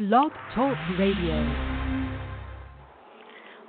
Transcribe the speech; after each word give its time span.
Blog 0.00 0.32
Talk 0.54 0.78
Radio. 0.98 1.69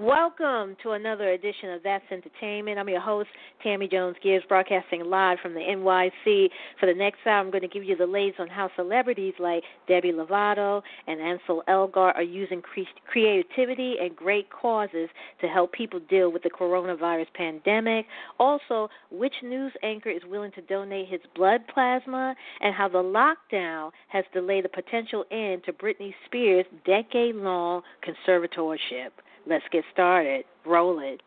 Welcome 0.01 0.77
to 0.81 0.93
another 0.93 1.29
edition 1.29 1.73
of 1.73 1.83
That's 1.83 2.03
Entertainment. 2.09 2.79
I'm 2.79 2.89
your 2.89 2.99
host, 2.99 3.29
Tammy 3.61 3.87
Jones 3.87 4.15
Gibbs, 4.23 4.43
broadcasting 4.49 5.05
live 5.05 5.37
from 5.43 5.53
the 5.53 5.59
NYC. 5.59 6.49
For 6.79 6.87
the 6.87 6.93
next 6.95 7.19
hour, 7.27 7.37
I'm 7.37 7.51
going 7.51 7.61
to 7.61 7.67
give 7.67 7.83
you 7.83 7.95
the 7.95 8.07
latest 8.07 8.39
on 8.39 8.47
how 8.47 8.71
celebrities 8.75 9.35
like 9.37 9.61
Demi 9.87 10.11
Lovato 10.11 10.81
and 11.05 11.21
Ansel 11.21 11.61
Elgort 11.69 12.15
are 12.15 12.23
using 12.23 12.63
cre- 12.63 12.81
creativity 13.05 13.97
and 14.01 14.15
great 14.15 14.47
causes 14.49 15.07
to 15.39 15.47
help 15.47 15.71
people 15.71 15.99
deal 16.09 16.31
with 16.31 16.41
the 16.41 16.49
coronavirus 16.49 17.27
pandemic. 17.35 18.07
Also, 18.39 18.89
which 19.11 19.35
news 19.43 19.71
anchor 19.83 20.09
is 20.09 20.23
willing 20.27 20.51
to 20.53 20.61
donate 20.63 21.09
his 21.09 21.21
blood 21.35 21.61
plasma, 21.71 22.33
and 22.61 22.73
how 22.73 22.89
the 22.89 22.97
lockdown 22.97 23.91
has 24.07 24.25
delayed 24.33 24.65
the 24.65 24.69
potential 24.69 25.25
end 25.29 25.63
to 25.63 25.71
Britney 25.71 26.15
Spears' 26.25 26.65
decade 26.87 27.35
long 27.35 27.83
conservatorship. 28.03 29.11
Let's 29.47 29.65
get 29.71 29.83
started. 29.91 30.45
Roll 30.65 30.99
it. 30.99 31.21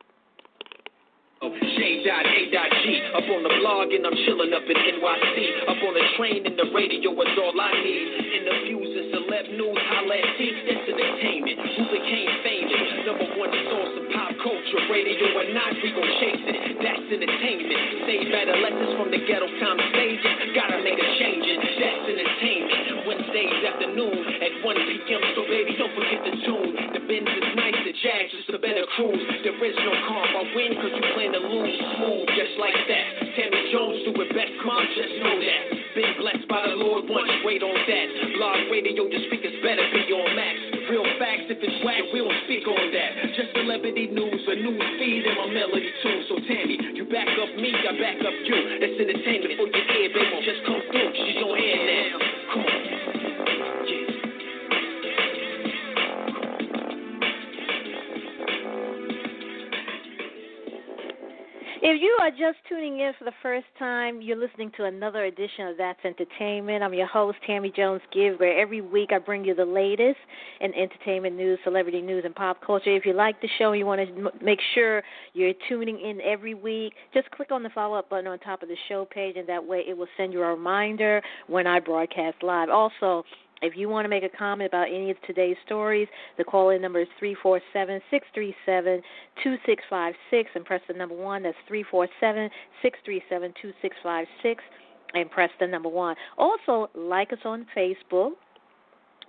J.A.G. 1.45 2.85
Up 3.13 3.25
on 3.29 3.43
the 3.45 3.53
blog 3.61 3.93
and 3.93 4.05
I'm 4.05 4.17
chilling 4.25 4.53
up 4.57 4.65
in 4.65 4.77
NYC. 4.77 5.37
Up 5.69 5.81
on 5.81 5.93
the 5.93 6.07
train 6.17 6.41
and 6.47 6.57
the 6.57 6.69
radio 6.73 7.13
is 7.13 7.37
all 7.37 7.57
I 7.57 7.73
need. 7.85 8.09
Interviews 8.45 8.93
and 8.97 9.07
celeb 9.13 9.47
news, 9.57 9.81
entertainment. 10.89 11.59
Who 11.59 11.85
became 11.93 12.31
famous? 12.45 12.85
Number 13.05 13.29
one 13.37 13.53
source 13.73 13.93
of 13.93 14.05
pop 14.13 14.33
culture. 14.41 14.81
Radio 14.89 15.17
or 15.37 15.49
not, 15.53 15.73
we 15.81 15.93
gon' 15.93 16.13
chase 16.21 16.45
it. 16.49 16.81
That's 16.81 17.09
entertainment. 17.13 17.81
Save 18.09 18.25
from 18.97 19.09
the 19.11 19.21
ghetto 19.25 19.49
time 19.61 19.81
stages. 19.93 20.55
Gotta 20.55 20.81
make 20.81 20.97
a 20.97 21.09
change. 21.21 21.45
That's 21.45 22.05
entertainment. 22.09 23.05
Wednesdays 23.05 23.61
afternoon 23.69 24.17
at 24.41 24.53
1 24.65 24.77
p.m. 24.77 25.23
So 25.37 25.43
baby, 25.45 25.77
don't 25.77 25.93
forget 25.93 26.21
the 26.25 26.33
tune. 26.45 26.74
Benz 27.05 27.29
is 27.29 27.53
nice, 27.53 27.77
the 27.85 27.93
Jags 28.01 28.33
just 28.33 28.49
a 28.49 28.59
better 28.59 28.89
cruise. 28.97 29.21
There 29.45 29.53
is 29.61 29.77
no 29.77 29.93
calm. 30.09 30.25
I 30.25 30.43
win 30.57 30.73
cause 30.81 30.89
you 30.89 31.05
plan 31.13 31.37
to 31.37 31.43
lose. 31.45 31.77
Smooth, 32.01 32.29
just 32.33 32.57
like 32.57 32.73
that. 32.89 33.07
Tammy 33.37 33.61
Jones 33.69 34.09
do 34.09 34.17
it 34.25 34.33
best, 34.33 34.53
come 34.65 34.73
on, 34.73 34.89
just 34.97 35.13
know 35.21 35.37
that. 35.37 35.63
Been 35.93 36.17
blessed 36.17 36.49
by 36.49 36.65
the 36.65 36.81
Lord 36.81 37.05
once, 37.05 37.29
wait 37.45 37.61
on 37.61 37.77
that. 37.77 38.07
Blog 38.41 38.73
radio, 38.73 39.05
the 39.05 39.21
speakers 39.29 39.53
better 39.61 39.85
be 39.93 40.01
on 40.17 40.33
max. 40.33 40.57
Real 40.89 41.05
facts, 41.21 41.53
if 41.53 41.61
it's 41.61 41.79
whack, 41.85 42.09
we 42.09 42.25
don't 42.25 42.41
speak 42.49 42.65
on 42.65 42.85
that. 42.97 43.11
Just 43.37 43.53
celebrity 43.53 44.09
news, 44.09 44.43
a 44.49 44.55
news 44.65 44.89
feed, 44.97 45.29
and 45.29 45.37
my 45.39 45.49
melody 45.53 45.93
too. 46.01 46.19
So 46.33 46.41
Tammy, 46.49 46.81
you 46.97 47.05
back 47.05 47.29
up 47.37 47.53
me, 47.61 47.69
I 47.69 47.93
back 48.01 48.19
up 48.25 48.37
you. 48.49 48.59
That's 48.81 48.97
entertainment 48.97 49.61
for 49.61 49.69
your 49.69 49.87
ear, 49.93 50.09
baby. 50.09 50.41
Just 50.41 50.65
come 50.65 50.74
If 61.87 62.01
you 62.01 62.17
are 62.23 62.31
just 62.31 62.67
tuning 62.67 63.01
in 63.01 63.13
for 63.19 63.27
the 63.27 63.33
first 63.43 63.67
time, 63.79 64.23
you're 64.23 64.39
listening 64.39 64.73
to 64.79 64.85
another 64.85 65.25
edition 65.25 65.67
of 65.67 65.77
That's 65.77 65.99
Entertainment. 66.03 66.83
I'm 66.83 66.95
your 66.95 67.07
host, 67.07 67.37
Tammy 67.47 67.71
Jones 67.77 68.01
Gibbs, 68.11 68.41
where 68.41 68.59
every 68.59 68.81
week 68.81 69.11
I 69.13 69.19
bring 69.19 69.45
you 69.45 69.55
the 69.55 69.67
latest 69.67 70.17
in 70.63 70.73
entertainment 70.73 71.37
news, 71.37 71.59
celebrity 71.63 72.01
news, 72.01 72.23
and 72.25 72.35
pop 72.35 72.65
culture. 72.65 72.97
If 72.97 73.05
you 73.05 73.13
like 73.13 73.39
the 73.43 73.51
show 73.59 73.73
and 73.73 73.79
you 73.79 73.85
want 73.85 74.01
to 74.01 74.31
make 74.43 74.61
sure 74.75 75.03
you're 75.35 75.53
tuning 75.69 76.01
in 76.01 76.23
every 76.23 76.55
week, 76.55 76.95
just 77.13 77.31
click 77.33 77.51
on 77.51 77.63
the 77.63 77.69
follow 77.69 77.99
up 77.99 78.09
button 78.09 78.29
on 78.29 78.39
top 78.39 78.63
of 78.63 78.71
the 78.71 78.79
show 78.89 79.05
page, 79.05 79.37
and 79.37 79.47
that 79.47 79.63
way 79.63 79.83
it 79.87 79.95
will 79.95 80.09
send 80.17 80.33
you 80.33 80.43
a 80.43 80.49
reminder 80.49 81.21
when 81.49 81.67
I 81.67 81.81
broadcast 81.81 82.37
live. 82.43 82.71
Also, 82.71 83.25
if 83.65 83.77
you 83.77 83.89
want 83.89 84.05
to 84.05 84.09
make 84.09 84.23
a 84.23 84.29
comment 84.29 84.69
about 84.69 84.89
any 84.89 85.11
of 85.11 85.17
today's 85.27 85.57
stories, 85.65 86.07
the 86.39 86.45
call 86.45 86.71
in 86.71 86.83
number 86.83 87.01
is 87.01 87.09
347 87.19 88.01
637 88.11 89.03
2656 89.43 90.51
and 90.55 90.65
press 90.65 90.81
the 90.87 90.95
number 90.95 91.15
1. 91.15 91.43
That's 91.43 91.57
347 91.69 92.51
637 92.83 93.55
2656 93.61 94.63
and 95.15 95.31
press 95.31 95.51
the 95.61 95.67
number 95.67 95.89
1. 95.89 96.17
Also, 96.39 96.91
like 96.95 97.33
us 97.33 97.39
on 97.45 97.67
Facebook. 97.77 98.33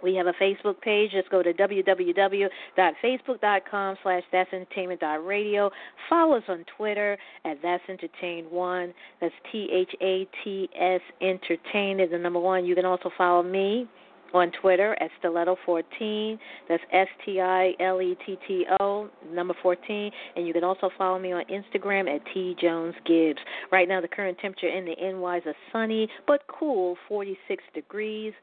We 0.04 0.14
have 0.16 0.28
a 0.28 0.34
Facebook 0.34 0.82
page. 0.82 1.12
Just 1.12 1.30
go 1.30 1.42
to 1.42 1.54
www.facebook.com 1.54 3.96
slash 4.04 4.24
That's 4.32 4.52
Entertainment 4.52 5.02
Radio. 5.24 5.72
Follow 6.10 6.36
us 6.38 6.44
on 6.50 6.66
Twitter 6.76 7.18
at 7.46 7.60
That's 7.64 7.84
Entertain 7.88 8.44
One. 8.46 8.94
That's 9.22 9.34
T 9.52 9.70
H 9.72 9.96
A 10.02 10.28
T 10.44 10.68
S 10.78 11.00
Entertain 11.22 12.02
is 12.02 12.12
the 12.12 12.20
number 12.20 12.40
one. 12.40 12.66
You 12.66 12.76
can 12.76 12.86
also 12.86 13.10
follow 13.18 13.42
me 13.42 13.88
on 14.36 14.52
Twitter 14.62 14.96
at 15.00 15.10
Stiletto14. 15.24 16.38
That's 16.68 16.84
S 16.92 17.08
T 17.26 17.40
I 17.40 17.74
L 17.80 18.02
E 18.02 18.18
T 18.26 18.38
T 18.48 18.66
O, 18.80 19.10
number 19.32 19.56
14. 19.64 20.12
And 20.36 20.46
you 20.46 20.54
can 20.54 20.64
also 20.64 20.90
follow 20.98 21.18
me 21.18 21.32
on 21.32 21.44
Instagram 21.46 22.14
at 22.14 22.22
T 22.34 22.56
Jones 22.60 22.96
Gibbs. 23.06 23.40
Right 23.72 23.88
now, 23.88 24.02
the 24.02 24.08
current 24.08 24.38
temperature 24.40 24.68
in 24.68 24.86
the 24.86 24.96
NY 25.00 25.38
is 25.38 25.56
sunny 25.72 26.10
but 26.28 26.42
cool 26.48 26.98
46 27.08 27.64
degrees. 27.74 28.34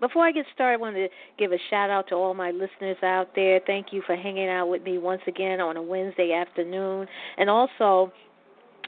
Before 0.00 0.24
I 0.24 0.32
get 0.32 0.44
started, 0.52 0.74
I 0.74 0.76
want 0.76 0.96
to 0.96 1.08
give 1.38 1.52
a 1.52 1.58
shout 1.70 1.88
out 1.88 2.08
to 2.08 2.14
all 2.14 2.34
my 2.34 2.50
listeners 2.50 2.96
out 3.02 3.28
there. 3.36 3.60
Thank 3.66 3.92
you 3.92 4.02
for 4.04 4.16
hanging 4.16 4.48
out 4.48 4.68
with 4.68 4.82
me 4.82 4.98
once 4.98 5.22
again 5.26 5.60
on 5.60 5.76
a 5.76 5.82
Wednesday 5.82 6.32
afternoon. 6.32 7.06
And 7.38 7.48
also, 7.48 8.12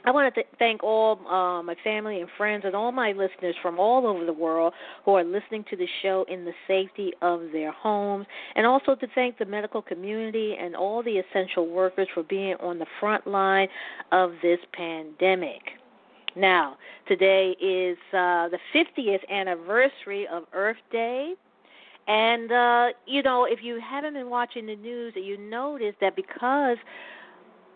I 0.07 0.11
want 0.11 0.33
to 0.33 0.41
th- 0.41 0.53
thank 0.57 0.83
all 0.85 1.19
uh, 1.27 1.61
my 1.61 1.75
family 1.83 2.21
and 2.21 2.29
friends 2.37 2.63
and 2.65 2.73
all 2.73 2.93
my 2.93 3.11
listeners 3.11 3.55
from 3.61 3.77
all 3.77 4.07
over 4.07 4.23
the 4.23 4.31
world 4.31 4.71
who 5.03 5.15
are 5.15 5.23
listening 5.23 5.65
to 5.69 5.75
the 5.75 5.85
show 6.01 6.25
in 6.29 6.45
the 6.45 6.53
safety 6.65 7.11
of 7.21 7.41
their 7.51 7.73
homes, 7.73 8.25
and 8.55 8.65
also 8.65 8.95
to 8.95 9.07
thank 9.15 9.37
the 9.37 9.43
medical 9.43 9.81
community 9.81 10.55
and 10.57 10.77
all 10.77 11.03
the 11.03 11.17
essential 11.17 11.67
workers 11.67 12.07
for 12.13 12.23
being 12.23 12.55
on 12.61 12.79
the 12.79 12.85
front 13.01 13.27
line 13.27 13.67
of 14.13 14.31
this 14.41 14.59
pandemic. 14.71 15.59
Now, 16.37 16.77
today 17.09 17.57
is 17.59 17.97
uh, 18.13 18.47
the 18.47 18.59
50th 18.73 19.27
anniversary 19.29 20.25
of 20.31 20.43
Earth 20.53 20.77
Day. 20.89 21.33
And, 22.07 22.49
uh, 22.49 22.87
you 23.05 23.23
know, 23.23 23.43
if 23.43 23.59
you 23.61 23.81
haven't 23.81 24.13
been 24.13 24.29
watching 24.29 24.67
the 24.67 24.77
news, 24.77 25.11
you 25.17 25.37
notice 25.37 25.95
that 25.99 26.15
because, 26.15 26.77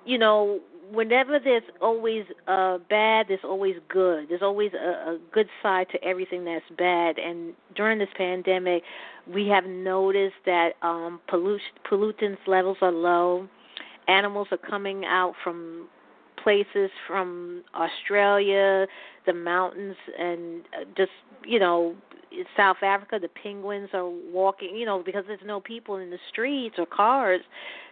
you 0.06 0.18
know, 0.18 0.62
whenever 0.92 1.40
there's 1.40 1.64
always 1.82 2.26
uh 2.48 2.78
bad 2.90 3.28
there's 3.30 3.44
always 3.44 3.76
good. 3.90 4.30
There's 4.30 4.42
always 4.42 4.72
a, 4.74 5.12
a 5.12 5.20
good 5.32 5.48
side 5.62 5.88
to 5.92 6.04
everything 6.04 6.46
that's 6.46 6.66
bad. 6.78 7.18
And 7.18 7.54
during 7.76 8.00
this 8.00 8.10
pandemic 8.18 8.84
we 9.32 9.48
have 9.48 9.66
noticed 9.66 10.36
that 10.46 10.72
um 10.82 11.20
pollut- 11.30 11.60
pollutants 11.90 12.46
levels 12.48 12.78
are 12.82 12.92
low. 12.92 13.48
Animals 14.08 14.48
are 14.52 14.58
coming 14.58 15.06
out 15.06 15.34
from 15.44 15.88
places 16.44 16.90
from 17.08 17.64
australia 17.74 18.86
the 19.26 19.34
mountains 19.34 19.96
and 20.18 20.62
uh, 20.80 20.84
just 20.98 21.12
you 21.46 21.60
know 21.60 21.96
South 22.56 22.78
Africa, 22.82 23.20
the 23.22 23.30
penguins 23.30 23.90
are 23.94 24.10
walking, 24.10 24.76
you 24.76 24.86
know, 24.86 25.04
because 25.06 25.24
there's 25.28 25.40
no 25.46 25.60
people 25.60 25.98
in 25.98 26.10
the 26.10 26.20
streets 26.30 26.76
or 26.78 26.86
cars. 26.86 27.42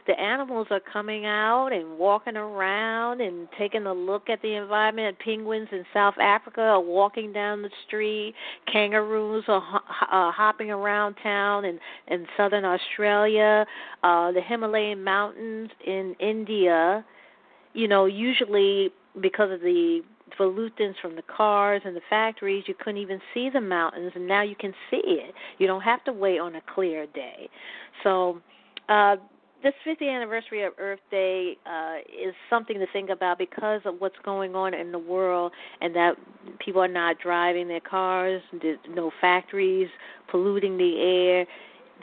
The 0.08 0.20
animals 0.20 0.68
are 0.72 0.80
coming 0.80 1.26
out 1.26 1.68
and 1.72 2.00
walking 2.00 2.36
around 2.36 3.22
and 3.22 3.48
taking 3.58 3.86
a 3.86 3.94
look 3.94 4.30
at 4.30 4.42
the 4.42 4.56
environment. 4.56 5.18
Penguins 5.24 5.68
in 5.72 5.84
South 5.94 6.16
Africa 6.20 6.62
are 6.62 6.81
walking 6.81 7.31
down 7.31 7.62
the 7.62 7.70
street. 7.86 8.34
Kangaroos 8.72 9.44
are 9.48 9.81
uh, 10.12 10.31
hopping 10.31 10.72
around 10.72 11.16
town 11.22 11.66
in 11.66 11.80
in 12.08 12.26
southern 12.38 12.66
Australia. 12.66 13.66
Uh, 14.02 14.31
the 14.31 14.42
Himalayan 14.42 15.04
mountains 15.04 15.70
in 15.86 16.16
India. 16.20 17.06
You 17.74 17.88
know, 17.88 18.06
usually 18.06 18.91
because 19.22 19.52
of 19.52 19.62
the 19.62 20.02
pollutants 20.38 21.00
from 21.02 21.16
the 21.16 21.24
cars 21.24 21.81
and 21.85 21.96
the 21.96 22.02
factories, 22.09 22.63
you 22.68 22.74
couldn't 22.74 23.02
even 23.02 23.19
see 23.34 23.50
the 23.50 23.62
mountains, 23.62 24.12
and 24.16 24.28
now 24.28 24.41
you 24.41 24.56
can 24.56 24.74
see 24.90 25.02
it. 25.03 25.34
You 25.57 25.68
don't 25.68 25.81
have 25.81 26.03
to 26.06 26.13
wait 26.13 26.40
on 26.40 26.56
a 26.56 26.62
clear 26.74 27.06
day. 27.07 27.50
So, 28.04 28.42
uh, 28.88 29.18
this 29.62 29.74
50th 29.86 30.10
anniversary 30.10 30.63
of 30.63 30.71
Earth 30.77 31.01
Day 31.12 31.57
uh, 31.66 31.98
is 32.07 32.33
something 32.50 32.80
to 32.80 32.86
think 32.94 33.10
about 33.10 33.38
because 33.38 33.81
of 33.83 33.95
what's 34.00 34.16
going 34.24 34.56
on 34.56 34.74
in 34.74 34.92
the 34.92 35.00
world, 35.00 35.51
and 35.81 35.94
that 35.95 36.16
people 36.63 36.81
are 36.81 36.88
not 36.88 37.19
driving 37.19 37.68
their 37.68 37.81
cars, 37.81 38.42
no 38.89 39.12
factories 39.19 39.89
polluting 40.31 40.77
the 40.77 41.01
air. 41.01 41.45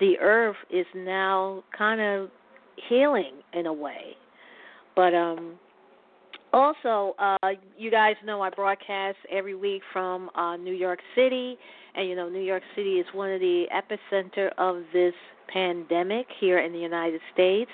The 0.01 0.19
Earth 0.19 0.57
is 0.71 0.87
now 0.95 1.65
kind 1.77 2.01
of 2.01 2.31
healing 2.89 3.37
in 3.55 3.65
a 3.65 3.73
way, 3.73 4.17
but 4.97 5.15
um 5.15 5.59
also, 6.57 7.15
uh, 7.19 7.37
you 7.77 7.91
guys 7.91 8.15
know 8.25 8.41
I 8.41 8.49
broadcast 8.49 9.19
every 9.31 9.55
week 9.55 9.83
from 9.93 10.31
uh, 10.35 10.57
New 10.57 10.73
York 10.73 11.01
City, 11.15 11.59
and 11.95 12.09
you 12.09 12.17
know 12.17 12.31
New 12.31 12.41
York 12.41 12.63
City 12.75 12.95
is 12.95 13.07
one 13.13 13.31
of 13.31 13.41
the 13.41 13.67
epicenter 13.75 14.49
of 14.57 14.83
this 14.93 15.13
pandemic 15.53 16.27
here 16.41 16.61
in 16.61 16.73
the 16.73 16.79
United 16.79 17.21
States. 17.35 17.71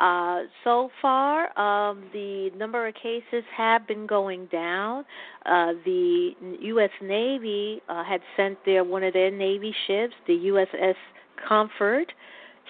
Uh, 0.00 0.42
so 0.64 0.90
far, 1.00 1.56
um, 1.58 2.04
the 2.12 2.50
number 2.56 2.88
of 2.88 2.94
cases 2.94 3.44
have 3.56 3.86
been 3.86 4.06
going 4.06 4.46
down. 4.46 5.04
Uh, 5.46 5.72
the 5.84 6.30
U.S. 6.60 6.90
Navy 7.00 7.80
uh, 7.88 8.02
had 8.02 8.20
sent 8.36 8.58
their 8.66 8.82
one 8.82 9.04
of 9.04 9.12
their 9.12 9.30
Navy 9.30 9.74
ships, 9.86 10.14
the 10.26 10.32
USS 10.32 10.96
comfort 11.48 12.12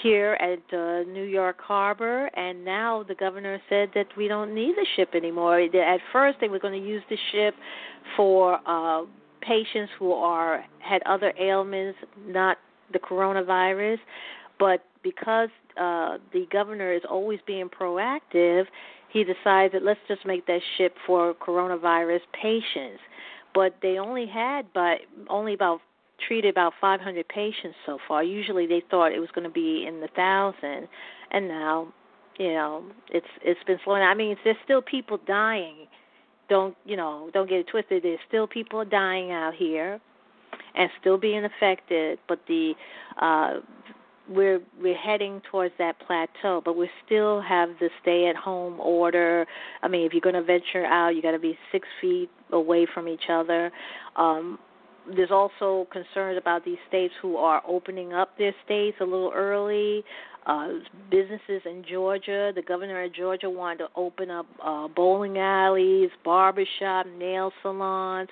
here 0.02 0.36
at 0.40 0.76
uh, 0.76 1.02
New 1.10 1.24
York 1.24 1.60
Harbor, 1.60 2.26
and 2.36 2.64
now 2.64 3.04
the 3.06 3.14
governor 3.14 3.60
said 3.68 3.90
that 3.94 4.06
we 4.16 4.28
don't 4.28 4.54
need 4.54 4.74
the 4.76 4.86
ship 4.96 5.10
anymore. 5.14 5.60
At 5.60 6.00
first, 6.12 6.38
they 6.40 6.48
were 6.48 6.58
going 6.58 6.80
to 6.80 6.86
use 6.86 7.02
the 7.08 7.16
ship 7.32 7.54
for 8.16 8.58
uh, 8.66 9.04
patients 9.40 9.92
who 9.98 10.12
are 10.12 10.64
had 10.80 11.02
other 11.06 11.32
ailments, 11.40 11.98
not 12.26 12.58
the 12.92 12.98
coronavirus, 12.98 13.98
but 14.58 14.84
because 15.02 15.48
uh, 15.76 16.18
the 16.32 16.46
governor 16.52 16.92
is 16.92 17.02
always 17.08 17.40
being 17.46 17.68
proactive, 17.68 18.64
he 19.12 19.24
decided 19.24 19.72
that 19.72 19.82
let's 19.84 20.00
just 20.08 20.26
make 20.26 20.46
that 20.46 20.60
ship 20.76 20.94
for 21.06 21.34
coronavirus 21.34 22.20
patients. 22.40 23.00
But 23.54 23.76
they 23.82 23.98
only 23.98 24.26
had 24.26 24.66
but 24.74 24.98
only 25.28 25.54
about 25.54 25.80
treated 26.26 26.50
about 26.50 26.72
500 26.80 27.26
patients 27.28 27.76
so 27.86 27.98
far. 28.06 28.22
Usually 28.22 28.66
they 28.66 28.82
thought 28.90 29.12
it 29.12 29.20
was 29.20 29.30
going 29.34 29.44
to 29.46 29.52
be 29.52 29.86
in 29.86 30.00
the 30.00 30.08
thousand, 30.14 30.88
and 31.30 31.48
now, 31.48 31.92
you 32.38 32.52
know, 32.52 32.84
it's 33.10 33.26
it's 33.42 33.62
been 33.66 33.78
slowing. 33.84 34.02
I 34.02 34.14
mean, 34.14 34.36
there's 34.44 34.56
still 34.64 34.82
people 34.82 35.18
dying. 35.26 35.86
Don't 36.48 36.76
you 36.84 36.96
know? 36.96 37.30
Don't 37.32 37.48
get 37.48 37.58
it 37.58 37.66
twisted. 37.68 38.02
There's 38.02 38.18
still 38.28 38.46
people 38.46 38.84
dying 38.84 39.32
out 39.32 39.54
here, 39.54 40.00
and 40.74 40.90
still 41.00 41.18
being 41.18 41.44
affected. 41.44 42.18
But 42.28 42.40
the 42.48 42.74
uh, 43.20 43.60
we're 44.28 44.60
we're 44.80 44.96
heading 44.96 45.42
towards 45.50 45.74
that 45.78 45.96
plateau, 46.06 46.62
but 46.64 46.76
we 46.76 46.88
still 47.04 47.40
have 47.40 47.70
the 47.80 47.90
stay 48.02 48.28
at 48.28 48.36
home 48.36 48.80
order. 48.80 49.46
I 49.82 49.88
mean, 49.88 50.06
if 50.06 50.12
you're 50.12 50.20
going 50.20 50.34
to 50.34 50.42
venture 50.42 50.84
out, 50.84 51.14
you 51.14 51.22
got 51.22 51.32
to 51.32 51.38
be 51.38 51.58
six 51.72 51.86
feet 52.00 52.30
away 52.52 52.86
from 52.92 53.08
each 53.08 53.28
other. 53.30 53.70
Um, 54.16 54.58
there's 55.14 55.30
also 55.30 55.86
concerns 55.92 56.38
about 56.38 56.64
these 56.64 56.78
states 56.88 57.14
who 57.20 57.36
are 57.36 57.62
opening 57.66 58.12
up 58.12 58.36
their 58.38 58.54
states 58.64 58.96
a 59.00 59.04
little 59.04 59.32
early. 59.34 60.04
Uh, 60.46 60.68
businesses 61.10 61.62
in 61.64 61.84
Georgia, 61.88 62.52
the 62.54 62.62
governor 62.62 63.02
of 63.02 63.14
Georgia 63.14 63.48
wanted 63.48 63.78
to 63.78 63.88
open 63.96 64.30
up 64.30 64.46
uh, 64.62 64.88
bowling 64.88 65.38
alleys, 65.38 66.10
barbershop, 66.22 67.06
nail 67.18 67.50
salons 67.62 68.28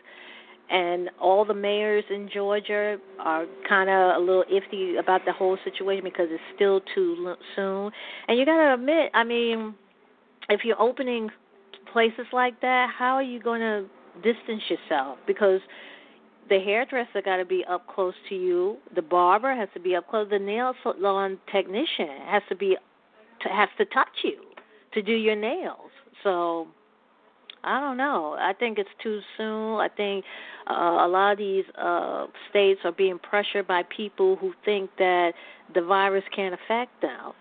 and 0.72 1.10
all 1.20 1.44
the 1.44 1.54
mayors 1.54 2.04
in 2.10 2.30
Georgia 2.32 2.96
are 3.20 3.44
kind 3.68 3.90
of 3.90 4.16
a 4.16 4.18
little 4.18 4.44
iffy 4.50 4.98
about 4.98 5.20
the 5.26 5.32
whole 5.32 5.58
situation 5.64 6.02
because 6.02 6.28
it's 6.30 6.42
still 6.54 6.80
too 6.94 7.34
soon. 7.54 7.90
And 8.26 8.38
you 8.38 8.46
got 8.46 8.56
to 8.56 8.74
admit, 8.74 9.10
I 9.12 9.22
mean, 9.22 9.74
if 10.48 10.62
you're 10.64 10.80
opening 10.80 11.28
places 11.92 12.26
like 12.32 12.60
that, 12.62 12.88
how 12.96 13.14
are 13.16 13.22
you 13.22 13.40
going 13.40 13.60
to 13.60 13.84
distance 14.22 14.62
yourself? 14.70 15.18
Because 15.26 15.60
the 16.52 16.60
hairdresser 16.60 17.22
got 17.22 17.38
to 17.38 17.46
be 17.46 17.64
up 17.64 17.86
close 17.86 18.12
to 18.28 18.34
you, 18.34 18.76
the 18.94 19.00
barber 19.00 19.54
has 19.54 19.70
to 19.72 19.80
be 19.80 19.96
up 19.96 20.06
close, 20.10 20.28
the 20.28 20.38
nail 20.38 20.74
salon 20.82 21.38
technician 21.50 22.18
has 22.26 22.42
to 22.50 22.54
be 22.54 22.76
has 23.40 23.70
to 23.78 23.86
touch 23.86 24.22
you 24.22 24.36
to 24.92 25.00
do 25.00 25.12
your 25.12 25.34
nails. 25.34 25.90
So 26.22 26.68
I 27.64 27.80
don't 27.80 27.96
know. 27.96 28.36
I 28.38 28.52
think 28.52 28.78
it's 28.78 28.90
too 29.02 29.20
soon. 29.38 29.80
I 29.80 29.88
think 29.96 30.26
uh, 30.70 30.74
a 30.74 31.08
lot 31.08 31.32
of 31.32 31.38
these 31.38 31.64
uh, 31.80 32.26
states 32.50 32.80
are 32.84 32.92
being 32.92 33.18
pressured 33.18 33.66
by 33.66 33.82
people 33.84 34.36
who 34.36 34.52
think 34.62 34.90
that 34.98 35.32
the 35.74 35.80
virus 35.80 36.24
can't 36.36 36.54
affect 36.54 37.00
them. 37.00 37.32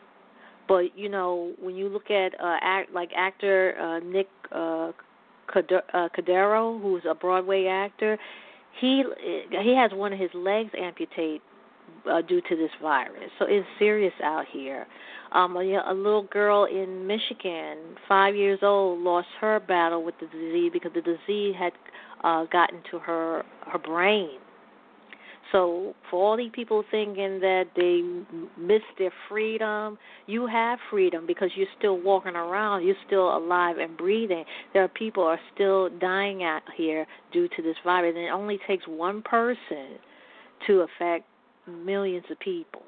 But 0.69 0.97
you 0.97 1.09
know, 1.09 1.51
when 1.59 1.75
you 1.75 1.89
look 1.89 2.09
at 2.09 2.33
uh, 2.39 2.59
act 2.61 2.93
like 2.93 3.09
actor 3.13 3.75
uh, 3.77 3.99
Nick 3.99 4.29
uh, 4.53 4.93
uh 5.53 6.07
who's 6.81 7.03
a 7.09 7.13
Broadway 7.13 7.65
actor, 7.65 8.17
he 8.79 9.03
he 9.63 9.75
has 9.75 9.91
one 9.93 10.13
of 10.13 10.19
his 10.19 10.31
legs 10.33 10.71
amputated 10.77 11.41
uh, 12.09 12.21
due 12.21 12.41
to 12.41 12.55
this 12.55 12.71
virus. 12.81 13.29
So 13.39 13.45
it's 13.47 13.67
serious 13.79 14.13
out 14.23 14.45
here. 14.51 14.87
Um, 15.31 15.55
a, 15.55 15.61
a 15.87 15.93
little 15.93 16.23
girl 16.23 16.65
in 16.65 17.07
Michigan, 17.07 17.77
five 18.07 18.35
years 18.35 18.59
old, 18.61 18.99
lost 18.99 19.27
her 19.39 19.59
battle 19.59 20.03
with 20.03 20.15
the 20.19 20.27
disease 20.27 20.71
because 20.73 20.91
the 20.93 21.01
disease 21.01 21.55
had 21.57 21.73
uh, 22.23 22.45
gotten 22.45 22.81
to 22.91 22.99
her 22.99 23.43
her 23.67 23.79
brain. 23.79 24.39
So 25.51 25.93
for 26.09 26.23
all 26.23 26.37
these 26.37 26.51
people 26.53 26.83
thinking 26.91 27.39
that 27.41 27.65
they 27.75 28.01
missed 28.61 28.85
their 28.97 29.11
freedom, 29.27 29.97
you 30.27 30.47
have 30.47 30.79
freedom 30.89 31.27
because 31.27 31.49
you're 31.55 31.67
still 31.77 31.99
walking 31.99 32.35
around, 32.35 32.85
you're 32.85 32.95
still 33.05 33.35
alive 33.35 33.77
and 33.77 33.97
breathing. 33.97 34.45
There 34.73 34.83
are 34.83 34.87
people 34.87 35.23
are 35.23 35.39
still 35.53 35.89
dying 35.99 36.43
out 36.43 36.61
here 36.77 37.05
due 37.33 37.49
to 37.49 37.61
this 37.61 37.75
virus, 37.83 38.13
and 38.15 38.25
it 38.25 38.29
only 38.29 38.59
takes 38.65 38.87
one 38.87 39.21
person 39.21 39.97
to 40.67 40.85
affect 40.97 41.25
millions 41.67 42.25
of 42.29 42.39
people. 42.39 42.83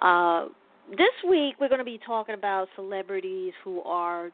Uh, 0.00 0.46
this 0.90 1.28
week 1.28 1.56
we're 1.60 1.68
going 1.68 1.78
to 1.80 1.84
be 1.84 2.00
talking 2.06 2.34
about 2.34 2.68
celebrities 2.74 3.52
who 3.64 3.82
are 3.82 4.30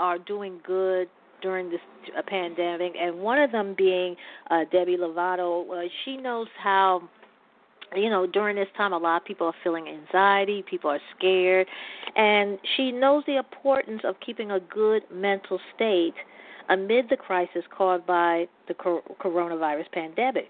are 0.00 0.18
doing 0.18 0.58
good 0.66 1.08
during 1.42 1.70
this 1.70 1.80
uh, 2.16 2.22
pandemic, 2.26 2.92
and 3.00 3.18
one 3.18 3.38
of 3.38 3.52
them 3.52 3.74
being 3.76 4.16
uh, 4.50 4.60
Demi 4.70 4.96
Lovato. 4.96 5.68
Uh, 5.68 5.88
she 6.04 6.16
knows 6.16 6.48
how 6.62 7.02
you 7.94 8.08
know 8.08 8.26
during 8.26 8.56
this 8.56 8.68
time 8.76 8.92
a 8.92 8.98
lot 8.98 9.20
of 9.20 9.24
people 9.26 9.46
are 9.46 9.54
feeling 9.62 9.86
anxiety 9.86 10.64
people 10.68 10.88
are 10.88 11.00
scared 11.14 11.66
and 12.16 12.58
she 12.76 12.90
knows 12.90 13.22
the 13.26 13.36
importance 13.36 14.00
of 14.04 14.14
keeping 14.24 14.52
a 14.52 14.60
good 14.60 15.02
mental 15.12 15.60
state 15.74 16.14
amid 16.68 17.08
the 17.10 17.16
crisis 17.16 17.62
caused 17.76 18.06
by 18.06 18.46
the 18.68 18.74
coronavirus 18.74 19.90
pandemic. 19.92 20.48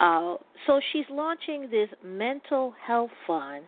Uh, 0.00 0.34
so 0.66 0.80
she's 0.92 1.04
launching 1.10 1.68
this 1.70 1.88
mental 2.04 2.74
health 2.84 3.10
fund 3.26 3.64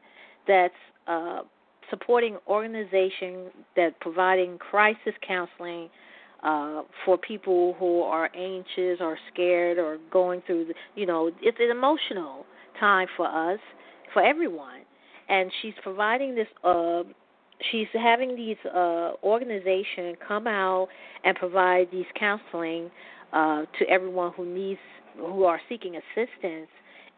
that's 0.49 0.75
uh, 1.07 1.43
supporting 1.91 2.39
organization 2.49 3.47
that 3.77 3.99
providing 4.01 4.59
crisis 4.59 5.13
counseling 5.27 5.89
uh, 6.43 6.83
for 7.05 7.17
people 7.19 7.77
who 7.79 8.03
are 8.03 8.31
anxious 8.35 8.99
or 9.01 9.19
scared 9.33 9.79
or 9.79 9.99
going 10.11 10.43
through, 10.47 10.67
the, 10.67 10.75
you 10.95 11.07
know, 11.07 11.31
it's 11.41 11.59
an 11.61 11.71
emotional 11.71 12.45
time 12.81 13.07
for 13.17 13.27
us, 13.27 13.61
for 14.13 14.25
everyone. 14.25 14.81
And 15.29 15.51
she's 15.63 15.75
providing 15.83 16.35
this 16.35 16.49
uh, 16.65 17.05
she's 17.71 17.87
having 17.95 18.35
these 18.35 18.57
uh, 18.67 19.13
organizations 19.23 20.17
come 20.27 20.47
out 20.47 20.89
and 21.25 21.37
provide 21.37 21.89
these 21.93 22.07
counseling 22.19 22.91
uh, 23.33 23.63
to 23.79 23.89
everyone 23.89 24.33
who 24.37 24.45
needs 24.45 24.81
who 25.17 25.45
are 25.45 25.61
seeking 25.69 25.97
assistance 25.97 26.69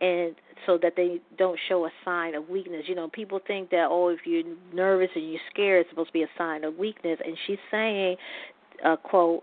and 0.01 0.35
so 0.67 0.79
that 0.83 0.95
they 0.97 1.21
don't 1.39 1.59
show 1.69 1.87
a 1.87 1.91
sign 2.05 2.35
of 2.35 2.49
weakness. 2.49 2.83
You 2.87 2.95
know, 2.95 3.09
people 3.09 3.41
think 3.47 3.71
that 3.71 3.87
oh, 3.91 4.09
if 4.09 4.21
you're 4.25 4.43
nervous 4.73 5.09
and 5.15 5.31
you're 5.31 5.41
scared, 5.51 5.83
it's 5.83 5.91
supposed 5.91 6.09
to 6.09 6.13
be 6.13 6.23
a 6.23 6.31
sign 6.37 6.65
of 6.65 6.77
weakness. 6.77 7.19
And 7.25 7.37
she's 7.47 7.59
saying, 7.71 8.17
uh, 8.85 8.97
"quote." 8.97 9.43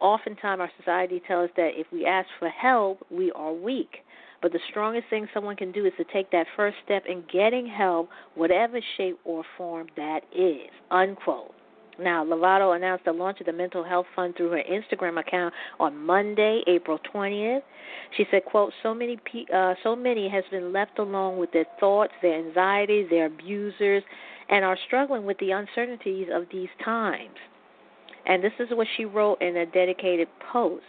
Oftentimes, 0.00 0.60
our 0.60 0.70
society 0.78 1.20
tells 1.28 1.50
us 1.50 1.54
that 1.56 1.72
if 1.74 1.86
we 1.92 2.06
ask 2.06 2.26
for 2.38 2.48
help, 2.48 3.06
we 3.10 3.30
are 3.32 3.52
weak. 3.52 3.98
But 4.42 4.52
the 4.52 4.60
strongest 4.70 5.08
thing 5.10 5.28
someone 5.34 5.56
can 5.56 5.72
do 5.72 5.84
is 5.84 5.92
to 5.98 6.04
take 6.04 6.30
that 6.30 6.46
first 6.56 6.76
step 6.84 7.04
in 7.06 7.22
getting 7.30 7.66
help, 7.66 8.08
whatever 8.34 8.80
shape 8.96 9.18
or 9.24 9.44
form 9.58 9.88
that 9.96 10.20
is. 10.34 10.70
Unquote. 10.90 11.52
Now, 11.98 12.24
Lovato 12.24 12.74
announced 12.74 13.04
the 13.04 13.12
launch 13.12 13.40
of 13.40 13.46
the 13.46 13.52
Mental 13.52 13.84
Health 13.84 14.06
Fund 14.16 14.34
through 14.36 14.50
her 14.52 14.62
Instagram 14.62 15.20
account 15.20 15.52
on 15.78 15.94
Monday, 15.98 16.62
April 16.66 16.98
20th. 17.12 17.62
She 18.16 18.26
said, 18.30 18.46
"quote 18.46 18.72
So 18.82 18.94
many, 18.94 19.18
uh, 19.52 19.74
so 19.82 19.94
many 19.94 20.26
has 20.28 20.44
been 20.50 20.72
left 20.72 20.98
alone 20.98 21.36
with 21.36 21.52
their 21.52 21.66
thoughts, 21.78 22.12
their 22.22 22.38
anxieties, 22.38 23.10
their 23.10 23.26
abusers, 23.26 24.02
and 24.48 24.64
are 24.64 24.78
struggling 24.86 25.26
with 25.26 25.36
the 25.38 25.50
uncertainties 25.50 26.30
of 26.30 26.48
these 26.48 26.70
times." 26.82 27.36
And 28.30 28.44
this 28.44 28.52
is 28.60 28.68
what 28.70 28.86
she 28.96 29.04
wrote 29.04 29.42
in 29.42 29.56
a 29.56 29.66
dedicated 29.66 30.28
post. 30.52 30.84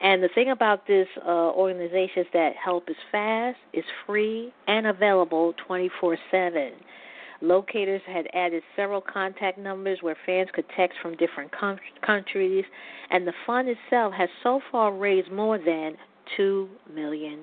And 0.00 0.22
the 0.22 0.28
thing 0.36 0.50
about 0.50 0.86
this 0.86 1.08
uh, 1.26 1.50
organization 1.50 2.22
is 2.22 2.26
that 2.32 2.52
help 2.54 2.88
is 2.88 2.96
fast, 3.10 3.58
is 3.72 3.82
free, 4.06 4.52
and 4.68 4.86
available 4.86 5.52
24 5.66 6.16
7. 6.30 6.70
Locators 7.40 8.02
had 8.06 8.28
added 8.34 8.62
several 8.76 9.00
contact 9.00 9.58
numbers 9.58 9.98
where 10.00 10.16
fans 10.26 10.48
could 10.54 10.64
text 10.76 10.96
from 11.02 11.16
different 11.16 11.50
com- 11.50 11.80
countries, 12.06 12.64
and 13.10 13.26
the 13.26 13.32
fund 13.44 13.68
itself 13.68 14.12
has 14.12 14.28
so 14.44 14.60
far 14.70 14.94
raised 14.94 15.32
more 15.32 15.58
than 15.58 15.96
$2 16.38 16.68
million. 16.94 17.40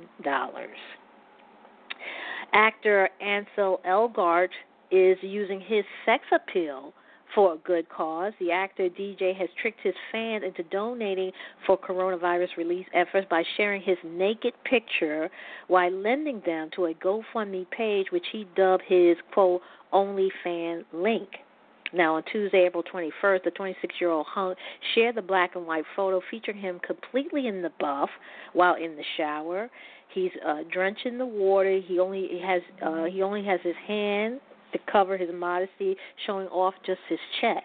Actor 2.54 3.10
Ansel 3.20 3.82
Elgort 3.86 4.50
is 4.90 5.18
using 5.22 5.60
his 5.60 5.84
sex 6.06 6.24
appeal 6.34 6.94
for 7.36 7.54
a 7.54 7.58
good 7.58 7.88
cause. 7.90 8.34
The 8.40 8.52
actor 8.52 8.90
DJ 8.90 9.36
has 9.36 9.50
tricked 9.62 9.82
his 9.84 9.94
fans 10.12 10.44
into 10.46 10.64
donating 10.72 11.32
for 11.68 11.78
coronavirus 11.78 12.56
relief 12.58 12.88
efforts 12.94 13.28
by 13.30 13.44
sharing 13.58 13.82
his 13.82 13.98
naked 14.06 14.54
picture 14.64 15.30
while 15.68 15.92
lending 15.92 16.42
them 16.46 16.70
to 16.76 16.86
a 16.86 16.94
GoFundMe 16.94 17.70
page, 17.70 18.08
which 18.12 18.26
he 18.32 18.48
dubbed 18.56 18.84
his 18.88 19.18
quote 19.34 19.62
OnlyFan 19.94 20.86
link. 20.94 21.28
Now, 21.94 22.16
on 22.16 22.24
Tuesday, 22.32 22.66
April 22.66 22.84
21st, 22.84 23.44
the 23.44 23.52
26 23.52 23.96
year 24.02 24.10
old 24.10 24.26
hunk 24.28 24.58
shared 24.96 25.16
the 25.16 25.22
black 25.22 25.56
and 25.56 25.68
white 25.68 25.86
photo 25.96 26.22
featuring 26.32 26.58
him 26.58 26.80
completely 26.86 27.48
in 27.48 27.62
the 27.62 27.72
buff 27.80 28.10
while 28.54 28.76
in 28.76 28.96
the 28.96 29.04
shower. 29.18 29.70
He's 30.14 30.32
uh, 30.46 30.64
drenched 30.72 31.06
in 31.06 31.18
the 31.18 31.26
water. 31.26 31.80
He 31.86 32.00
only 32.00 32.40
has 32.44 32.62
uh, 32.86 33.06
he 33.06 33.22
only 33.22 33.44
has 33.46 33.60
his 33.64 33.76
hand 33.88 34.40
to 34.76 34.92
cover 34.92 35.18
his 35.18 35.30
modesty, 35.34 35.96
showing 36.26 36.48
off 36.48 36.74
just 36.86 37.00
his 37.08 37.20
chest. 37.40 37.64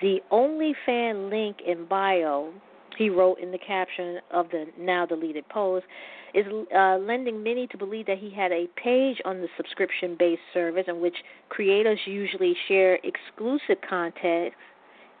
The 0.00 0.20
OnlyFan 0.32 1.30
link 1.30 1.58
in 1.66 1.84
bio, 1.86 2.52
he 2.96 3.10
wrote 3.10 3.38
in 3.38 3.50
the 3.52 3.58
caption 3.58 4.18
of 4.32 4.48
the 4.50 4.66
now 4.78 5.04
deleted 5.04 5.46
post, 5.48 5.84
is 6.32 6.46
uh, 6.74 6.96
lending 6.98 7.42
many 7.42 7.66
to 7.66 7.76
believe 7.76 8.06
that 8.06 8.18
he 8.18 8.30
had 8.30 8.52
a 8.52 8.66
page 8.82 9.18
on 9.24 9.40
the 9.40 9.48
subscription 9.56 10.16
based 10.18 10.40
service 10.54 10.84
in 10.88 11.00
which 11.00 11.16
creators 11.48 11.98
usually 12.06 12.54
share 12.68 12.98
exclusive 13.04 13.76
content, 13.88 14.54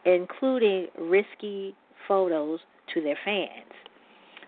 including 0.06 0.86
risky 0.98 1.74
photos, 2.08 2.60
to 2.94 3.00
their 3.00 3.18
fans. 3.24 3.72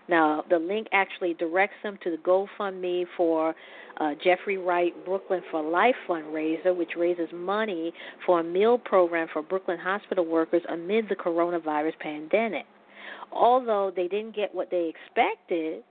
Now, 0.09 0.43
the 0.49 0.59
link 0.59 0.87
actually 0.91 1.33
directs 1.35 1.75
them 1.81 1.97
to 2.03 2.11
the 2.11 2.17
GoFundMe 2.17 3.05
for 3.15 3.55
uh, 3.99 4.13
Jeffrey 4.23 4.57
Wright 4.57 4.93
Brooklyn 5.05 5.41
for 5.49 5.61
Life 5.61 5.95
fundraiser, 6.07 6.75
which 6.75 6.91
raises 6.97 7.29
money 7.33 7.93
for 8.25 8.39
a 8.41 8.43
meal 8.43 8.77
program 8.77 9.27
for 9.31 9.41
Brooklyn 9.41 9.77
hospital 9.79 10.25
workers 10.25 10.61
amid 10.69 11.07
the 11.07 11.15
coronavirus 11.15 11.97
pandemic. 11.99 12.65
Although 13.31 13.91
they 13.95 14.07
didn't 14.07 14.35
get 14.35 14.53
what 14.53 14.69
they 14.69 14.91
expected, 14.93 15.83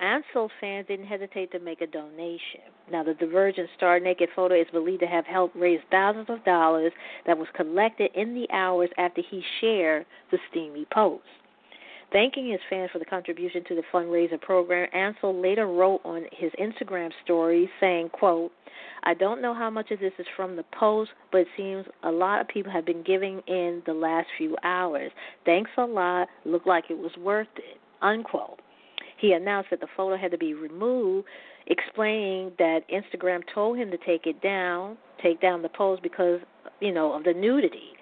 Ansel 0.00 0.48
fans 0.60 0.86
didn't 0.86 1.06
hesitate 1.06 1.50
to 1.52 1.58
make 1.58 1.80
a 1.80 1.86
donation. 1.86 2.60
Now, 2.90 3.02
the 3.02 3.14
Divergent 3.14 3.68
Star 3.76 3.98
Naked 3.98 4.28
photo 4.36 4.54
is 4.54 4.66
believed 4.72 5.00
to 5.00 5.08
have 5.08 5.26
helped 5.26 5.56
raise 5.56 5.80
thousands 5.90 6.30
of 6.30 6.44
dollars 6.44 6.92
that 7.26 7.36
was 7.36 7.48
collected 7.54 8.10
in 8.14 8.32
the 8.32 8.46
hours 8.52 8.90
after 8.96 9.22
he 9.28 9.42
shared 9.60 10.06
the 10.30 10.38
steamy 10.50 10.86
post. 10.92 11.24
Thanking 12.10 12.50
his 12.50 12.60
fans 12.70 12.90
for 12.90 12.98
the 12.98 13.04
contribution 13.04 13.64
to 13.68 13.74
the 13.74 13.82
fundraiser 13.92 14.40
program, 14.40 14.88
Ansel 14.94 15.40
later 15.40 15.66
wrote 15.66 16.00
on 16.04 16.24
his 16.32 16.50
Instagram 16.58 17.10
story 17.22 17.68
saying, 17.80 18.08
quote, 18.10 18.50
I 19.04 19.12
don't 19.12 19.42
know 19.42 19.52
how 19.52 19.68
much 19.68 19.90
of 19.90 20.00
this 20.00 20.12
is 20.18 20.26
from 20.34 20.56
the 20.56 20.64
post, 20.78 21.10
but 21.30 21.42
it 21.42 21.48
seems 21.56 21.84
a 22.02 22.10
lot 22.10 22.40
of 22.40 22.48
people 22.48 22.72
have 22.72 22.86
been 22.86 23.02
giving 23.02 23.40
in 23.46 23.82
the 23.86 23.92
last 23.92 24.26
few 24.38 24.56
hours. 24.64 25.12
Thanks 25.44 25.70
a 25.76 25.84
lot. 25.84 26.28
Looked 26.46 26.66
like 26.66 26.84
it 26.88 26.96
was 26.96 27.12
worth 27.18 27.48
it. 27.56 27.78
Unquote. 28.00 28.60
He 29.20 29.32
announced 29.32 29.70
that 29.70 29.80
the 29.80 29.88
photo 29.96 30.16
had 30.16 30.30
to 30.30 30.38
be 30.38 30.54
removed, 30.54 31.26
explaining 31.66 32.52
that 32.58 32.80
Instagram 32.90 33.40
told 33.52 33.76
him 33.76 33.90
to 33.90 33.98
take 33.98 34.26
it 34.26 34.40
down, 34.40 34.96
take 35.22 35.40
down 35.40 35.60
the 35.60 35.68
post 35.68 36.02
because, 36.02 36.40
you 36.80 36.92
know, 36.92 37.12
of 37.12 37.24
the 37.24 37.34
nudity 37.34 37.97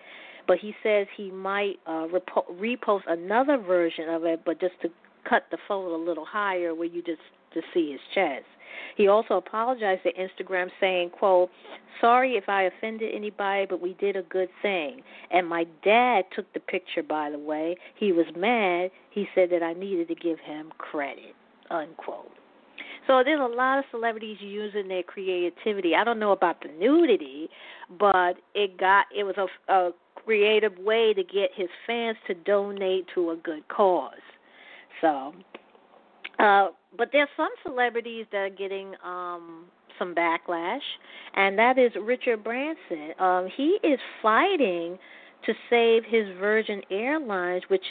but 0.47 0.59
he 0.59 0.75
says 0.83 1.07
he 1.17 1.31
might 1.31 1.77
uh, 1.87 2.07
repo- 2.07 2.51
repost 2.59 3.03
another 3.09 3.59
version 3.59 4.09
of 4.09 4.25
it, 4.25 4.43
but 4.45 4.61
just 4.61 4.75
to 4.83 4.89
cut 5.29 5.45
the 5.51 5.59
photo 5.67 5.97
a 5.97 6.03
little 6.03 6.25
higher 6.25 6.75
where 6.75 6.87
you 6.87 7.03
just 7.03 7.21
to 7.55 7.61
see 7.73 7.93
his 7.93 8.01
chest. 8.15 8.45
He 8.97 9.09
also 9.09 9.35
apologized 9.35 10.03
to 10.05 10.13
Instagram 10.13 10.69
saying, 10.81 11.11
quote, 11.11 11.51
Sorry 12.01 12.33
if 12.33 12.49
I 12.49 12.65
offended 12.65 13.15
anybody, 13.15 13.67
but 13.69 13.81
we 13.81 13.95
did 13.95 14.17
a 14.17 14.23
good 14.23 14.49
thing. 14.61 15.01
And 15.31 15.49
my 15.49 15.65
dad 15.83 16.25
took 16.35 16.53
the 16.53 16.61
picture, 16.61 17.03
by 17.03 17.31
the 17.31 17.39
way. 17.39 17.77
He 17.99 18.13
was 18.13 18.27
mad. 18.37 18.91
He 19.11 19.27
said 19.35 19.51
that 19.51 19.63
I 19.63 19.73
needed 19.73 20.09
to 20.09 20.15
give 20.15 20.39
him 20.41 20.73
credit, 20.77 21.35
unquote. 21.71 22.33
So 23.07 23.23
there's 23.25 23.41
a 23.41 23.55
lot 23.55 23.79
of 23.79 23.85
celebrities 23.91 24.39
using 24.41 24.89
their 24.89 25.03
creativity. 25.03 25.95
I 25.95 26.05
don't 26.05 26.19
know 26.19 26.33
about 26.33 26.61
the 26.61 26.69
nudity, 26.69 27.49
but 27.99 28.35
it 28.55 28.79
got 28.79 29.07
it 29.17 29.25
was 29.25 29.37
a, 29.39 29.73
a 29.73 29.91
creative 30.27 30.77
way 30.79 31.15
to 31.15 31.23
get 31.23 31.51
his 31.55 31.69
fans 31.87 32.17
to 32.27 32.35
donate 32.35 33.07
to 33.15 33.31
a 33.31 33.37
good 33.37 33.67
cause. 33.69 34.13
So, 35.01 35.33
uh, 36.39 36.69
but 36.99 37.11
there's 37.13 37.29
some 37.37 37.51
celebrities 37.65 38.27
that 38.33 38.39
are 38.39 38.51
getting 38.51 38.95
um, 39.05 39.67
some 39.99 40.15
backlash, 40.15 40.81
and 41.35 41.59
that 41.59 41.79
is 41.79 41.93
Richard 42.03 42.43
Branson. 42.43 43.13
Um, 43.19 43.49
he 43.57 43.79
is 43.83 43.99
fighting 44.21 44.99
to 45.47 45.53
save 45.71 46.03
his 46.05 46.27
Virgin 46.39 46.83
Airlines, 46.91 47.63
which 47.69 47.85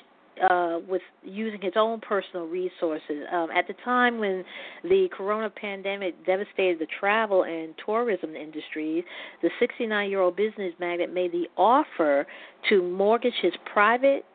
uh, 0.50 0.80
with 0.88 1.02
using 1.24 1.62
his 1.62 1.74
own 1.76 2.00
personal 2.02 2.48
resources. 2.48 3.24
Um, 3.32 3.50
at 3.52 3.68
the 3.68 3.76
time 3.84 4.20
when 4.20 4.44
the 4.84 5.08
corona 5.16 5.50
pandemic 5.50 6.26
devastated 6.26 6.80
the 6.80 6.88
travel 7.00 7.44
and 7.44 7.74
tourism 7.86 8.36
industries, 8.36 9.04
the 9.42 9.50
69 9.60 10.10
year 10.10 10.22
old 10.22 10.36
business 10.36 10.74
magnate 10.80 11.14
made 11.14 11.32
the 11.32 11.48
offer 11.58 12.26
to 12.70 12.82
mortgage 12.84 13.34
his 13.42 13.54
private 13.72 14.26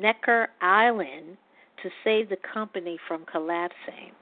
Necker 0.00 0.48
Island 0.60 1.36
to 1.82 1.90
save 2.02 2.28
the 2.28 2.38
company 2.52 2.98
from 3.06 3.24
collapsing. 3.30 4.12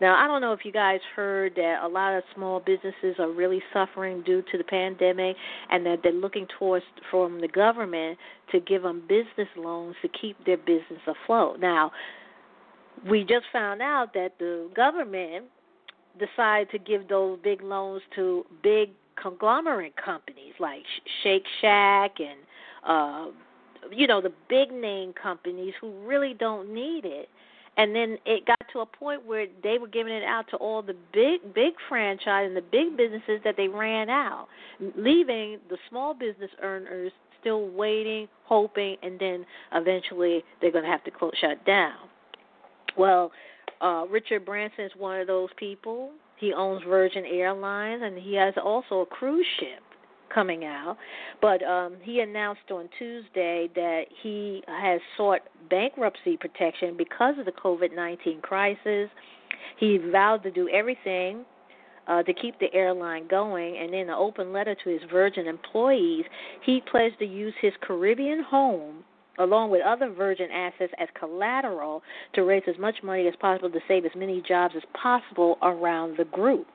Now, 0.00 0.22
I 0.22 0.26
don't 0.26 0.42
know 0.42 0.52
if 0.52 0.60
you 0.64 0.72
guys 0.72 1.00
heard 1.14 1.54
that 1.56 1.80
a 1.82 1.88
lot 1.88 2.14
of 2.14 2.22
small 2.34 2.60
businesses 2.60 3.16
are 3.18 3.30
really 3.30 3.62
suffering 3.72 4.22
due 4.24 4.42
to 4.52 4.58
the 4.58 4.64
pandemic 4.64 5.36
and 5.70 5.86
that 5.86 6.00
they're 6.02 6.12
looking 6.12 6.46
towards 6.58 6.84
from 7.10 7.40
the 7.40 7.48
government 7.48 8.18
to 8.52 8.60
give 8.60 8.82
them 8.82 9.02
business 9.08 9.48
loans 9.56 9.96
to 10.02 10.08
keep 10.08 10.36
their 10.44 10.58
business 10.58 11.00
afloat. 11.06 11.60
Now, 11.60 11.92
we 13.08 13.20
just 13.22 13.46
found 13.52 13.80
out 13.80 14.12
that 14.14 14.32
the 14.38 14.68
government 14.74 15.46
decided 16.18 16.70
to 16.70 16.78
give 16.78 17.08
those 17.08 17.38
big 17.42 17.62
loans 17.62 18.02
to 18.16 18.44
big 18.62 18.90
conglomerate 19.20 19.94
companies 20.02 20.54
like 20.60 20.82
Shake 21.22 21.44
Shack 21.60 22.12
and 22.20 22.38
uh 22.86 23.30
you 23.90 24.06
know 24.06 24.20
the 24.20 24.32
big 24.48 24.70
name 24.70 25.12
companies 25.20 25.72
who 25.80 25.90
really 26.06 26.34
don't 26.38 26.72
need 26.72 27.04
it 27.04 27.28
and 27.76 27.94
then 27.94 28.18
it 28.26 28.46
got 28.46 28.55
to 28.76 28.82
a 28.82 28.86
point 28.86 29.24
where 29.24 29.46
they 29.62 29.78
were 29.78 29.88
giving 29.88 30.12
it 30.12 30.22
out 30.22 30.44
to 30.50 30.56
all 30.56 30.82
the 30.82 30.94
big 31.12 31.54
big 31.54 31.72
franchise 31.88 32.46
and 32.46 32.56
the 32.56 32.62
big 32.62 32.96
businesses 32.96 33.40
that 33.42 33.54
they 33.56 33.68
ran 33.68 34.10
out 34.10 34.48
leaving 34.96 35.58
the 35.70 35.78
small 35.88 36.12
business 36.12 36.50
earners 36.62 37.10
still 37.40 37.68
waiting 37.70 38.28
hoping 38.44 38.96
and 39.02 39.18
then 39.18 39.46
eventually 39.72 40.44
they're 40.60 40.72
going 40.72 40.84
to 40.84 40.90
have 40.90 41.02
to 41.04 41.10
close 41.10 41.32
shut 41.40 41.64
down. 41.64 41.94
Well 42.96 43.32
uh 43.80 44.04
richard 44.10 44.44
branson 44.44 44.84
is 44.84 44.92
one 44.96 45.20
of 45.20 45.26
those 45.26 45.48
people. 45.56 46.10
He 46.36 46.52
owns 46.52 46.82
virgin 46.86 47.24
airlines 47.24 48.02
and 48.04 48.18
he 48.18 48.34
has 48.34 48.54
also 48.62 49.00
a 49.00 49.06
cruise 49.06 49.46
ship 49.58 49.82
coming 50.36 50.64
out. 50.64 50.98
But 51.40 51.62
um, 51.64 51.96
he 52.02 52.20
announced 52.20 52.70
on 52.70 52.88
Tuesday 52.98 53.68
that 53.74 54.02
he 54.22 54.62
has 54.68 55.00
sought 55.16 55.40
bankruptcy 55.70 56.36
protection 56.36 56.94
because 56.96 57.34
of 57.38 57.46
the 57.46 57.52
COVID 57.52 57.96
19 57.96 58.42
crisis. 58.42 59.08
He 59.80 59.98
vowed 60.12 60.42
to 60.42 60.50
do 60.50 60.68
everything 60.68 61.44
uh, 62.06 62.22
to 62.22 62.34
keep 62.34 62.58
the 62.60 62.72
airline 62.74 63.26
going. 63.28 63.78
And 63.78 63.94
in 63.94 64.10
an 64.10 64.16
open 64.16 64.52
letter 64.52 64.76
to 64.84 64.90
his 64.90 65.00
Virgin 65.10 65.46
employees, 65.46 66.24
he 66.64 66.82
pledged 66.90 67.18
to 67.20 67.26
use 67.26 67.54
his 67.60 67.72
Caribbean 67.80 68.44
home 68.48 69.04
along 69.38 69.70
with 69.70 69.82
other 69.86 70.10
Virgin 70.10 70.48
assets 70.50 70.92
as 70.98 71.08
collateral 71.18 72.02
to 72.34 72.42
raise 72.42 72.62
as 72.66 72.78
much 72.78 72.94
money 73.02 73.28
as 73.28 73.34
possible 73.38 73.70
to 73.70 73.80
save 73.86 74.04
as 74.04 74.12
many 74.16 74.42
jobs 74.46 74.74
as 74.76 74.82
possible 75.00 75.58
around 75.62 76.16
the 76.16 76.24
group. 76.24 76.66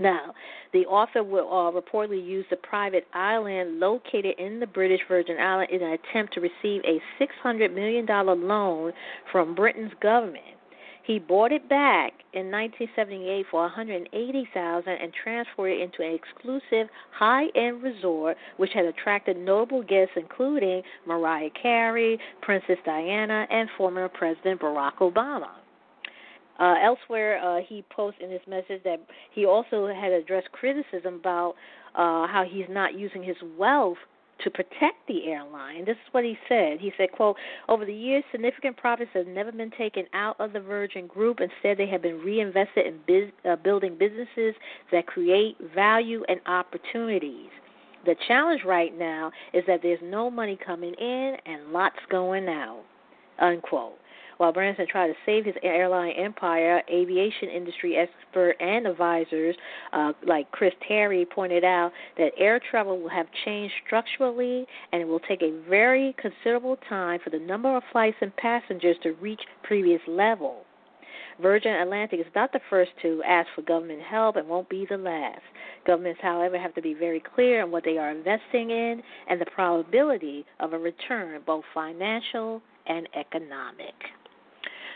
Now, 0.00 0.34
the 0.72 0.86
author 0.86 1.22
will 1.22 1.48
uh, 1.48 1.78
reportedly 1.78 2.24
use 2.24 2.46
the 2.48 2.56
private 2.56 3.06
island 3.12 3.80
located 3.80 4.34
in 4.38 4.58
the 4.58 4.66
British 4.66 5.00
Virgin 5.06 5.36
Islands 5.38 5.70
in 5.72 5.82
an 5.82 5.92
attempt 5.92 6.34
to 6.34 6.40
receive 6.40 6.82
a 6.84 7.00
$600 7.22 7.74
million 7.74 8.06
loan 8.06 8.92
from 9.30 9.54
Britain's 9.54 9.92
government. 10.00 10.44
He 11.04 11.18
bought 11.18 11.50
it 11.50 11.68
back 11.68 12.12
in 12.34 12.50
1978 12.50 13.46
for 13.50 13.62
180,000 13.62 14.88
and 14.88 15.12
transferred 15.12 15.68
it 15.68 15.80
into 15.80 16.02
an 16.02 16.14
exclusive 16.14 16.88
high-end 17.12 17.82
resort 17.82 18.36
which 18.58 18.70
had 18.72 18.84
attracted 18.84 19.36
notable 19.36 19.82
guests 19.82 20.14
including 20.16 20.82
Mariah 21.06 21.50
Carey, 21.60 22.18
Princess 22.42 22.78
Diana, 22.84 23.46
and 23.50 23.68
former 23.76 24.08
President 24.08 24.60
Barack 24.60 24.98
Obama. 25.00 25.48
Uh, 26.60 26.74
elsewhere, 26.84 27.38
uh, 27.42 27.60
he 27.66 27.82
posted 27.90 28.24
in 28.24 28.30
his 28.30 28.40
message 28.46 28.82
that 28.84 29.00
he 29.32 29.46
also 29.46 29.86
had 29.86 30.12
addressed 30.12 30.52
criticism 30.52 31.14
about 31.14 31.54
uh, 31.94 32.26
how 32.26 32.44
he's 32.48 32.66
not 32.68 32.94
using 32.94 33.22
his 33.22 33.36
wealth 33.58 33.96
to 34.44 34.50
protect 34.50 35.06
the 35.08 35.26
airline. 35.26 35.84
This 35.84 35.96
is 35.96 36.12
what 36.12 36.24
he 36.24 36.36
said. 36.48 36.78
He 36.80 36.92
said, 36.96 37.12
quote, 37.12 37.36
over 37.68 37.84
the 37.84 37.94
years, 37.94 38.24
significant 38.30 38.76
profits 38.76 39.10
have 39.14 39.26
never 39.26 39.52
been 39.52 39.70
taken 39.70 40.04
out 40.12 40.36
of 40.38 40.52
the 40.52 40.60
Virgin 40.60 41.06
Group. 41.06 41.40
Instead, 41.40 41.78
they 41.78 41.86
have 41.90 42.02
been 42.02 42.18
reinvested 42.20 42.86
in 42.86 43.00
biz- 43.06 43.32
uh, 43.48 43.56
building 43.56 43.96
businesses 43.98 44.54
that 44.92 45.06
create 45.06 45.56
value 45.74 46.22
and 46.28 46.40
opportunities. 46.46 47.50
The 48.06 48.14
challenge 48.28 48.62
right 48.66 48.96
now 48.98 49.30
is 49.52 49.62
that 49.66 49.80
there's 49.82 50.00
no 50.02 50.30
money 50.30 50.58
coming 50.64 50.94
in 50.94 51.36
and 51.44 51.72
lots 51.72 51.96
going 52.10 52.48
out, 52.48 52.82
unquote. 53.38 53.98
While 54.40 54.54
Branson 54.54 54.86
tried 54.90 55.08
to 55.08 55.14
save 55.26 55.44
his 55.44 55.54
airline 55.62 56.12
empire, 56.12 56.82
aviation 56.90 57.50
industry 57.50 57.98
expert 57.98 58.56
and 58.58 58.86
advisors 58.86 59.54
uh, 59.92 60.14
like 60.26 60.50
Chris 60.50 60.72
Terry 60.88 61.26
pointed 61.26 61.62
out 61.62 61.92
that 62.16 62.30
air 62.38 62.58
travel 62.70 62.98
will 62.98 63.10
have 63.10 63.26
changed 63.44 63.74
structurally 63.84 64.64
and 64.92 65.02
it 65.02 65.04
will 65.04 65.20
take 65.20 65.42
a 65.42 65.60
very 65.68 66.16
considerable 66.18 66.78
time 66.88 67.20
for 67.22 67.28
the 67.28 67.38
number 67.38 67.76
of 67.76 67.82
flights 67.92 68.16
and 68.22 68.34
passengers 68.36 68.96
to 69.02 69.12
reach 69.20 69.42
previous 69.62 70.00
level. 70.08 70.64
Virgin 71.42 71.74
Atlantic 71.74 72.20
is 72.20 72.32
not 72.34 72.50
the 72.50 72.60
first 72.70 72.92
to 73.02 73.22
ask 73.28 73.46
for 73.54 73.60
government 73.60 74.00
help 74.00 74.36
and 74.36 74.48
won't 74.48 74.70
be 74.70 74.86
the 74.88 74.96
last. 74.96 75.42
Governments, 75.86 76.20
however, 76.22 76.58
have 76.58 76.74
to 76.76 76.82
be 76.82 76.94
very 76.94 77.22
clear 77.34 77.62
on 77.62 77.70
what 77.70 77.84
they 77.84 77.98
are 77.98 78.10
investing 78.10 78.70
in 78.70 79.02
and 79.28 79.38
the 79.38 79.50
probability 79.54 80.46
of 80.60 80.72
a 80.72 80.78
return, 80.78 81.42
both 81.44 81.64
financial 81.74 82.62
and 82.86 83.06
economic. 83.14 83.92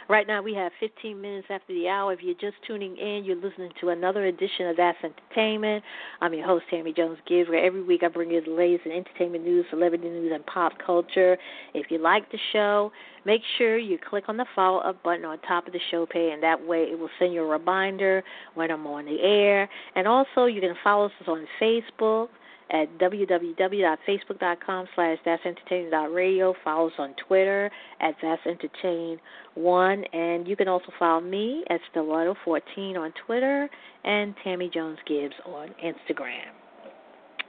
Right 0.08 0.26
now, 0.26 0.42
we 0.42 0.52
have 0.54 0.70
15 0.80 1.18
minutes 1.18 1.46
after 1.48 1.72
the 1.72 1.88
hour. 1.88 2.12
If 2.12 2.20
you're 2.22 2.34
just 2.34 2.56
tuning 2.66 2.94
in, 2.98 3.24
you're 3.24 3.36
listening 3.36 3.70
to 3.80 3.88
another 3.88 4.26
edition 4.26 4.66
of 4.66 4.76
That's 4.76 4.98
Entertainment. 5.02 5.82
I'm 6.20 6.34
your 6.34 6.46
host, 6.46 6.66
Tammy 6.68 6.92
Jones 6.92 7.16
Gibbs, 7.26 7.48
where 7.48 7.64
every 7.64 7.82
week 7.82 8.02
I 8.02 8.08
bring 8.08 8.30
you 8.30 8.42
the 8.44 8.50
latest 8.50 8.84
in 8.84 8.92
entertainment 8.92 9.44
news, 9.44 9.64
celebrity 9.70 10.10
news, 10.10 10.30
and 10.34 10.44
pop 10.44 10.72
culture. 10.84 11.38
If 11.72 11.90
you 11.90 11.98
like 11.98 12.30
the 12.30 12.38
show, 12.52 12.92
make 13.24 13.40
sure 13.56 13.78
you 13.78 13.98
click 13.98 14.24
on 14.28 14.36
the 14.36 14.44
follow 14.54 14.80
up 14.80 15.02
button 15.02 15.24
on 15.24 15.38
top 15.40 15.66
of 15.66 15.72
the 15.72 15.80
show 15.90 16.04
page, 16.04 16.34
and 16.34 16.42
that 16.42 16.62
way 16.62 16.82
it 16.82 16.98
will 16.98 17.10
send 17.18 17.32
you 17.32 17.42
a 17.42 17.46
reminder 17.46 18.22
when 18.54 18.70
I'm 18.70 18.86
on 18.86 19.06
the 19.06 19.22
air. 19.22 19.70
And 19.96 20.06
also, 20.06 20.44
you 20.44 20.60
can 20.60 20.74
follow 20.84 21.06
us 21.06 21.12
on 21.26 21.46
Facebook 21.58 22.28
at 22.70 22.98
www.facebook.com 22.98 24.86
slash 24.94 25.18
that's 25.24 25.42
entertaining.radio. 25.44 26.54
Follow 26.64 26.88
us 26.88 26.94
on 26.98 27.14
Twitter 27.26 27.70
at 28.00 28.14
that's 28.22 28.42
entertain 28.46 29.18
one, 29.54 30.04
and 30.12 30.48
you 30.48 30.56
can 30.56 30.68
also 30.68 30.92
follow 30.98 31.20
me 31.20 31.64
at 31.70 31.80
Stiletto14 31.94 32.96
on 32.96 33.12
Twitter 33.26 33.68
and 34.04 34.34
Tammy 34.42 34.70
Jones 34.72 34.98
Gibbs 35.06 35.34
on 35.46 35.68
Instagram. 35.84 36.50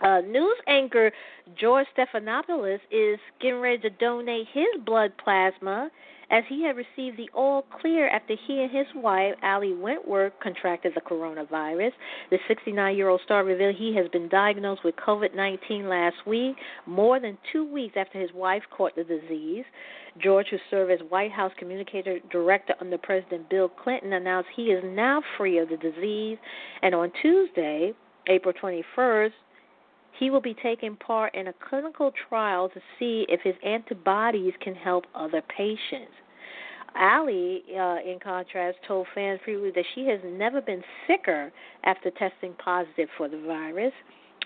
Uh, 0.02 0.22
news 0.22 0.58
anchor 0.68 1.12
George 1.60 1.88
Stephanopoulos 1.98 2.80
is 2.92 3.18
getting 3.42 3.62
ready 3.62 3.78
to 3.78 3.90
donate 3.92 4.46
his 4.54 4.66
blood 4.86 5.14
plasma 5.24 5.90
as 6.30 6.44
he 6.50 6.64
had 6.64 6.76
received 6.76 7.18
the 7.18 7.30
all 7.34 7.64
clear 7.82 8.08
after 8.10 8.36
he 8.48 8.62
and 8.62 8.72
his 8.72 8.88
wife, 8.96 9.36
Ali 9.44 9.74
Wentworth, 9.74 10.34
contracted 10.42 10.94
the 10.96 11.02
coronavirus. 11.02 11.92
The 12.32 12.40
69 12.48 12.96
year 12.96 13.10
old 13.10 13.22
star 13.26 13.44
revealed 13.44 13.76
he 13.76 13.96
has 13.96 14.08
been 14.10 14.30
diagnosed 14.30 14.84
with 14.84 14.96
COVID 14.96 15.36
19 15.36 15.88
last 15.88 16.16
week, 16.26 16.56
more 16.86 17.20
than 17.20 17.38
two 17.52 17.66
weeks 17.72 17.96
after 17.98 18.20
his 18.20 18.32
wife 18.34 18.64
caught 18.76 18.96
the 18.96 19.04
disease. 19.04 19.66
George, 20.22 20.48
who 20.50 20.58
served 20.70 20.92
as 20.92 21.00
White 21.10 21.32
House 21.32 21.52
communicator 21.58 22.20
director 22.32 22.74
under 22.80 22.98
President 22.98 23.50
Bill 23.50 23.70
Clinton, 23.70 24.14
announced 24.14 24.50
he 24.56 24.68
is 24.68 24.84
now 24.86 25.22
free 25.38 25.58
of 25.58 25.70
the 25.70 25.78
disease. 25.78 26.38
And 26.82 26.96
on 26.96 27.12
Tuesday, 27.22 27.94
April 28.28 28.54
21st, 28.54 29.32
he 30.20 30.30
will 30.30 30.42
be 30.42 30.56
taking 30.62 30.96
part 30.96 31.34
in 31.36 31.48
a 31.48 31.54
clinical 31.70 32.12
trial 32.30 32.70
to 32.70 32.80
see 32.98 33.26
if 33.30 33.42
his 33.42 33.56
antibodies 33.66 34.54
can 34.62 34.76
help 34.76 35.06
other 35.14 35.42
patients. 35.56 36.12
Ali, 36.98 37.64
uh, 37.78 37.98
in 38.06 38.20
contrast, 38.24 38.78
told 38.88 39.08
fans 39.14 39.40
previously 39.44 39.72
that 39.76 39.86
she 39.94 40.08
has 40.08 40.20
never 40.26 40.62
been 40.62 40.82
sicker 41.08 41.52
after 41.84 42.10
testing 42.12 42.54
positive 42.64 43.10
for 43.18 43.28
the 43.28 43.42
virus. 43.46 43.92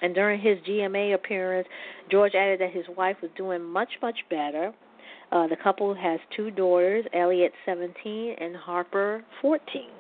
And 0.02 0.16
during 0.16 0.40
his 0.42 0.58
GMA 0.68 1.14
appearance, 1.14 1.68
George 2.10 2.34
added 2.34 2.60
that 2.62 2.72
his 2.72 2.86
wife 2.98 3.18
was 3.22 3.30
doing 3.38 3.62
much, 3.62 3.90
much 4.02 4.18
better. 4.30 4.74
Uh, 5.32 5.48
the 5.48 5.58
couple 5.58 5.94
has 5.94 6.20
two 6.36 6.50
daughters, 6.50 7.06
Elliot 7.14 7.52
17 7.66 8.36
and 8.40 8.56
Harper 8.56 9.24
14. 9.42 9.99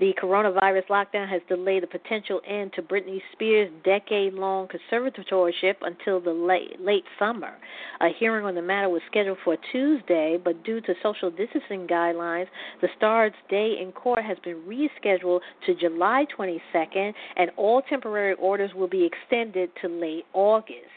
The 0.00 0.12
coronavirus 0.20 0.88
lockdown 0.88 1.28
has 1.28 1.40
delayed 1.48 1.84
the 1.84 1.86
potential 1.86 2.40
end 2.48 2.72
to 2.74 2.82
Britney 2.82 3.20
Spears' 3.32 3.70
decade 3.84 4.34
long 4.34 4.66
conservatorship 4.66 5.76
until 5.82 6.20
the 6.20 6.32
late, 6.32 6.80
late 6.80 7.04
summer. 7.16 7.54
A 8.00 8.08
hearing 8.18 8.44
on 8.44 8.56
the 8.56 8.62
matter 8.62 8.88
was 8.88 9.02
scheduled 9.08 9.38
for 9.44 9.56
Tuesday, 9.70 10.36
but 10.42 10.64
due 10.64 10.80
to 10.80 10.94
social 11.00 11.30
distancing 11.30 11.86
guidelines, 11.86 12.48
the 12.80 12.88
star's 12.96 13.32
day 13.48 13.76
in 13.80 13.92
court 13.92 14.24
has 14.24 14.36
been 14.42 14.60
rescheduled 14.66 15.40
to 15.66 15.74
July 15.76 16.26
22nd, 16.36 17.14
and 17.36 17.52
all 17.56 17.80
temporary 17.82 18.34
orders 18.34 18.74
will 18.74 18.88
be 18.88 19.06
extended 19.06 19.70
to 19.80 19.88
late 19.88 20.24
August. 20.32 20.90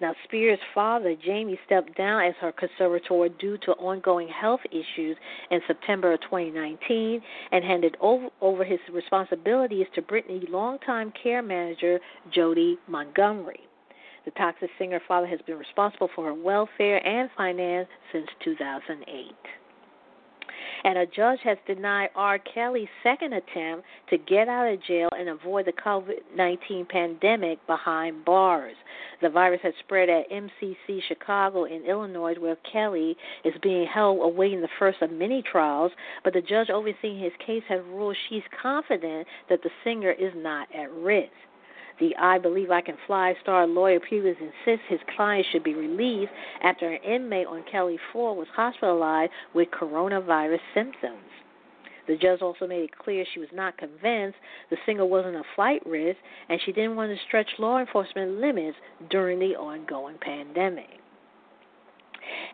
Now, 0.00 0.14
Spears' 0.24 0.60
father, 0.74 1.16
Jamie, 1.16 1.58
stepped 1.66 1.96
down 1.96 2.22
as 2.22 2.34
her 2.40 2.52
conservator 2.52 3.28
due 3.28 3.58
to 3.58 3.72
ongoing 3.72 4.28
health 4.28 4.60
issues 4.70 5.16
in 5.50 5.60
September 5.66 6.12
of 6.12 6.20
2019 6.20 7.20
and 7.50 7.64
handed 7.64 7.96
over, 8.00 8.28
over 8.40 8.62
his 8.62 8.78
responsibilities 8.92 9.86
to 9.96 10.02
Britney 10.02 10.48
longtime 10.48 11.12
care 11.20 11.42
manager 11.42 11.98
Jodi 12.32 12.78
Montgomery. 12.86 13.60
The 14.24 14.30
toxic 14.32 14.70
singer 14.78 15.00
father 15.08 15.26
has 15.26 15.40
been 15.46 15.58
responsible 15.58 16.10
for 16.14 16.26
her 16.26 16.34
welfare 16.34 17.04
and 17.04 17.28
finance 17.36 17.88
since 18.12 18.28
2008 18.44 19.34
and 20.84 20.98
a 20.98 21.06
judge 21.06 21.40
has 21.44 21.58
denied 21.66 22.10
R. 22.14 22.38
Kelly's 22.38 22.88
second 23.02 23.32
attempt 23.32 23.84
to 24.10 24.18
get 24.18 24.48
out 24.48 24.72
of 24.72 24.82
jail 24.82 25.08
and 25.18 25.28
avoid 25.28 25.66
the 25.66 25.72
COVID 25.72 26.20
19 26.36 26.86
pandemic 26.86 27.64
behind 27.66 28.24
bars. 28.24 28.76
The 29.20 29.28
virus 29.28 29.60
has 29.62 29.74
spread 29.80 30.08
at 30.08 30.30
MCC 30.30 31.00
Chicago 31.08 31.64
in 31.64 31.84
Illinois, 31.84 32.34
where 32.38 32.56
Kelly 32.70 33.16
is 33.44 33.54
being 33.62 33.86
held 33.86 34.20
awaiting 34.22 34.60
the 34.60 34.68
first 34.78 35.02
of 35.02 35.10
many 35.10 35.42
trials, 35.42 35.92
but 36.24 36.32
the 36.32 36.42
judge 36.42 36.70
overseeing 36.70 37.18
his 37.18 37.32
case 37.44 37.64
has 37.68 37.80
ruled 37.90 38.16
she's 38.28 38.42
confident 38.62 39.26
that 39.48 39.62
the 39.62 39.70
singer 39.84 40.12
is 40.12 40.32
not 40.36 40.68
at 40.74 40.92
risk. 40.92 41.32
The 42.00 42.14
I 42.16 42.38
Believe 42.38 42.70
I 42.70 42.80
Can 42.80 42.96
Fly 43.06 43.34
star 43.42 43.66
lawyer 43.66 43.98
previously 43.98 44.46
insists 44.46 44.86
his 44.88 45.00
client 45.16 45.46
should 45.50 45.64
be 45.64 45.74
released 45.74 46.32
after 46.62 46.88
an 46.88 47.02
inmate 47.02 47.48
on 47.48 47.64
Kelly 47.70 47.98
4 48.12 48.36
was 48.36 48.46
hospitalized 48.54 49.32
with 49.52 49.68
coronavirus 49.70 50.60
symptoms. 50.74 51.24
The 52.06 52.16
judge 52.16 52.40
also 52.40 52.66
made 52.66 52.84
it 52.84 52.98
clear 52.98 53.24
she 53.34 53.40
was 53.40 53.48
not 53.52 53.76
convinced 53.76 54.38
the 54.70 54.78
singer 54.86 55.04
wasn't 55.04 55.36
a 55.36 55.42
flight 55.54 55.82
risk 55.84 56.18
and 56.48 56.60
she 56.64 56.72
didn't 56.72 56.96
want 56.96 57.10
to 57.10 57.24
stretch 57.26 57.50
law 57.58 57.78
enforcement 57.78 58.40
limits 58.40 58.78
during 59.10 59.38
the 59.38 59.56
ongoing 59.56 60.16
pandemic. 60.18 60.97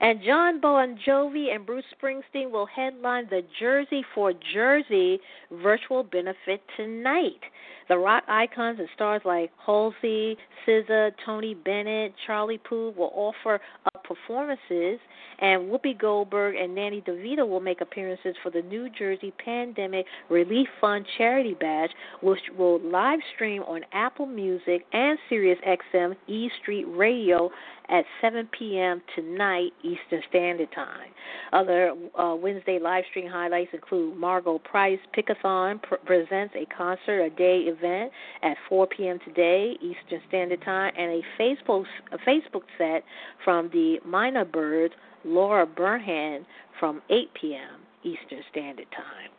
And 0.01 0.21
Jon 0.23 0.61
Bon 0.61 0.99
Jovi 1.07 1.55
and 1.55 1.65
Bruce 1.65 1.85
Springsteen 2.01 2.51
will 2.51 2.67
headline 2.67 3.27
the 3.31 3.43
Jersey 3.59 4.05
for 4.15 4.33
Jersey 4.53 5.21
virtual 5.63 6.03
benefit 6.03 6.63
tonight. 6.77 7.41
The 7.89 7.99
rock 7.99 8.25
icons 8.29 8.79
and 8.79 8.89
stars 8.95 9.21
like 9.25 9.51
Halsey, 9.65 10.39
SZA, 10.67 11.13
Tony 11.25 11.55
Bennett, 11.55 12.15
Charlie 12.27 12.59
Puth 12.59 12.97
will 12.97 13.13
offer 13.15 13.61
up 13.95 14.05
performances, 14.05 14.99
and 15.41 15.71
Whoopi 15.71 15.99
Goldberg 15.99 16.57
and 16.57 16.75
Danny 16.75 17.03
DeVito 17.03 17.47
will 17.47 17.61
make 17.61 17.81
appearances 17.81 18.35
for 18.43 18.51
the 18.51 18.63
New 18.63 18.89
Jersey 18.91 19.33
Pandemic 19.45 20.07
Relief 20.31 20.69
Fund 20.81 21.05
charity 21.19 21.55
badge, 21.59 21.91
which 22.23 22.41
will 22.57 22.81
live 22.81 23.19
stream 23.35 23.63
on 23.63 23.83
Apple 23.93 24.27
Music 24.27 24.87
and 24.93 25.19
SiriusXM 25.31 26.17
E 26.29 26.49
Street 26.63 26.87
Radio 26.89 27.51
at 27.89 28.05
7 28.21 28.49
p.m. 28.59 29.03
tonight 29.15 29.71
Eastern 29.83 30.23
Standard 30.29 30.69
Time. 30.75 31.11
Other 31.53 31.95
uh, 32.19 32.35
Wednesday 32.35 32.79
live 32.81 33.05
stream 33.11 33.29
highlights 33.31 33.71
include 33.73 34.17
Margo 34.17 34.59
Price 34.59 34.99
Pickathon 35.17 35.83
pr- 35.83 35.97
presents 36.05 36.55
a 36.57 36.67
concert 36.75 37.21
a 37.21 37.31
day 37.31 37.65
event 37.67 38.11
at 38.43 38.57
4 38.69 38.87
p.m. 38.87 39.19
today 39.25 39.77
Eastern 39.81 40.21
Standard 40.29 40.63
Time, 40.63 40.93
and 40.97 41.11
a 41.11 41.23
Facebook 41.41 41.85
a 42.13 42.19
Facebook 42.19 42.63
set 42.79 43.05
from 43.45 43.69
the 43.73 43.97
Mynabirds 44.07 44.93
Laura 45.25 45.67
Burhenn 45.67 46.45
from 46.79 47.03
8 47.11 47.31
p.m. 47.41 47.81
Eastern 48.03 48.43
Standard 48.51 48.87
Time. 48.91 49.31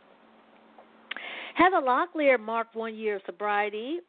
Heather 1.54 1.80
Locklear 1.84 2.38
marked 2.38 2.76
one 2.76 2.94
year 2.94 3.16
of 3.16 3.22
sobriety 3.24 4.00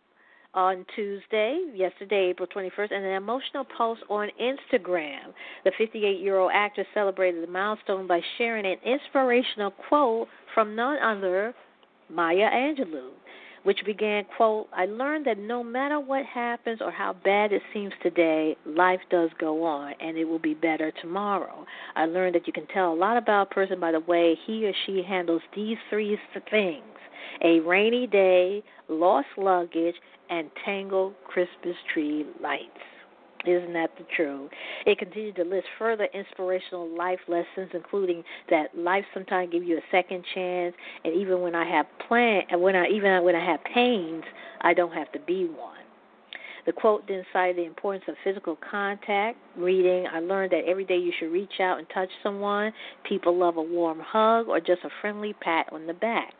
on 0.57 0.83
Tuesday, 0.95 1.61
yesterday, 1.75 2.31
April 2.31 2.47
21st, 2.47 2.91
and 2.91 3.05
an 3.05 3.11
emotional 3.11 3.63
post 3.63 4.01
on 4.09 4.29
Instagram. 4.41 5.31
The 5.63 5.71
58 5.77 6.19
year 6.19 6.39
old 6.39 6.51
actress 6.51 6.87
celebrated 6.95 7.43
the 7.43 7.51
milestone 7.51 8.07
by 8.07 8.21
sharing 8.39 8.65
an 8.65 8.77
inspirational 8.83 9.69
quote 9.87 10.27
from 10.55 10.75
none 10.75 10.97
other 10.97 11.53
Maya 12.09 12.49
Angelou, 12.49 13.11
which 13.65 13.85
began, 13.85 14.23
quote, 14.35 14.67
I 14.73 14.85
learned 14.85 15.27
that 15.27 15.37
no 15.37 15.63
matter 15.63 15.99
what 15.99 16.25
happens 16.25 16.79
or 16.81 16.89
how 16.89 17.15
bad 17.23 17.53
it 17.53 17.61
seems 17.71 17.93
today, 18.01 18.57
life 18.65 19.01
does 19.11 19.29
go 19.39 19.63
on 19.63 19.93
and 20.01 20.17
it 20.17 20.25
will 20.25 20.39
be 20.39 20.55
better 20.55 20.91
tomorrow. 21.03 21.67
I 21.95 22.05
learned 22.05 22.33
that 22.33 22.47
you 22.47 22.53
can 22.53 22.65
tell 22.73 22.91
a 22.91 22.95
lot 22.95 23.17
about 23.17 23.51
a 23.51 23.53
person 23.53 23.79
by 23.79 23.91
the 23.91 23.99
way 23.99 24.35
he 24.47 24.65
or 24.65 24.73
she 24.87 25.03
handles 25.07 25.43
these 25.55 25.77
three 25.91 26.17
things 26.49 26.83
a 27.43 27.59
rainy 27.61 28.07
day, 28.07 28.63
lost 28.89 29.27
luggage, 29.37 29.95
and 30.29 30.49
tangled 30.65 31.13
Christmas 31.27 31.75
tree 31.93 32.25
lights. 32.41 32.63
Isn't 33.45 33.73
that 33.73 33.91
the 33.97 34.05
truth? 34.15 34.49
It 34.85 34.97
continued 34.97 35.35
to 35.37 35.43
list 35.43 35.67
further 35.77 36.07
inspirational 36.13 36.89
life 36.97 37.19
lessons, 37.27 37.69
including 37.73 38.23
that 38.49 38.77
life 38.77 39.05
sometimes 39.13 39.51
gives 39.51 39.65
you 39.65 39.77
a 39.77 39.81
second 39.91 40.23
chance, 40.33 40.75
and 41.05 41.13
even 41.13 41.41
when 41.41 41.55
I 41.55 41.69
have 41.69 41.85
plan, 42.07 42.43
when 42.59 42.75
I 42.75 42.87
even 42.87 43.23
when 43.23 43.35
I 43.35 43.45
have 43.45 43.63
pains, 43.73 44.23
I 44.61 44.73
don't 44.73 44.91
have 44.91 45.11
to 45.13 45.19
be 45.19 45.45
one. 45.45 45.77
The 46.65 46.73
quote 46.73 47.07
then 47.07 47.23
cited 47.31 47.55
the 47.55 47.65
importance 47.65 48.03
of 48.09 48.15
physical 48.25 48.57
contact. 48.69 49.37
Reading, 49.55 50.05
I 50.11 50.19
learned 50.19 50.51
that 50.51 50.65
every 50.67 50.83
day 50.83 50.97
you 50.97 51.13
should 51.17 51.31
reach 51.31 51.61
out 51.61 51.77
and 51.77 51.87
touch 51.93 52.09
someone. 52.21 52.73
People 53.07 53.37
love 53.37 53.55
a 53.55 53.61
warm 53.61 54.01
hug 54.01 54.49
or 54.49 54.59
just 54.59 54.83
a 54.83 54.89
friendly 54.99 55.33
pat 55.33 55.67
on 55.71 55.87
the 55.87 55.93
back. 55.93 56.33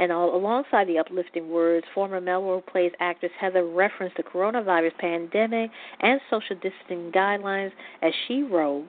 And 0.00 0.10
all, 0.10 0.34
alongside 0.34 0.88
the 0.88 0.98
uplifting 0.98 1.50
words, 1.50 1.84
former 1.94 2.22
Melrose 2.22 2.62
Place 2.72 2.90
actress 3.00 3.32
Heather 3.38 3.66
referenced 3.66 4.16
the 4.16 4.22
coronavirus 4.22 4.96
pandemic 4.98 5.70
and 6.00 6.18
social 6.30 6.56
distancing 6.56 7.12
guidelines 7.12 7.70
as 8.00 8.12
she 8.26 8.42
wrote, 8.42 8.86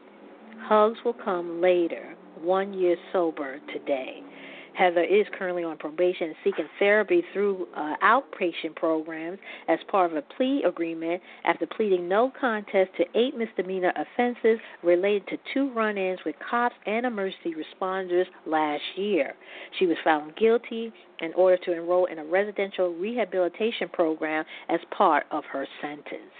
Hugs 0.61 0.99
will 1.03 1.13
come 1.13 1.59
later, 1.59 2.15
one 2.41 2.73
year 2.73 2.95
sober 3.11 3.59
today. 3.73 4.23
Heather 4.73 5.03
is 5.03 5.25
currently 5.37 5.63
on 5.63 5.77
probation 5.77 6.27
and 6.27 6.35
seeking 6.43 6.67
therapy 6.79 7.23
through 7.33 7.67
uh, 7.75 7.95
outpatient 8.03 8.75
programs 8.75 9.37
as 9.67 9.79
part 9.89 10.11
of 10.11 10.17
a 10.17 10.21
plea 10.21 10.63
agreement 10.65 11.21
after 11.45 11.65
pleading 11.67 12.07
no 12.07 12.31
contest 12.39 12.91
to 12.97 13.05
eight 13.15 13.37
misdemeanor 13.37 13.93
offenses 13.95 14.59
related 14.83 15.27
to 15.27 15.37
two 15.53 15.71
run 15.73 15.97
ins 15.97 16.19
with 16.25 16.35
cops 16.49 16.75
and 16.85 17.05
emergency 17.05 17.53
responders 17.53 18.25
last 18.45 18.83
year. 18.95 19.33
She 19.77 19.85
was 19.85 19.97
found 20.03 20.35
guilty 20.35 20.91
in 21.19 21.33
order 21.33 21.57
to 21.65 21.73
enroll 21.73 22.05
in 22.05 22.19
a 22.19 22.25
residential 22.25 22.93
rehabilitation 22.93 23.89
program 23.89 24.45
as 24.69 24.79
part 24.95 25.25
of 25.31 25.43
her 25.45 25.67
sentence. 25.81 26.31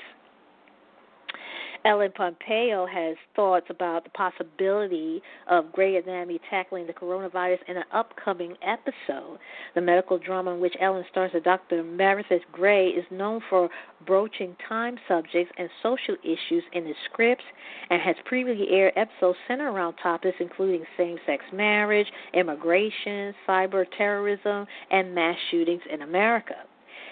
Ellen 1.84 2.12
Pompeo 2.12 2.86
has 2.86 3.16
thoughts 3.36 3.66
about 3.70 4.04
the 4.04 4.12
possibility 4.12 5.22
of 5.50 5.72
Grey 5.72 5.96
Anatomy 5.98 6.40
tackling 6.50 6.86
the 6.86 6.94
coronavirus 6.94 7.58
in 7.68 7.78
an 7.78 7.84
upcoming 7.92 8.56
episode. 8.62 9.40
The 9.74 9.82
medical 9.82 10.20
drama 10.20 10.54
in 10.54 10.60
which 10.60 10.76
Ellen 10.80 11.04
stars 11.10 11.32
as 11.36 11.42
Dr. 11.44 11.84
Meredith 11.84 12.44
Grey 12.52 12.90
is 12.90 13.06
known 13.10 13.42
for 13.50 13.70
broaching 14.06 14.56
time 14.68 14.98
subjects 15.08 15.52
and 15.58 15.70
social 15.82 16.16
issues 16.24 16.64
in 16.74 16.86
its 16.86 17.00
scripts 17.12 17.44
and 17.90 18.02
has 18.02 18.16
previously 18.26 18.68
aired 18.70 18.94
episodes 18.96 19.38
centered 19.48 19.70
around 19.70 19.96
topics 19.96 20.38
including 20.40 20.84
same 20.98 21.18
sex 21.26 21.44
marriage, 21.52 22.08
immigration, 22.34 23.34
cyber 23.48 23.86
terrorism, 23.98 24.68
and 24.92 25.16
mass 25.16 25.38
shootings 25.50 25.82
in 25.92 26.04
America. 26.04 26.56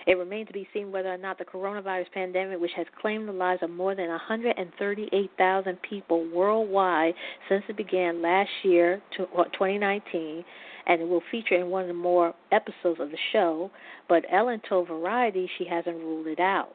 It 0.09 0.17
remains 0.17 0.47
to 0.47 0.53
be 0.53 0.67
seen 0.73 0.91
whether 0.91 1.13
or 1.13 1.19
not 1.19 1.37
the 1.37 1.45
coronavirus 1.45 2.11
pandemic, 2.11 2.59
which 2.59 2.71
has 2.75 2.87
claimed 2.99 3.27
the 3.27 3.31
lives 3.31 3.61
of 3.61 3.69
more 3.69 3.93
than 3.93 4.07
138,000 4.07 5.77
people 5.87 6.27
worldwide 6.33 7.13
since 7.47 7.63
it 7.69 7.77
began 7.77 8.19
last 8.19 8.49
year, 8.63 9.03
2019, 9.15 10.43
and 10.87 11.01
it 11.01 11.07
will 11.07 11.21
feature 11.29 11.53
in 11.53 11.69
one 11.69 11.83
of 11.83 11.89
the 11.89 11.93
more 11.93 12.33
episodes 12.51 12.99
of 12.99 13.11
the 13.11 13.19
show. 13.31 13.69
But 14.07 14.25
Ellen 14.31 14.59
told 14.67 14.87
Variety 14.87 15.47
she 15.59 15.65
hasn't 15.65 15.97
ruled 15.97 16.25
it 16.25 16.39
out. 16.39 16.69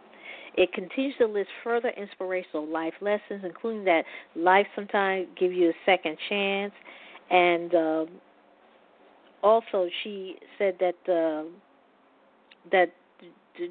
It 0.56 0.72
continues 0.72 1.16
to 1.18 1.26
list 1.26 1.48
further 1.64 1.90
inspirational 1.96 2.68
life 2.68 2.94
lessons, 3.00 3.42
including 3.42 3.82
that 3.86 4.04
life 4.36 4.68
sometimes 4.76 5.26
gives 5.36 5.54
you 5.54 5.70
a 5.70 5.74
second 5.84 6.16
chance, 6.28 6.72
and 7.32 7.74
uh, 7.74 8.04
also 9.42 9.88
she 10.04 10.36
said 10.56 10.76
that 10.78 10.94
uh, 11.12 11.50
that 12.70 12.92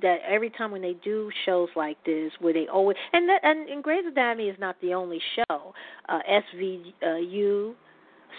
that 0.02 0.18
every 0.28 0.50
time 0.50 0.72
when 0.72 0.82
they 0.82 0.96
do 1.04 1.30
shows 1.46 1.70
like 1.76 1.98
this, 2.06 2.32
where 2.40 2.54
they 2.54 2.68
always 2.68 2.98
and 3.12 3.28
that 3.30 3.40
and, 3.44 3.70
and 3.70 3.84
Grey's 3.84 4.06
Anatomy 4.06 4.50
is 4.50 4.58
not 4.60 4.76
the 4.82 4.94
only 4.94 5.20
show. 5.36 5.74
Uh, 6.10 6.20
SVU, 6.56 7.74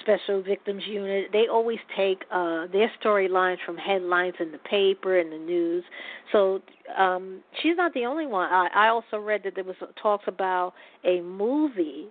Special 0.02 0.42
Victims 0.42 0.82
Unit, 0.86 1.28
they 1.32 1.46
always 1.50 1.78
take 1.96 2.22
uh, 2.30 2.66
their 2.72 2.90
storylines 3.02 3.58
from 3.64 3.76
headlines 3.76 4.34
in 4.40 4.52
the 4.52 4.58
paper 4.58 5.18
and 5.18 5.32
the 5.32 5.38
news. 5.38 5.84
So 6.32 6.60
um, 6.96 7.40
she's 7.62 7.76
not 7.76 7.94
the 7.94 8.04
only 8.06 8.26
one. 8.26 8.50
I, 8.50 8.68
I 8.74 8.88
also 8.88 9.18
read 9.18 9.42
that 9.44 9.54
there 9.54 9.64
was 9.64 9.76
talks 10.00 10.24
about 10.26 10.74
a 11.04 11.20
movie 11.20 12.08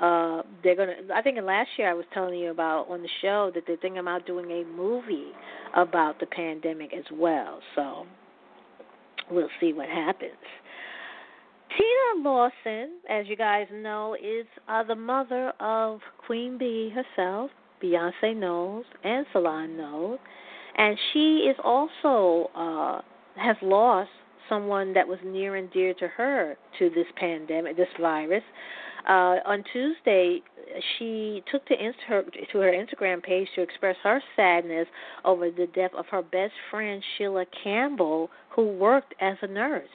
uh 0.00 0.42
they're 0.64 0.74
gonna 0.74 0.94
i 1.14 1.22
think 1.22 1.38
in 1.38 1.46
last 1.46 1.68
year 1.78 1.88
i 1.88 1.94
was 1.94 2.04
telling 2.12 2.36
you 2.36 2.50
about 2.50 2.88
on 2.90 3.00
the 3.00 3.08
show 3.22 3.52
that 3.54 3.62
they're 3.64 3.76
thinking 3.76 4.00
about 4.00 4.26
doing 4.26 4.50
a 4.50 4.64
movie 4.76 5.30
about 5.76 6.18
the 6.18 6.26
pandemic 6.26 6.92
as 6.92 7.04
well 7.12 7.60
so 7.76 8.04
we'll 9.30 9.48
see 9.60 9.72
what 9.72 9.88
happens. 9.88 10.32
Tina 11.76 12.28
Lawson, 12.28 13.00
as 13.08 13.26
you 13.26 13.36
guys 13.36 13.66
know, 13.72 14.14
is 14.14 14.46
uh, 14.68 14.84
the 14.84 14.94
mother 14.94 15.52
of 15.58 16.00
Queen 16.24 16.56
Bee 16.56 16.92
herself, 16.94 17.50
Beyonce 17.82 18.36
Knowles, 18.36 18.84
and 19.02 19.26
Solange 19.32 19.76
Knowles, 19.76 20.20
and 20.76 20.96
she 21.12 21.48
is 21.50 21.56
also 21.64 22.50
uh, 22.54 23.00
has 23.36 23.56
lost 23.62 24.10
someone 24.48 24.92
that 24.94 25.06
was 25.06 25.18
near 25.24 25.56
and 25.56 25.70
dear 25.72 25.94
to 25.94 26.08
her 26.08 26.56
to 26.78 26.90
this 26.90 27.06
pandemic, 27.16 27.76
this 27.76 27.88
virus. 28.00 28.42
Uh, 29.08 29.36
on 29.44 29.62
Tuesday, 29.72 30.40
she 30.98 31.42
took 31.50 31.64
to, 31.66 31.74
her, 32.08 32.22
to 32.22 32.58
her 32.58 32.72
Instagram 32.72 33.22
page 33.22 33.48
to 33.54 33.62
express 33.62 33.96
her 34.02 34.22
sadness 34.34 34.86
over 35.24 35.50
the 35.50 35.66
death 35.74 35.90
of 35.96 36.06
her 36.06 36.22
best 36.22 36.54
friend 36.70 37.02
Sheila 37.16 37.44
Campbell, 37.62 38.30
who 38.50 38.66
worked 38.66 39.14
as 39.20 39.36
a 39.42 39.46
nurse. 39.46 39.88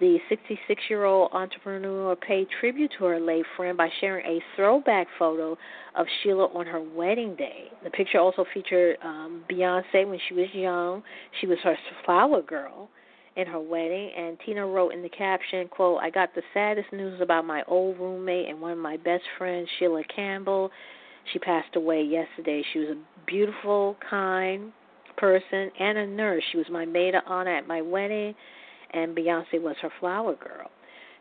The 0.00 0.18
66 0.28 0.82
year 0.90 1.04
old 1.04 1.30
entrepreneur 1.32 2.16
paid 2.16 2.48
tribute 2.58 2.90
to 2.98 3.04
her 3.04 3.20
late 3.20 3.44
friend 3.56 3.76
by 3.76 3.88
sharing 4.00 4.26
a 4.26 4.42
throwback 4.56 5.06
photo 5.18 5.56
of 5.94 6.06
Sheila 6.22 6.46
on 6.46 6.66
her 6.66 6.80
wedding 6.80 7.36
day. 7.36 7.66
The 7.84 7.90
picture 7.90 8.18
also 8.18 8.44
featured 8.52 8.96
um, 9.04 9.44
Beyonce 9.48 10.08
when 10.08 10.18
she 10.28 10.34
was 10.34 10.48
young. 10.54 11.04
She 11.40 11.46
was 11.46 11.58
her 11.62 11.76
flower 12.04 12.42
girl 12.42 12.88
in 13.36 13.46
her 13.46 13.60
wedding 13.60 14.10
and 14.16 14.38
Tina 14.44 14.66
wrote 14.66 14.92
in 14.92 15.02
the 15.02 15.08
caption, 15.08 15.68
quote, 15.68 16.00
I 16.00 16.10
got 16.10 16.34
the 16.34 16.42
saddest 16.52 16.92
news 16.92 17.20
about 17.20 17.44
my 17.44 17.62
old 17.66 17.98
roommate 17.98 18.48
and 18.48 18.60
one 18.60 18.72
of 18.72 18.78
my 18.78 18.96
best 18.96 19.24
friends, 19.38 19.68
Sheila 19.78 20.02
Campbell. 20.14 20.70
She 21.32 21.38
passed 21.38 21.76
away 21.76 22.02
yesterday. 22.02 22.62
She 22.72 22.80
was 22.80 22.88
a 22.90 23.26
beautiful, 23.26 23.96
kind 24.08 24.72
person 25.16 25.70
and 25.78 25.98
a 25.98 26.06
nurse. 26.06 26.42
She 26.50 26.58
was 26.58 26.66
my 26.70 26.84
maid 26.84 27.14
of 27.14 27.22
honor 27.26 27.56
at 27.56 27.66
my 27.66 27.80
wedding 27.80 28.34
and 28.92 29.16
Beyonce 29.16 29.60
was 29.60 29.76
her 29.82 29.90
flower 30.00 30.34
girl. 30.34 30.70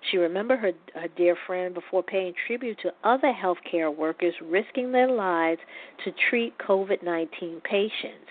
She 0.10 0.18
remembered 0.18 0.60
her, 0.60 0.72
her 0.96 1.08
dear 1.16 1.38
friend 1.46 1.74
before 1.74 2.02
paying 2.02 2.34
tribute 2.48 2.80
to 2.82 2.94
other 3.04 3.32
healthcare 3.32 3.96
workers 3.96 4.34
risking 4.42 4.92
their 4.92 5.10
lives 5.10 5.62
to 6.04 6.12
treat 6.30 6.58
COVID 6.58 7.04
19 7.04 7.62
patients. 7.64 8.28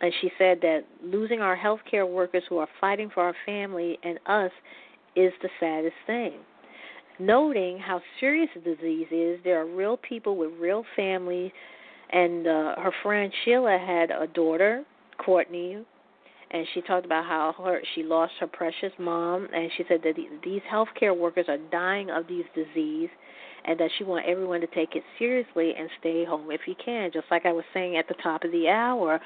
And 0.00 0.12
she 0.20 0.30
said 0.38 0.58
that 0.60 0.84
losing 1.02 1.40
our 1.40 1.56
healthcare 1.56 2.08
workers 2.08 2.42
who 2.48 2.58
are 2.58 2.68
fighting 2.80 3.10
for 3.12 3.22
our 3.22 3.34
family 3.46 3.98
and 4.02 4.18
us 4.26 4.50
is 5.14 5.32
the 5.42 5.48
saddest 5.58 5.96
thing. 6.06 6.34
Noting 7.18 7.78
how 7.78 8.02
serious 8.20 8.50
the 8.54 8.60
disease 8.60 9.06
is, 9.10 9.40
there 9.42 9.58
are 9.60 9.66
real 9.66 9.96
people 9.96 10.36
with 10.36 10.50
real 10.60 10.84
families, 10.94 11.50
and 12.12 12.46
uh, 12.46 12.74
her 12.76 12.92
friend 13.02 13.32
Sheila 13.44 13.78
had 13.78 14.10
a 14.10 14.26
daughter, 14.26 14.84
Courtney, 15.16 15.82
and 16.50 16.66
she 16.74 16.82
talked 16.82 17.06
about 17.06 17.24
how 17.24 17.54
her 17.64 17.80
she 17.94 18.02
lost 18.02 18.34
her 18.38 18.46
precious 18.46 18.92
mom, 18.98 19.48
and 19.52 19.70
she 19.76 19.84
said 19.88 20.00
that 20.04 20.14
these 20.44 20.60
healthcare 20.70 21.16
workers 21.16 21.46
are 21.48 21.58
dying 21.72 22.10
of 22.10 22.26
these 22.28 22.44
disease, 22.54 23.08
and 23.66 23.78
that 23.80 23.90
she 23.98 24.04
wants 24.04 24.26
everyone 24.30 24.60
to 24.60 24.66
take 24.68 24.94
it 24.94 25.02
seriously 25.18 25.72
and 25.78 25.88
stay 26.00 26.24
home 26.24 26.50
if 26.50 26.62
you 26.66 26.74
can. 26.82 27.10
Just 27.12 27.26
like 27.30 27.46
I 27.46 27.52
was 27.52 27.64
saying 27.74 27.96
at 27.96 28.08
the 28.08 28.14
top 28.22 28.44
of 28.44 28.52
the 28.52 28.68
hour, 28.68 29.20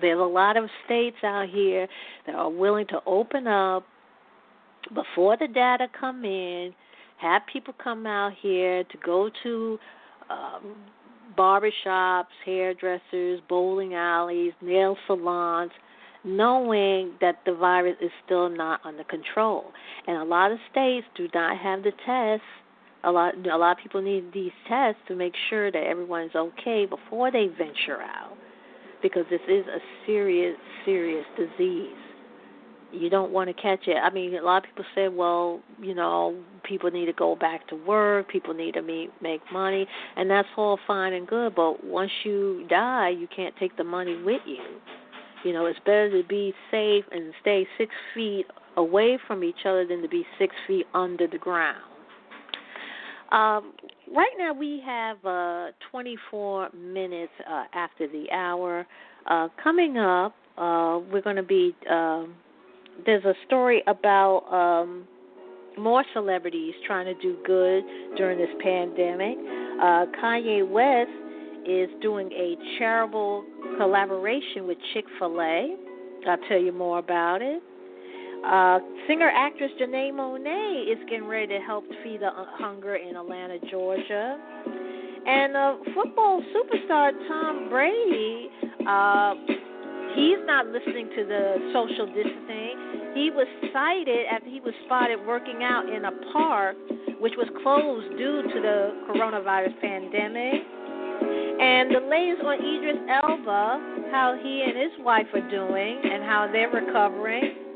there's 0.00 0.20
a 0.20 0.22
lot 0.22 0.56
of 0.56 0.64
states 0.84 1.16
out 1.24 1.48
here 1.48 1.88
that 2.26 2.34
are 2.34 2.50
willing 2.50 2.86
to 2.88 3.00
open 3.06 3.46
up 3.46 3.84
before 4.94 5.36
the 5.36 5.48
data 5.48 5.86
come 5.98 6.24
in, 6.24 6.72
have 7.18 7.42
people 7.52 7.74
come 7.82 8.06
out 8.06 8.32
here 8.40 8.84
to 8.84 8.98
go 9.04 9.30
to 9.42 9.78
um, 10.30 10.76
barbershops, 11.36 12.24
hairdressers, 12.44 13.40
bowling 13.48 13.94
alleys, 13.94 14.52
nail 14.62 14.96
salons, 15.06 15.70
knowing 16.24 17.12
that 17.20 17.40
the 17.46 17.54
virus 17.54 17.96
is 18.00 18.10
still 18.24 18.48
not 18.48 18.80
under 18.84 19.04
control. 19.04 19.64
And 20.06 20.16
a 20.16 20.24
lot 20.24 20.52
of 20.52 20.58
states 20.70 21.06
do 21.16 21.28
not 21.34 21.58
have 21.58 21.82
the 21.82 21.92
tests. 22.06 22.44
A 23.02 23.10
lot, 23.10 23.34
a 23.46 23.56
lot 23.56 23.78
of 23.78 23.82
people 23.82 24.02
need 24.02 24.32
these 24.32 24.52
tests 24.68 25.00
to 25.08 25.14
make 25.14 25.34
sure 25.48 25.72
that 25.72 25.82
everyone's 25.82 26.34
okay 26.34 26.86
before 26.86 27.30
they 27.30 27.46
venture 27.46 28.02
out 28.02 28.36
because 29.02 29.24
this 29.30 29.40
is 29.48 29.66
a 29.66 29.78
serious, 30.06 30.56
serious 30.84 31.24
disease. 31.36 31.96
You 32.92 33.08
don't 33.08 33.30
want 33.30 33.48
to 33.48 33.54
catch 33.54 33.86
it. 33.86 33.96
I 33.96 34.10
mean, 34.10 34.34
a 34.34 34.42
lot 34.42 34.64
of 34.64 34.70
people 34.70 34.84
say, 34.94 35.08
well, 35.08 35.60
you 35.80 35.94
know, 35.94 36.36
people 36.64 36.90
need 36.90 37.06
to 37.06 37.12
go 37.12 37.36
back 37.36 37.68
to 37.68 37.76
work, 37.76 38.28
people 38.28 38.52
need 38.52 38.74
to 38.74 38.82
meet, 38.82 39.10
make 39.22 39.40
money, 39.52 39.86
and 40.16 40.28
that's 40.28 40.48
all 40.56 40.78
fine 40.86 41.12
and 41.12 41.26
good. 41.26 41.54
But 41.54 41.84
once 41.84 42.10
you 42.24 42.66
die, 42.68 43.10
you 43.10 43.28
can't 43.34 43.54
take 43.58 43.76
the 43.76 43.84
money 43.84 44.20
with 44.22 44.42
you. 44.44 44.62
You 45.44 45.52
know, 45.52 45.66
it's 45.66 45.78
better 45.80 46.20
to 46.20 46.28
be 46.28 46.52
safe 46.70 47.04
and 47.12 47.32
stay 47.40 47.66
six 47.78 47.92
feet 48.12 48.46
away 48.76 49.18
from 49.26 49.44
each 49.44 49.64
other 49.64 49.86
than 49.86 50.02
to 50.02 50.08
be 50.08 50.26
six 50.38 50.54
feet 50.66 50.86
under 50.92 51.26
the 51.26 51.38
ground. 51.38 51.89
Um, 53.32 53.72
right 54.14 54.32
now 54.38 54.52
we 54.52 54.82
have 54.84 55.24
uh, 55.24 55.68
24 55.90 56.70
minutes 56.70 57.32
uh, 57.48 57.64
after 57.72 58.08
the 58.08 58.26
hour. 58.32 58.86
Uh, 59.26 59.48
coming 59.62 59.98
up, 59.98 60.34
uh, 60.58 60.98
we're 61.12 61.22
going 61.22 61.36
to 61.36 61.42
be 61.42 61.74
uh, 61.90 62.24
there's 63.06 63.24
a 63.24 63.34
story 63.46 63.82
about 63.86 64.44
um, 64.52 65.06
more 65.78 66.04
celebrities 66.12 66.74
trying 66.86 67.06
to 67.06 67.14
do 67.22 67.36
good 67.46 67.84
during 68.16 68.38
this 68.38 68.50
pandemic. 68.62 69.36
Uh, 69.80 70.06
Kanye 70.20 70.68
West 70.68 71.10
is 71.66 71.88
doing 72.02 72.30
a 72.32 72.56
charitable 72.78 73.44
collaboration 73.78 74.66
with 74.66 74.78
Chick 74.92 75.04
fil 75.18 75.40
A. 75.40 75.76
I'll 76.28 76.36
tell 76.48 76.60
you 76.60 76.72
more 76.72 76.98
about 76.98 77.42
it. 77.42 77.62
Uh, 78.44 78.78
singer 79.06 79.30
actress 79.34 79.70
Janelle 79.80 80.12
Monáe 80.12 80.90
is 80.90 80.98
getting 81.10 81.26
ready 81.26 81.46
to 81.48 81.60
help 81.60 81.84
feed 82.02 82.20
the 82.20 82.30
hunger 82.32 82.96
in 82.96 83.16
Atlanta, 83.16 83.58
Georgia. 83.70 84.38
And 85.26 85.56
uh, 85.56 85.76
football 85.94 86.42
superstar 86.54 87.12
Tom 87.28 87.68
Brady, 87.68 88.48
uh, 88.88 89.34
he's 90.16 90.40
not 90.46 90.66
listening 90.68 91.10
to 91.16 91.24
the 91.26 91.70
social 91.74 92.06
distancing. 92.06 93.12
He 93.14 93.30
was 93.30 93.46
cited 93.72 94.26
after 94.32 94.48
he 94.48 94.60
was 94.60 94.72
spotted 94.86 95.18
working 95.26 95.62
out 95.62 95.88
in 95.92 96.06
a 96.06 96.12
park 96.32 96.76
which 97.20 97.34
was 97.36 97.48
closed 97.62 98.08
due 98.16 98.42
to 98.42 98.60
the 98.60 99.04
coronavirus 99.12 99.78
pandemic. 99.82 100.64
And 101.60 101.94
the 101.94 102.00
latest 102.08 102.40
on 102.42 102.56
Idris 102.56 102.96
Elba, 103.22 104.08
how 104.10 104.38
he 104.42 104.64
and 104.64 104.78
his 104.78 105.04
wife 105.04 105.26
are 105.34 105.50
doing 105.50 106.00
and 106.02 106.24
how 106.24 106.48
they're 106.50 106.70
recovering. 106.70 107.69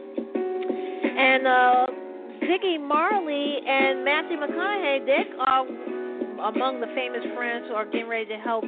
And 1.16 1.46
uh, 1.46 1.86
Ziggy 2.42 2.80
Marley 2.80 3.58
and 3.66 4.04
Matthew 4.04 4.36
McConaughey, 4.36 5.06
they 5.06 5.24
are 5.46 5.66
among 6.48 6.80
the 6.80 6.88
famous 6.94 7.22
friends 7.36 7.66
who 7.68 7.74
are 7.74 7.84
getting 7.84 8.08
ready 8.08 8.26
to 8.26 8.36
help 8.36 8.64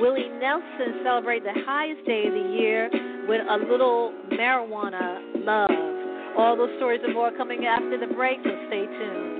Willie 0.00 0.28
Nelson 0.40 1.04
celebrate 1.04 1.44
the 1.44 1.54
highest 1.66 2.04
day 2.06 2.26
of 2.26 2.32
the 2.32 2.56
year 2.56 2.90
with 3.28 3.40
a 3.48 3.56
little 3.70 4.12
marijuana 4.32 5.20
love. 5.44 5.70
All 6.38 6.56
those 6.56 6.70
stories 6.78 7.00
and 7.04 7.14
more 7.14 7.30
coming 7.36 7.66
after 7.66 7.98
the 7.98 8.12
break, 8.14 8.38
so 8.42 8.50
stay 8.68 8.86
tuned. 8.86 9.39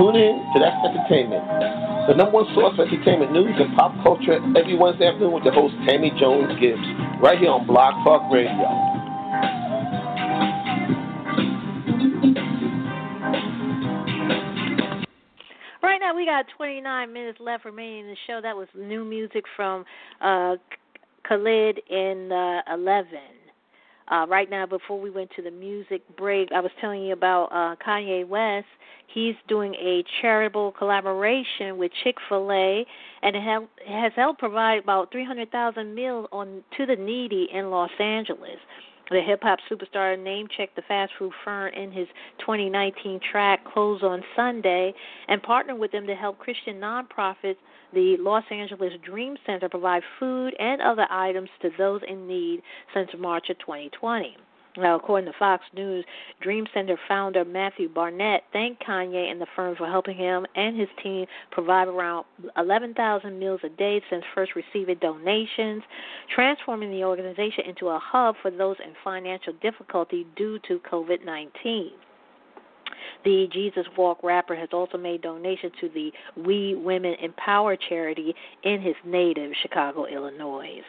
Tune 0.00 0.16
in 0.16 0.40
to 0.54 0.58
That's 0.58 0.80
Entertainment, 0.80 1.44
the 2.08 2.14
number 2.14 2.40
one 2.40 2.46
source 2.54 2.74
for 2.74 2.88
entertainment 2.88 3.32
news 3.32 3.52
and 3.60 3.76
pop 3.76 3.92
culture 4.02 4.40
every 4.56 4.74
Wednesday 4.74 5.04
afternoon 5.04 5.32
with 5.32 5.44
the 5.44 5.52
host 5.52 5.74
Tammy 5.86 6.10
Jones 6.18 6.48
Gibbs, 6.58 6.80
right 7.20 7.36
here 7.36 7.50
on 7.50 7.66
Blog 7.66 7.92
Talk 8.02 8.32
Radio. 8.32 8.64
Right 15.82 16.00
now, 16.00 16.16
we 16.16 16.24
got 16.24 16.46
29 16.56 17.12
minutes 17.12 17.38
left 17.38 17.66
remaining 17.66 18.04
in 18.04 18.06
the 18.06 18.16
show. 18.26 18.40
That 18.42 18.56
was 18.56 18.68
new 18.74 19.04
music 19.04 19.44
from 19.54 19.84
uh, 20.22 20.56
Khalid 21.28 21.78
in 21.90 22.32
uh, 22.32 22.62
11. 22.72 23.18
Uh, 24.10 24.26
right 24.28 24.48
now, 24.48 24.64
before 24.64 24.98
we 24.98 25.10
went 25.10 25.30
to 25.36 25.42
the 25.42 25.50
music 25.50 26.00
break, 26.16 26.48
I 26.52 26.60
was 26.60 26.70
telling 26.80 27.02
you 27.02 27.12
about 27.12 27.50
uh, 27.52 27.76
Kanye 27.86 28.26
West. 28.26 28.66
He's 29.12 29.34
doing 29.48 29.74
a 29.74 30.04
charitable 30.20 30.72
collaboration 30.72 31.78
with 31.78 31.90
Chick 32.04 32.16
Fil 32.28 32.50
A, 32.52 32.86
and 33.22 33.36
has 33.86 34.12
helped 34.14 34.38
provide 34.38 34.78
about 34.78 35.10
300,000 35.10 35.94
meals 35.94 36.28
on 36.30 36.62
to 36.76 36.86
the 36.86 36.96
needy 36.96 37.48
in 37.52 37.70
Los 37.70 37.90
Angeles. 37.98 38.58
The 39.10 39.20
hip 39.20 39.42
hop 39.42 39.58
superstar 39.68 40.16
name 40.16 40.46
checked 40.56 40.76
the 40.76 40.82
fast 40.82 41.12
food 41.18 41.32
firm 41.44 41.74
in 41.74 41.90
his 41.90 42.06
2019 42.38 43.18
track 43.32 43.64
Close 43.64 44.04
on 44.04 44.22
Sunday 44.36 44.94
and 45.26 45.42
partnered 45.42 45.80
with 45.80 45.90
them 45.90 46.06
to 46.06 46.14
help 46.14 46.38
Christian 46.38 46.76
nonprofits, 46.76 47.56
the 47.92 48.16
Los 48.20 48.44
Angeles 48.52 48.92
Dream 49.04 49.36
Center, 49.44 49.68
provide 49.68 50.04
food 50.20 50.54
and 50.60 50.80
other 50.80 51.08
items 51.10 51.48
to 51.62 51.70
those 51.76 52.02
in 52.08 52.28
need 52.28 52.62
since 52.94 53.10
March 53.18 53.50
of 53.50 53.58
2020. 53.58 54.36
Now, 54.76 54.96
according 54.96 55.30
to 55.30 55.36
Fox 55.38 55.64
News, 55.74 56.04
Dream 56.40 56.64
Center 56.72 56.96
founder 57.08 57.44
Matthew 57.44 57.88
Barnett 57.88 58.44
thanked 58.52 58.84
Kanye 58.86 59.30
and 59.30 59.40
the 59.40 59.46
firm 59.56 59.74
for 59.74 59.86
helping 59.86 60.16
him 60.16 60.46
and 60.54 60.78
his 60.78 60.88
team 61.02 61.26
provide 61.50 61.88
around 61.88 62.24
11,000 62.56 63.36
meals 63.36 63.60
a 63.64 63.68
day 63.68 64.00
since 64.08 64.22
first 64.32 64.52
receiving 64.54 64.96
donations, 65.00 65.82
transforming 66.34 66.90
the 66.92 67.02
organization 67.02 67.64
into 67.66 67.88
a 67.88 67.98
hub 68.00 68.36
for 68.42 68.50
those 68.50 68.76
in 68.84 68.92
financial 69.02 69.52
difficulty 69.60 70.24
due 70.36 70.60
to 70.68 70.78
COVID 70.90 71.24
19. 71.24 71.90
The 73.24 73.48
Jesus 73.52 73.86
Walk 73.96 74.22
rapper 74.22 74.54
has 74.54 74.68
also 74.72 74.96
made 74.96 75.22
donations 75.22 75.72
to 75.80 75.88
the 75.88 76.12
We 76.36 76.74
Women 76.76 77.14
Empower 77.22 77.76
charity 77.76 78.34
in 78.62 78.80
his 78.80 78.94
native 79.04 79.52
Chicago, 79.62 80.06
Illinois. 80.06 80.80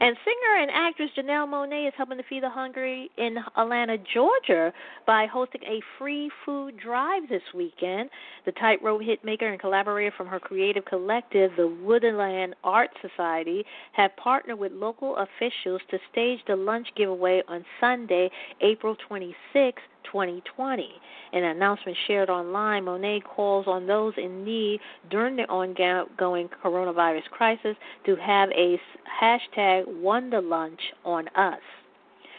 And 0.00 0.16
singer 0.24 0.62
and 0.62 0.70
actress 0.72 1.10
Janelle 1.16 1.48
Monáe 1.48 1.88
is 1.88 1.94
helping 1.96 2.18
to 2.18 2.24
feed 2.24 2.42
the 2.42 2.50
hungry 2.50 3.10
in 3.18 3.36
Atlanta, 3.56 3.98
Georgia, 4.12 4.72
by 5.06 5.26
hosting 5.26 5.62
a 5.64 5.80
free 5.98 6.30
food 6.44 6.76
drive 6.78 7.28
this 7.28 7.42
weekend. 7.54 8.10
The 8.44 8.52
tightrope 8.52 9.02
hitmaker 9.02 9.50
and 9.50 9.60
collaborator 9.60 10.12
from 10.16 10.26
her 10.26 10.40
creative 10.40 10.84
collective, 10.84 11.52
the 11.56 11.68
Wondaland 11.68 12.54
Art 12.64 12.90
Society, 13.00 13.64
have 13.92 14.14
partnered 14.16 14.58
with 14.58 14.72
local 14.72 15.16
officials 15.16 15.80
to 15.90 15.98
stage 16.10 16.40
the 16.46 16.56
lunch 16.56 16.88
giveaway 16.96 17.42
on 17.48 17.64
Sunday, 17.80 18.30
April 18.60 18.96
26, 19.08 19.80
2020. 20.04 20.88
In 21.32 21.44
an 21.44 21.56
announcement 21.56 21.96
shared 22.06 22.30
online, 22.30 22.84
Monáe 22.84 23.22
calls 23.22 23.66
on 23.66 23.86
those 23.86 24.12
in 24.16 24.44
need 24.44 24.80
during 25.10 25.36
the 25.36 25.44
ongoing 25.44 26.48
coronavirus 26.64 27.24
crisis 27.30 27.76
to 28.06 28.16
have 28.16 28.50
a 28.50 28.80
hashtag 29.22 29.84
Lunch 29.92 30.80
on 31.04 31.28
us. 31.28 31.60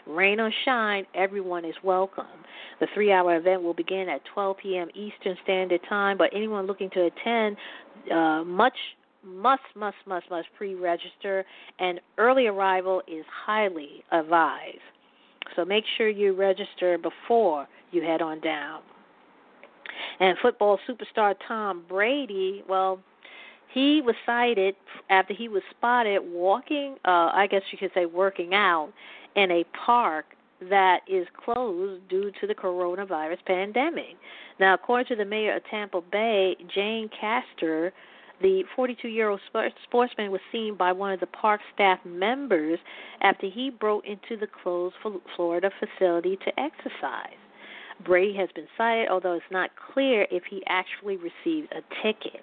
Rain 0.05 0.39
or 0.39 0.51
shine, 0.65 1.05
everyone 1.15 1.63
is 1.63 1.75
welcome. 1.83 2.25
The 2.79 2.87
three 2.93 3.11
hour 3.11 3.37
event 3.37 3.63
will 3.63 3.73
begin 3.73 4.09
at 4.09 4.21
12 4.33 4.57
p.m. 4.61 4.89
Eastern 4.93 5.37
Standard 5.43 5.79
Time, 5.87 6.17
but 6.17 6.29
anyone 6.33 6.67
looking 6.67 6.89
to 6.91 7.05
attend 7.05 7.55
uh, 8.11 8.43
much 8.43 8.73
must, 9.23 9.61
must, 9.75 9.95
must, 10.05 10.29
must 10.29 10.47
pre 10.57 10.75
register, 10.75 11.45
and 11.79 11.99
early 12.17 12.47
arrival 12.47 13.01
is 13.07 13.23
highly 13.45 14.03
advised. 14.11 14.79
So 15.55 15.65
make 15.65 15.83
sure 15.97 16.09
you 16.09 16.33
register 16.33 16.97
before 16.97 17.67
you 17.91 18.01
head 18.01 18.21
on 18.21 18.39
down. 18.41 18.81
And 20.19 20.37
football 20.41 20.79
superstar 20.89 21.35
Tom 21.47 21.83
Brady, 21.87 22.63
well, 22.67 22.99
he 23.73 24.01
was 24.01 24.15
cited 24.25 24.75
after 25.09 25.33
he 25.33 25.47
was 25.47 25.63
spotted 25.71 26.19
walking, 26.23 26.95
uh, 27.05 27.31
I 27.33 27.47
guess 27.49 27.61
you 27.71 27.77
could 27.77 27.91
say 27.93 28.05
working 28.05 28.53
out, 28.53 28.91
in 29.35 29.49
a 29.51 29.63
park 29.85 30.25
that 30.69 30.99
is 31.07 31.27
closed 31.43 32.07
due 32.07 32.31
to 32.39 32.47
the 32.47 32.53
coronavirus 32.53 33.43
pandemic. 33.45 34.15
Now, 34.59 34.75
according 34.75 35.07
to 35.07 35.15
the 35.15 35.25
mayor 35.25 35.57
of 35.57 35.63
Tampa 35.69 36.01
Bay, 36.01 36.55
Jane 36.73 37.09
Castor, 37.19 37.91
the 38.43 38.63
42 38.75 39.07
year 39.07 39.29
old 39.29 39.39
sportsman 39.85 40.29
was 40.29 40.41
seen 40.51 40.75
by 40.75 40.91
one 40.91 41.11
of 41.11 41.19
the 41.19 41.27
park 41.27 41.61
staff 41.73 41.97
members 42.05 42.77
after 43.21 43.47
he 43.49 43.71
broke 43.71 44.03
into 44.05 44.37
the 44.39 44.47
closed 44.61 44.95
Florida 45.35 45.71
facility 45.79 46.37
to 46.45 46.59
exercise. 46.59 47.37
Brady 48.05 48.35
has 48.37 48.49
been 48.53 48.67
cited, 48.77 49.07
although 49.09 49.33
it's 49.33 49.45
not 49.49 49.71
clear 49.93 50.27
if 50.29 50.43
he 50.49 50.61
actually 50.67 51.17
received 51.17 51.71
a 51.71 51.81
ticket. 52.03 52.41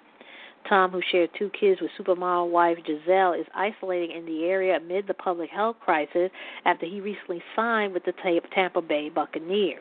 Tom, 0.67 0.91
who 0.91 1.01
shared 1.11 1.29
two 1.37 1.49
kids 1.59 1.81
with 1.81 1.91
supermodel 1.99 2.49
wife 2.49 2.77
Gisele, 2.85 3.33
is 3.33 3.45
isolating 3.53 4.15
in 4.15 4.25
the 4.25 4.45
area 4.45 4.77
amid 4.77 5.07
the 5.07 5.13
public 5.13 5.49
health 5.49 5.75
crisis 5.79 6.29
after 6.65 6.85
he 6.85 7.01
recently 7.01 7.43
signed 7.55 7.93
with 7.93 8.03
the 8.05 8.13
Tampa 8.53 8.81
Bay 8.81 9.09
Buccaneers. 9.09 9.79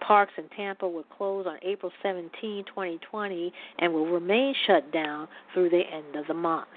Parks 0.00 0.32
in 0.38 0.48
Tampa 0.56 0.88
will 0.88 1.04
close 1.16 1.46
on 1.46 1.58
April 1.62 1.92
17, 2.02 2.64
2020, 2.66 3.52
and 3.78 3.92
will 3.92 4.06
remain 4.06 4.54
shut 4.66 4.92
down 4.92 5.28
through 5.54 5.70
the 5.70 5.82
end 5.92 6.16
of 6.16 6.26
the 6.26 6.34
month. 6.34 6.68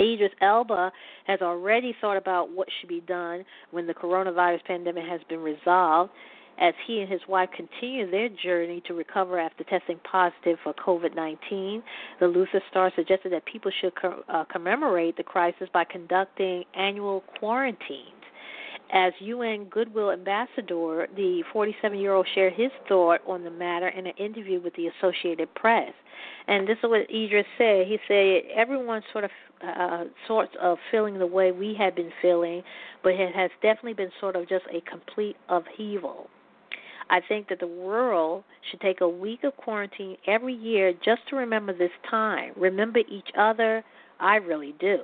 Idris 0.00 0.32
Elba 0.42 0.92
has 1.26 1.40
already 1.40 1.94
thought 2.00 2.16
about 2.16 2.50
what 2.50 2.68
should 2.78 2.88
be 2.88 3.00
done 3.00 3.44
when 3.70 3.86
the 3.86 3.94
coronavirus 3.94 4.64
pandemic 4.64 5.04
has 5.06 5.20
been 5.28 5.40
resolved 5.40 6.10
as 6.58 6.74
he 6.86 7.00
and 7.00 7.10
his 7.10 7.20
wife 7.28 7.50
continue 7.54 8.10
their 8.10 8.28
journey 8.28 8.82
to 8.86 8.94
recover 8.94 9.38
after 9.38 9.64
testing 9.64 10.00
positive 10.10 10.58
for 10.62 10.72
COVID 10.74 11.14
19. 11.14 11.82
The 12.20 12.26
Luther 12.26 12.62
Star 12.70 12.90
suggested 12.96 13.32
that 13.32 13.44
people 13.44 13.70
should 13.80 13.94
co- 13.94 14.22
uh, 14.28 14.44
commemorate 14.44 15.16
the 15.16 15.22
crisis 15.22 15.68
by 15.72 15.84
conducting 15.84 16.64
annual 16.74 17.22
quarantines. 17.38 18.12
As 18.92 19.12
UN 19.18 19.64
Goodwill 19.64 20.12
Ambassador, 20.12 21.08
the 21.16 21.42
47 21.52 21.98
year 21.98 22.12
old 22.12 22.26
shared 22.34 22.52
his 22.52 22.70
thought 22.88 23.20
on 23.26 23.42
the 23.42 23.50
matter 23.50 23.88
in 23.88 24.06
an 24.06 24.12
interview 24.16 24.60
with 24.60 24.74
the 24.74 24.86
Associated 24.86 25.52
Press. 25.54 25.92
And 26.46 26.68
this 26.68 26.78
is 26.78 26.84
what 26.88 27.10
Idris 27.10 27.46
said. 27.58 27.86
He 27.88 27.98
said 28.06 28.42
Everyone 28.54 29.02
sort 29.12 29.24
of 29.24 29.30
uh, 29.66 30.04
sorts 30.28 30.52
of 30.60 30.78
feeling 30.90 31.18
the 31.18 31.26
way 31.26 31.50
we 31.50 31.74
had 31.74 31.96
been 31.96 32.12
feeling, 32.22 32.62
but 33.02 33.14
it 33.14 33.34
has 33.34 33.50
definitely 33.60 33.94
been 33.94 34.12
sort 34.20 34.36
of 34.36 34.48
just 34.48 34.64
a 34.72 34.80
complete 34.88 35.36
upheaval. 35.48 36.28
I 37.10 37.20
think 37.26 37.48
that 37.48 37.60
the 37.60 37.66
world 37.66 38.44
should 38.70 38.80
take 38.80 39.00
a 39.00 39.08
week 39.08 39.42
of 39.44 39.56
quarantine 39.56 40.16
every 40.26 40.54
year 40.54 40.92
just 40.92 41.22
to 41.30 41.36
remember 41.36 41.72
this 41.72 41.90
time. 42.08 42.52
Remember 42.56 43.00
each 43.08 43.28
other. 43.36 43.84
I 44.20 44.36
really 44.36 44.74
do 44.78 45.00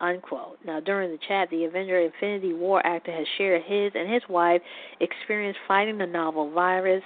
unquote. 0.00 0.58
Now, 0.64 0.80
during 0.80 1.10
the 1.10 1.18
chat, 1.28 1.48
the 1.50 1.64
Avenger 1.64 2.00
Infinity 2.00 2.52
War 2.52 2.84
actor 2.86 3.12
has 3.12 3.26
shared 3.38 3.62
his 3.62 3.92
and 3.94 4.12
his 4.12 4.22
wife 4.28 4.60
experience 5.00 5.56
fighting 5.68 5.98
the 5.98 6.06
novel 6.06 6.50
virus. 6.50 7.02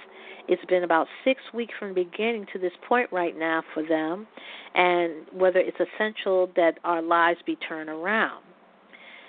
It's 0.47 0.63
been 0.65 0.83
about 0.83 1.07
six 1.23 1.41
weeks 1.53 1.73
from 1.77 1.89
the 1.89 2.03
beginning 2.03 2.47
to 2.53 2.59
this 2.59 2.71
point 2.87 3.11
right 3.11 3.37
now 3.37 3.63
for 3.73 3.83
them, 3.83 4.27
and 4.73 5.27
whether 5.31 5.59
it's 5.59 5.77
essential 5.79 6.49
that 6.55 6.79
our 6.83 7.01
lives 7.01 7.39
be 7.45 7.55
turned 7.67 7.89
around. 7.89 8.43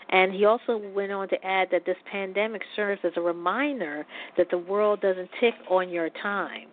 And 0.08 0.32
he 0.32 0.44
also 0.44 0.76
went 0.76 1.12
on 1.12 1.28
to 1.28 1.46
add 1.46 1.68
that 1.70 1.86
this 1.86 1.96
pandemic 2.10 2.62
serves 2.74 3.00
as 3.04 3.12
a 3.16 3.20
reminder 3.20 4.04
that 4.36 4.50
the 4.50 4.58
world 4.58 5.00
doesn't 5.00 5.30
tick 5.38 5.54
on 5.70 5.88
your 5.88 6.10
time. 6.22 6.66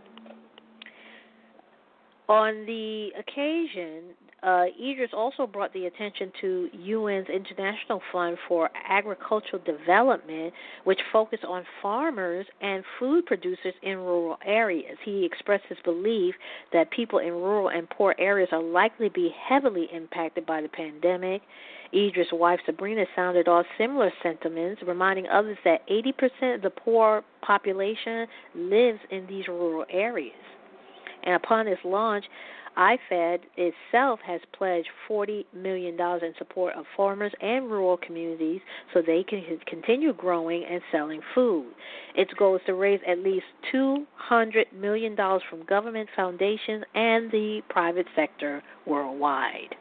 On 2.30 2.66
the 2.66 3.10
occasion, 3.18 4.16
uh, 4.44 4.66
Idris 4.80 5.10
also 5.14 5.48
brought 5.48 5.74
the 5.74 5.88
attention 5.88 6.32
to 6.42 6.70
UN's 6.76 7.28
International 7.28 8.00
Fund 8.12 8.38
for 8.48 8.70
Agricultural 8.88 9.62
Development, 9.64 10.54
which 10.84 11.00
focused 11.12 11.44
on 11.44 11.64
farmers 11.82 12.46
and 12.62 12.84
food 13.00 13.26
producers 13.26 13.74
in 13.82 13.98
rural 13.98 14.38
areas. 14.46 14.96
He 15.04 15.26
expressed 15.26 15.64
his 15.68 15.80
belief 15.84 16.36
that 16.72 16.92
people 16.92 17.18
in 17.18 17.34
rural 17.34 17.70
and 17.70 17.90
poor 17.90 18.14
areas 18.20 18.50
are 18.52 18.62
likely 18.62 19.10
to 19.10 19.14
be 19.14 19.34
heavily 19.50 19.88
impacted 19.92 20.46
by 20.46 20.62
the 20.62 20.70
pandemic. 20.70 21.42
Idris' 21.92 22.28
wife 22.32 22.60
Sabrina 22.66 23.06
sounded 23.16 23.48
off 23.48 23.66
similar 23.78 24.12
sentiments, 24.22 24.84
reminding 24.86 25.26
others 25.28 25.58
that 25.66 25.88
80% 25.90 26.56
of 26.56 26.62
the 26.62 26.70
poor 26.70 27.24
population 27.42 28.28
lives 28.54 29.00
in 29.10 29.26
these 29.28 29.48
rural 29.48 29.86
areas. 29.90 30.36
And 31.24 31.36
upon 31.36 31.68
its 31.68 31.82
launch, 31.84 32.26
IFAD 32.78 33.40
itself 33.58 34.20
has 34.26 34.40
pledged 34.56 34.88
$40 35.10 35.46
million 35.54 35.96
in 36.00 36.34
support 36.38 36.76
of 36.76 36.86
farmers 36.96 37.32
and 37.42 37.70
rural 37.72 37.98
communities 37.98 38.62
so 38.94 39.02
they 39.02 39.24
can 39.28 39.44
continue 39.68 40.14
growing 40.14 40.64
and 40.70 40.82
selling 40.92 41.22
food. 41.34 41.74
Its 42.16 42.32
goal 42.38 42.56
is 42.56 42.62
to 42.68 42.76
raise 42.76 43.00
at 43.08 43.20
least 43.20 43.46
$200 43.74 44.06
million 44.80 45.16
from 45.16 45.66
government 45.68 46.08
foundations 46.16 46.84
and 46.94 47.32
the 47.32 47.62
private 47.70 48.06
sector 48.16 48.62
worldwide. 48.86 49.76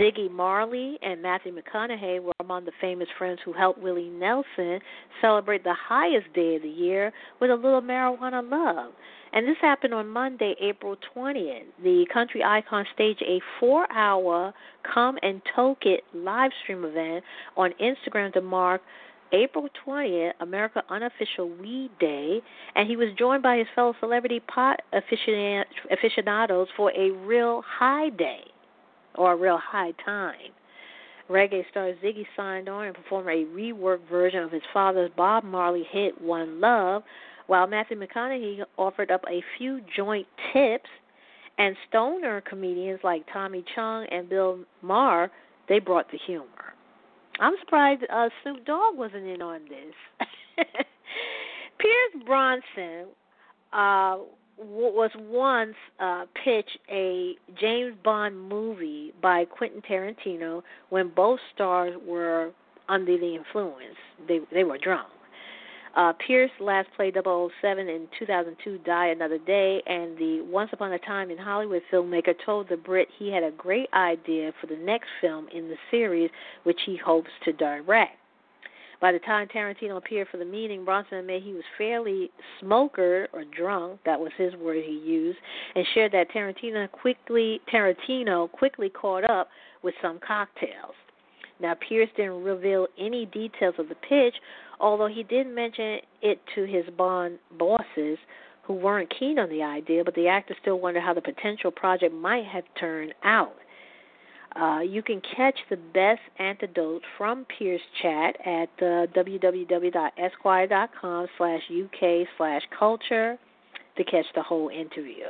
Ziggy 0.00 0.30
Marley 0.30 0.98
and 1.02 1.20
Matthew 1.20 1.54
McConaughey 1.54 2.22
were 2.22 2.32
among 2.40 2.64
the 2.64 2.72
famous 2.80 3.08
friends 3.18 3.38
who 3.44 3.52
helped 3.52 3.80
Willie 3.82 4.08
Nelson 4.08 4.80
celebrate 5.20 5.62
the 5.62 5.74
highest 5.74 6.32
day 6.34 6.56
of 6.56 6.62
the 6.62 6.68
year 6.68 7.12
with 7.40 7.50
a 7.50 7.54
little 7.54 7.82
marijuana 7.82 8.48
love. 8.48 8.92
And 9.34 9.48
this 9.48 9.56
happened 9.60 9.92
on 9.92 10.08
Monday, 10.08 10.54
April 10.60 10.96
20th. 11.14 11.64
The 11.82 12.06
country 12.12 12.44
icon 12.44 12.86
staged 12.94 13.20
a 13.22 13.40
four 13.58 13.90
hour 13.92 14.54
Come 14.94 15.18
and 15.22 15.42
Toke 15.56 15.84
It 15.84 16.04
live 16.14 16.52
stream 16.62 16.84
event 16.84 17.24
on 17.56 17.72
Instagram 17.82 18.32
to 18.34 18.40
mark 18.40 18.80
April 19.32 19.68
20th, 19.84 20.30
America 20.38 20.84
Unofficial 20.88 21.48
Weed 21.48 21.90
Day, 21.98 22.40
and 22.76 22.88
he 22.88 22.94
was 22.94 23.08
joined 23.18 23.42
by 23.42 23.56
his 23.56 23.66
fellow 23.74 23.94
celebrity 23.98 24.38
pot 24.38 24.80
aficionados 24.92 26.68
for 26.76 26.92
a 26.92 27.10
real 27.10 27.60
high 27.66 28.10
day 28.10 28.44
or 29.16 29.32
a 29.32 29.36
real 29.36 29.58
high 29.58 29.92
time. 30.04 30.52
Reggae 31.28 31.68
star 31.70 31.92
Ziggy 32.04 32.26
signed 32.36 32.68
on 32.68 32.86
and 32.86 32.94
performed 32.94 33.28
a 33.28 33.46
reworked 33.46 34.08
version 34.08 34.44
of 34.44 34.52
his 34.52 34.62
father's 34.72 35.10
Bob 35.16 35.42
Marley 35.42 35.84
hit 35.90 36.20
One 36.20 36.60
Love, 36.60 37.02
while 37.46 37.66
Matthew 37.66 37.98
McConaughey 37.98 38.64
offered 38.76 39.10
up 39.10 39.22
a 39.28 39.42
few 39.58 39.80
joint 39.96 40.26
tips, 40.52 40.88
and 41.58 41.76
stoner 41.88 42.40
comedians 42.40 43.00
like 43.04 43.24
Tommy 43.32 43.64
Chong 43.74 44.06
and 44.10 44.28
Bill 44.28 44.60
Maher, 44.82 45.30
they 45.68 45.78
brought 45.78 46.10
the 46.10 46.18
humor. 46.26 46.74
I'm 47.40 47.54
surprised 47.60 48.02
uh, 48.12 48.28
Snoop 48.42 48.64
Dogg 48.64 48.96
wasn't 48.96 49.26
in 49.26 49.42
on 49.42 49.60
this. 49.68 50.26
Pierce 51.78 52.24
Brosnan 52.24 53.06
uh, 53.72 54.18
was 54.58 55.10
once 55.16 55.74
uh, 55.98 56.26
pitched 56.44 56.78
a 56.90 57.34
James 57.60 57.94
Bond 58.04 58.40
movie 58.48 59.12
by 59.20 59.44
Quentin 59.44 59.82
Tarantino 59.82 60.62
when 60.90 61.08
both 61.08 61.40
stars 61.54 61.94
were 62.06 62.52
under 62.88 63.18
the 63.18 63.34
influence. 63.34 63.96
They 64.28 64.40
they 64.52 64.62
were 64.62 64.78
drunk. 64.78 65.08
Uh, 65.96 66.12
Pierce 66.26 66.50
last 66.58 66.88
played 66.96 67.14
007 67.14 67.88
in 67.88 68.08
2002, 68.18 68.78
Die 68.78 69.06
Another 69.06 69.38
Day, 69.38 69.80
and 69.86 70.18
the 70.18 70.40
Once 70.42 70.70
Upon 70.72 70.92
a 70.92 70.98
Time 70.98 71.30
in 71.30 71.38
Hollywood 71.38 71.82
filmmaker 71.92 72.34
told 72.44 72.68
the 72.68 72.76
Brit 72.76 73.06
he 73.16 73.30
had 73.30 73.44
a 73.44 73.52
great 73.52 73.88
idea 73.94 74.52
for 74.60 74.66
the 74.66 74.76
next 74.76 75.06
film 75.20 75.46
in 75.54 75.68
the 75.68 75.76
series, 75.92 76.30
which 76.64 76.80
he 76.84 76.96
hopes 76.96 77.30
to 77.44 77.52
direct. 77.52 78.16
By 79.00 79.12
the 79.12 79.18
time 79.20 79.48
Tarantino 79.48 79.98
appeared 79.98 80.28
for 80.30 80.38
the 80.38 80.44
meeting, 80.44 80.84
Brosnan 80.84 81.20
admitted 81.20 81.42
he 81.44 81.52
was 81.52 81.62
fairly 81.76 82.30
smoker 82.58 83.28
or 83.32 83.44
drunk, 83.44 84.00
that 84.04 84.18
was 84.18 84.32
his 84.36 84.54
word 84.56 84.82
he 84.84 84.98
used, 85.04 85.38
and 85.76 85.86
shared 85.94 86.12
that 86.12 86.30
Tarantino 86.30 86.90
quickly 86.90 87.60
Tarantino 87.72 88.50
quickly 88.50 88.88
caught 88.88 89.24
up 89.24 89.48
with 89.82 89.94
some 90.00 90.18
cocktails. 90.26 90.94
Now 91.60 91.74
Pierce 91.88 92.10
didn't 92.16 92.42
reveal 92.42 92.88
any 92.98 93.26
details 93.26 93.76
of 93.78 93.88
the 93.88 93.94
pitch, 93.94 94.34
although 94.80 95.06
he 95.06 95.22
did 95.22 95.46
mention 95.46 96.00
it 96.22 96.40
to 96.54 96.64
his 96.64 96.84
Bond 96.96 97.38
bosses 97.58 98.18
who 98.64 98.74
weren't 98.74 99.12
keen 99.18 99.38
on 99.38 99.48
the 99.50 99.62
idea, 99.62 100.04
but 100.04 100.14
the 100.14 100.28
actor 100.28 100.54
still 100.60 100.78
wondered 100.80 101.02
how 101.02 101.14
the 101.14 101.20
potential 101.20 101.70
project 101.70 102.14
might 102.14 102.46
have 102.46 102.64
turned 102.80 103.12
out. 103.22 103.54
Uh, 104.60 104.80
you 104.80 105.02
can 105.02 105.20
catch 105.36 105.58
the 105.68 105.76
best 105.76 106.20
antidote 106.38 107.02
from 107.18 107.44
Pierce 107.58 107.82
Chat 108.00 108.36
at 108.46 108.70
uh, 108.78 109.06
www.esquire.com 109.12 111.26
slash 111.36 111.60
UK 111.70 112.26
slash 112.36 112.62
culture 112.78 113.36
to 113.96 114.04
catch 114.04 114.26
the 114.34 114.42
whole 114.42 114.68
interview. 114.68 115.26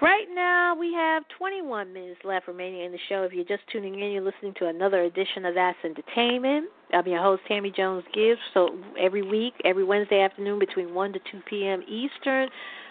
Right 0.00 0.28
now, 0.34 0.74
we 0.74 0.94
have 0.94 1.24
21 1.36 1.92
minutes 1.92 2.20
left 2.24 2.48
remaining 2.48 2.86
in 2.86 2.92
the 2.92 2.98
show. 3.10 3.22
If 3.24 3.34
you're 3.34 3.44
just 3.44 3.68
tuning 3.70 4.00
in, 4.00 4.12
you're 4.12 4.22
listening 4.22 4.54
to 4.58 4.68
another 4.68 5.02
edition 5.02 5.44
of 5.44 5.54
That's 5.54 5.76
Entertainment. 5.84 6.70
I'm 6.94 7.06
your 7.06 7.22
host, 7.22 7.42
Tammy 7.46 7.70
Jones 7.70 8.04
Gibbs. 8.14 8.40
So 8.54 8.78
every 8.98 9.20
week, 9.20 9.52
every 9.62 9.84
Wednesday 9.84 10.22
afternoon 10.22 10.58
between 10.58 10.94
1 10.94 11.12
to 11.12 11.18
2 11.18 11.40
p.m. 11.50 11.82
Eastern, 11.86 12.48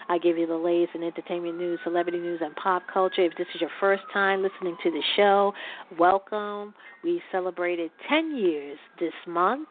I 0.08 0.18
give 0.18 0.38
you 0.38 0.46
the 0.46 0.54
latest 0.54 0.94
in 0.94 1.02
entertainment 1.02 1.58
news, 1.58 1.80
celebrity 1.82 2.18
news, 2.18 2.42
and 2.44 2.54
pop 2.54 2.84
culture. 2.92 3.22
If 3.22 3.36
this 3.36 3.48
is 3.56 3.60
your 3.60 3.70
first 3.80 4.04
time 4.12 4.40
listening 4.40 4.76
to 4.84 4.92
the 4.92 5.02
show, 5.16 5.52
welcome. 5.98 6.74
We 7.02 7.20
celebrated 7.32 7.90
10 8.08 8.36
years 8.36 8.78
this 9.00 9.14
month 9.26 9.66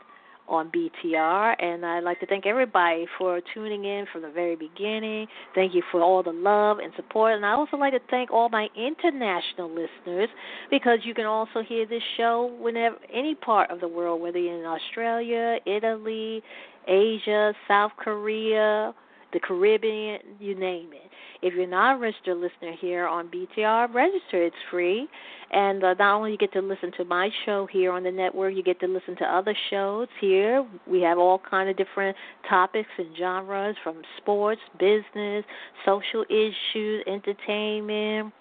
on 0.50 0.72
BTR. 0.72 1.56
And 1.62 1.86
I'd 1.86 2.04
like 2.04 2.20
to 2.20 2.26
thank 2.26 2.46
everybody 2.46 3.06
for 3.18 3.40
tuning 3.54 3.86
in 3.86 4.06
from 4.12 4.24
the 4.24 4.30
very 4.30 4.56
beginning. 4.56 5.28
Thank 5.56 5.74
you 5.74 5.84
for 5.92 6.02
all 6.02 6.24
the 6.24 6.34
love 6.34 6.80
and 6.80 6.92
support. 6.96 7.36
And 7.36 7.46
I 7.46 7.52
also 7.52 7.78
like 7.78 7.94
to 7.94 8.00
thank 8.10 8.32
all 8.32 8.50
my 8.50 8.68
international 8.76 9.70
listeners 9.70 10.30
because 10.70 11.00
you 11.04 11.14
can 11.14 11.26
also 11.26 11.62
hear 11.62 11.86
this 11.86 12.04
show 12.18 12.56
whenever 12.60 12.98
any 13.14 13.36
part 13.36 13.70
of 13.72 13.80
the 13.80 13.88
world, 13.88 14.22
whether 14.22 14.40
you're 14.40 14.60
in 14.60 14.66
Australia, 14.66 15.58
Italy, 15.66 16.42
Asia, 16.88 17.54
South 17.68 17.92
Korea, 17.98 18.94
the 19.34 19.40
Caribbean, 19.40 20.20
you 20.40 20.56
name 20.56 20.90
it. 20.94 21.10
If 21.42 21.54
you're 21.54 21.68
not 21.68 21.96
a 21.96 22.00
registered 22.00 22.38
listener 22.38 22.74
here 22.80 23.08
on 23.08 23.30
BTR, 23.30 23.94
register. 23.94 24.44
It's 24.44 24.56
free. 24.70 25.08
And 25.52 25.84
uh, 25.84 25.96
not 25.96 26.18
only 26.18 26.32
you 26.32 26.38
get 26.38 26.54
to 26.54 26.62
listen 26.62 26.92
to 26.98 27.06
my 27.06 27.30
show 27.46 27.68
here 27.72 27.92
on 27.92 28.04
the 28.04 28.12
network, 28.12 28.54
you 28.56 28.64
get 28.64 28.80
to 28.82 28.88
listen 28.88 29.16
to 29.18 29.24
other 29.24 29.56
shows 29.70 30.08
here. 30.20 30.68
We 30.86 31.02
have 31.02 31.18
all 31.18 31.42
kind 31.50 31.70
of 31.70 31.78
different 31.78 32.16
topics 32.48 32.90
and 32.98 33.18
genres 33.18 33.76
from 33.84 34.02
sports, 34.18 34.62
business, 34.80 35.44
social 35.86 36.24
issues, 36.30 37.04
entertainment, 37.08 38.34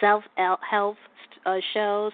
self 0.00 0.24
health 0.68 0.96
uh, 1.46 1.58
shows. 1.72 2.10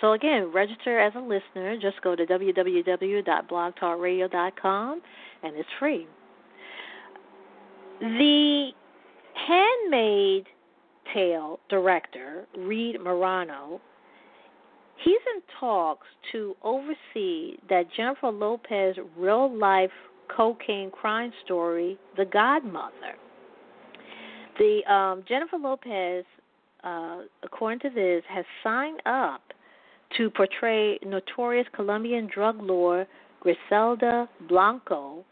So 0.00 0.12
again, 0.12 0.52
register 0.52 1.00
as 1.00 1.12
a 1.16 1.20
listener. 1.20 1.76
Just 1.80 2.00
go 2.02 2.14
to 2.14 2.24
www.blogtalkradio.com, 2.26 5.02
and 5.42 5.56
it's 5.56 5.68
free. 5.78 6.06
The 8.04 8.70
Handmaid 9.48 10.44
Tale 11.14 11.58
director 11.70 12.44
Reed 12.54 13.00
Morano, 13.02 13.80
he's 15.02 15.20
in 15.34 15.42
talks 15.58 16.06
to 16.30 16.54
oversee 16.62 17.56
that 17.70 17.84
Jennifer 17.96 18.28
Lopez 18.30 18.96
real 19.16 19.56
life 19.56 19.90
cocaine 20.28 20.90
crime 20.90 21.32
story, 21.46 21.98
The 22.18 22.26
Godmother. 22.26 23.14
The 24.58 24.80
um, 24.92 25.24
Jennifer 25.26 25.56
Lopez, 25.56 26.26
uh, 26.82 27.20
according 27.42 27.78
to 27.80 27.88
this, 27.88 28.22
has 28.28 28.44
signed 28.62 29.00
up 29.06 29.40
to 30.18 30.28
portray 30.28 30.98
notorious 31.06 31.66
Colombian 31.74 32.28
drug 32.32 32.60
lord 32.60 33.06
Griselda 33.40 34.28
Blanco 34.46 35.24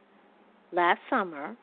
last 0.72 1.00
summer 1.10 1.54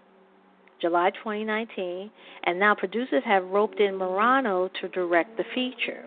July 0.82 1.11
2019, 1.11 2.09
and 2.43 2.59
now 2.59 2.75
producers 2.75 3.23
have 3.25 3.45
roped 3.45 3.80
in 3.80 3.95
Morano 3.95 4.69
to 4.82 4.88
direct 4.89 5.38
the 5.38 5.43
feature. 5.53 6.05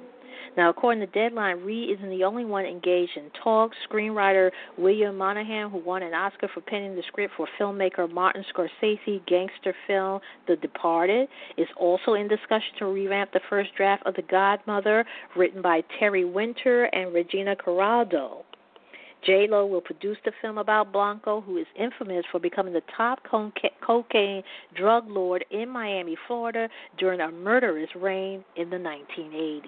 Now, 0.54 0.68
according 0.68 1.00
to 1.00 1.06
Deadline, 1.06 1.64
Reed 1.64 1.96
isn't 1.96 2.10
the 2.10 2.24
only 2.24 2.44
one 2.44 2.66
engaged 2.66 3.16
in 3.16 3.30
talks. 3.42 3.76
Screenwriter 3.90 4.50
William 4.76 5.16
Monahan, 5.16 5.70
who 5.70 5.78
won 5.78 6.02
an 6.02 6.12
Oscar 6.12 6.48
for 6.52 6.60
penning 6.60 6.94
the 6.94 7.02
script 7.08 7.32
for 7.36 7.48
filmmaker 7.58 8.10
Martin 8.10 8.44
Scorsese 8.54 9.24
gangster 9.26 9.74
film 9.86 10.20
The 10.46 10.56
Departed, 10.56 11.28
is 11.56 11.68
also 11.76 12.14
in 12.14 12.28
discussion 12.28 12.74
to 12.80 12.86
revamp 12.86 13.32
the 13.32 13.40
first 13.48 13.70
draft 13.76 14.02
of 14.04 14.14
The 14.14 14.22
Godmother, 14.22 15.06
written 15.36 15.62
by 15.62 15.82
Terry 15.98 16.26
Winter 16.26 16.84
and 16.84 17.14
Regina 17.14 17.56
Corrado. 17.56 18.44
J 19.24 19.46
Lo 19.48 19.66
will 19.66 19.80
produce 19.80 20.16
the 20.24 20.32
film 20.40 20.58
about 20.58 20.92
Blanco, 20.92 21.40
who 21.40 21.56
is 21.56 21.66
infamous 21.78 22.24
for 22.30 22.40
becoming 22.40 22.72
the 22.72 22.82
top 22.96 23.20
cocaine 23.24 24.42
drug 24.74 25.08
lord 25.08 25.44
in 25.50 25.68
Miami, 25.68 26.16
Florida, 26.26 26.68
during 26.98 27.20
a 27.20 27.30
murderous 27.30 27.90
reign 27.94 28.44
in 28.56 28.70
the 28.70 28.76
1980s. 28.76 29.62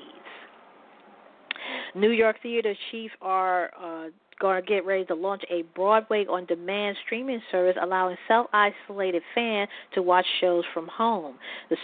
New 1.94 2.11
York 2.11 2.36
Theater 2.42 2.74
chief 2.90 3.11
R. 3.22 3.70
uh, 3.80 4.09
to 4.41 4.62
get 4.66 4.87
ready 4.87 5.05
to 5.07 5.14
launch 5.14 5.43
a 5.51 5.62
Broadway 5.74 6.26
on 6.26 6.47
demand 6.47 6.97
streaming 7.05 7.41
service 7.51 7.76
allowing 7.80 8.16
self 8.28 8.47
isolated 8.53 9.22
fans 9.35 9.68
to 9.95 10.03
watch 10.03 10.26
shows 10.41 10.64
from 10.72 10.89
home. 10.89 11.37
The 11.70 11.76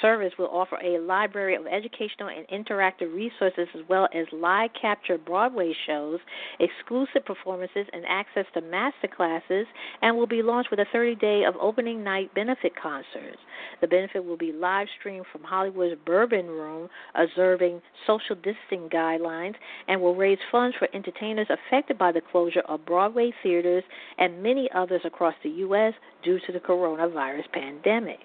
service 0.00 0.32
will 0.38 0.48
offer 0.48 0.78
a 0.82 0.98
library 0.98 1.54
of 1.56 1.66
educational 1.66 2.28
and 2.28 2.46
interactive 2.48 3.14
resources 3.14 3.68
as 3.74 3.80
well 3.88 4.08
as 4.14 4.26
live 4.32 4.70
capture 4.80 5.18
Broadway 5.18 5.74
shows, 5.86 6.20
exclusive 6.60 7.24
performances, 7.24 7.86
and 7.92 8.04
access 8.08 8.46
to 8.54 8.60
master 8.60 9.08
classes, 9.08 9.66
and 10.02 10.16
will 10.16 10.26
be 10.26 10.42
launched 10.42 10.70
with 10.70 10.80
a 10.80 10.86
30 10.92 11.16
day 11.16 11.44
of 11.44 11.54
opening 11.60 12.04
night 12.04 12.32
benefit 12.34 12.72
concerts. 12.80 13.38
The 13.80 13.86
benefit 13.86 14.24
will 14.24 14.36
be 14.36 14.52
live 14.52 14.88
streamed 14.98 15.26
from 15.32 15.42
Hollywood's 15.42 16.00
Bourbon 16.04 16.46
Room, 16.46 16.88
observing 17.14 17.82
social 18.06 18.36
distancing 18.36 18.88
guidelines, 18.88 19.54
and 19.88 20.00
will 20.00 20.14
raise 20.14 20.38
funds 20.50 20.76
for 20.78 20.88
entertainers 20.94 21.48
affected 21.50 21.98
by 21.98 22.12
the 22.12 22.20
closure 22.20 22.62
of 22.68 22.84
Broadway 22.86 23.32
theaters 23.42 23.84
and 24.18 24.42
many 24.42 24.68
others 24.74 25.02
across 25.04 25.34
the 25.42 25.50
U.S. 25.50 25.94
due 26.22 26.38
to 26.46 26.52
the 26.52 26.60
coronavirus 26.60 27.50
pandemic. 27.52 28.20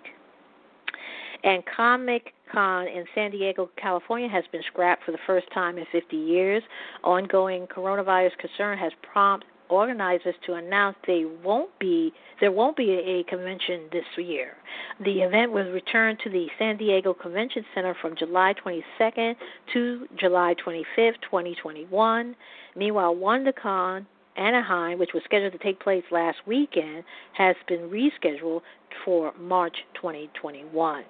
And 1.43 1.63
Comic 1.65 2.33
Con 2.51 2.87
in 2.87 3.05
San 3.15 3.31
Diego, 3.31 3.69
California 3.77 4.27
has 4.27 4.43
been 4.51 4.63
scrapped 4.67 5.03
for 5.05 5.11
the 5.11 5.19
first 5.25 5.47
time 5.53 5.77
in 5.77 5.85
50 5.91 6.15
years. 6.15 6.63
Ongoing 7.03 7.67
coronavirus 7.67 8.37
concern 8.37 8.77
has 8.77 8.91
prompted 9.13 9.47
organizers 9.69 10.35
to 10.45 10.53
announce 10.55 10.97
they 11.07 11.25
won't 11.43 11.77
be 11.79 12.11
there 12.39 12.51
won't 12.51 12.77
be 12.77 12.91
a 12.91 13.23
convention 13.29 13.89
this 13.91 14.05
year. 14.17 14.53
The 14.99 15.05
mm-hmm. 15.05 15.27
event 15.27 15.51
was 15.51 15.67
returned 15.73 16.19
to 16.23 16.29
the 16.29 16.47
San 16.57 16.77
Diego 16.77 17.13
Convention 17.13 17.65
Center 17.75 17.95
from 18.01 18.15
July 18.17 18.53
22nd 18.65 19.35
to 19.73 20.07
July 20.17 20.55
25th, 20.65 21.15
2021. 21.21 22.35
Meanwhile, 22.75 23.15
WonderCon 23.15 24.05
Anaheim, 24.37 24.99
which 24.99 25.11
was 25.13 25.21
scheduled 25.25 25.51
to 25.51 25.59
take 25.59 25.81
place 25.81 26.03
last 26.11 26.37
weekend, 26.45 27.03
has 27.33 27.55
been 27.67 27.89
rescheduled 27.89 28.61
for 29.03 29.33
March 29.37 29.75
2021. 29.95 31.03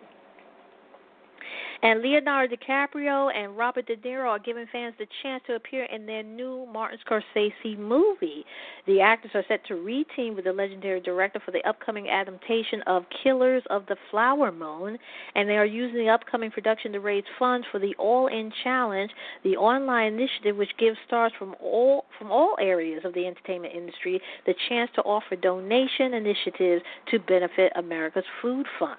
And 1.82 2.02
Leonardo 2.02 2.56
DiCaprio 2.56 3.34
and 3.34 3.58
Robert 3.58 3.88
De 3.88 3.96
Niro 3.98 4.28
are 4.28 4.40
giving 4.40 4.66
fans 4.72 4.94
the 5.00 5.08
chance 5.24 5.42
to 5.48 5.56
appear 5.56 5.86
in 5.86 6.06
their 6.06 6.24
new 6.24 6.68
Martin 6.72 7.00
Scorsese 7.06 7.78
movie. 7.78 8.46
The 8.86 9.00
actors 9.02 9.32
are 9.34 9.46
set 9.48 9.66
to 9.68 9.76
re-team 9.76 10.36
with 10.36 10.46
the 10.46 10.54
legendary 10.54 11.00
director 11.00 11.40
for 11.44 11.52
the 11.52 11.68
upcoming 11.68 12.10
adaptation 12.10 12.82
of 12.88 13.06
Killers 13.24 13.64
of 13.70 13.86
the 13.88 13.96
Flower 14.12 14.52
Moon, 14.52 14.98
and 15.36 15.48
they 15.48 15.58
are 15.58 15.66
using 15.66 16.00
the 16.00 16.10
upcoming 16.10 16.52
production 16.52 16.92
to 16.92 17.00
raise 17.00 17.24
funds 17.38 17.66
for 17.72 17.80
the 17.80 17.96
All 17.98 18.28
In 18.28 18.52
Challenge, 18.64 19.12
the 19.44 19.56
online 19.56 20.14
initiative 20.14 20.58
which 20.58 20.76
gives 20.78 20.98
stars 21.08 21.32
from 21.40 21.56
all 21.62 22.06
from 22.18 22.32
all 22.32 22.56
areas 22.60 23.06
of 23.06 23.14
the 23.14 23.26
entertainment 23.26 23.74
industry 23.74 24.22
the 24.46 24.54
chance 24.68 24.90
to 24.96 25.02
offer 25.02 25.36
donation 25.36 26.14
initiatives 26.14 26.84
to 27.12 27.20
benefit 27.20 27.72
America's 27.76 28.26
food 28.42 28.66
fund. 28.78 28.98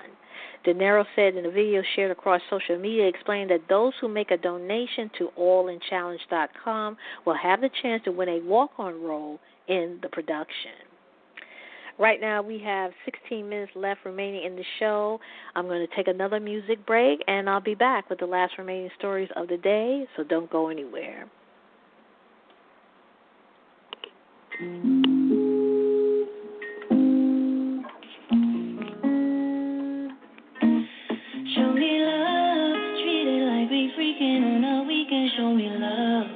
De 0.63 0.75
Niro 0.75 1.05
said 1.17 1.37
in 1.37 1.47
a 1.47 1.51
video 1.51 1.83
shared 1.97 2.11
across 2.11 2.43
social 2.51 2.79
media, 2.79 3.07
explained 3.07 3.51
that 3.51 3.61
those 3.69 3.95
who 4.01 4.09
make 4.09 4.31
a 4.31 4.37
donation 4.37 5.11
to 5.17 5.31
allinchallenge.com 5.39 6.97
will 7.25 7.37
have 7.37 7.63
the 7.63 7.71
chance 7.83 8.03
to 8.05 8.13
win 8.13 8.29
a 8.29 8.41
walk-on 8.41 9.03
role 9.03 9.41
in 9.69 9.99
the 10.03 10.09
production. 10.09 10.73
Right 11.99 12.21
now, 12.21 12.43
we 12.43 12.59
have 12.61 12.93
16 13.05 13.49
minutes 13.49 13.73
left 13.75 14.01
remaining 14.05 14.45
in 14.45 14.57
the 14.57 14.65
show. 14.79 15.21
I'm 15.55 15.67
going 15.67 15.87
to 15.87 15.97
take 15.97 16.09
another 16.09 16.41
music 16.41 16.87
break, 16.87 17.21
and 17.27 17.49
I'll 17.49 17.61
be 17.61 17.75
back 17.75 18.09
with 18.09 18.19
the 18.19 18.27
last 18.27 18.55
remaining 18.59 18.91
stories 18.99 19.29
of 19.37 19.49
the 19.49 19.59
day, 19.59 20.07
so 20.17 20.25
don't 20.25 20.51
go 20.51 20.69
anywhere. 20.69 21.27
Show 35.41 35.55
me 35.57 35.73
love. 35.73 36.27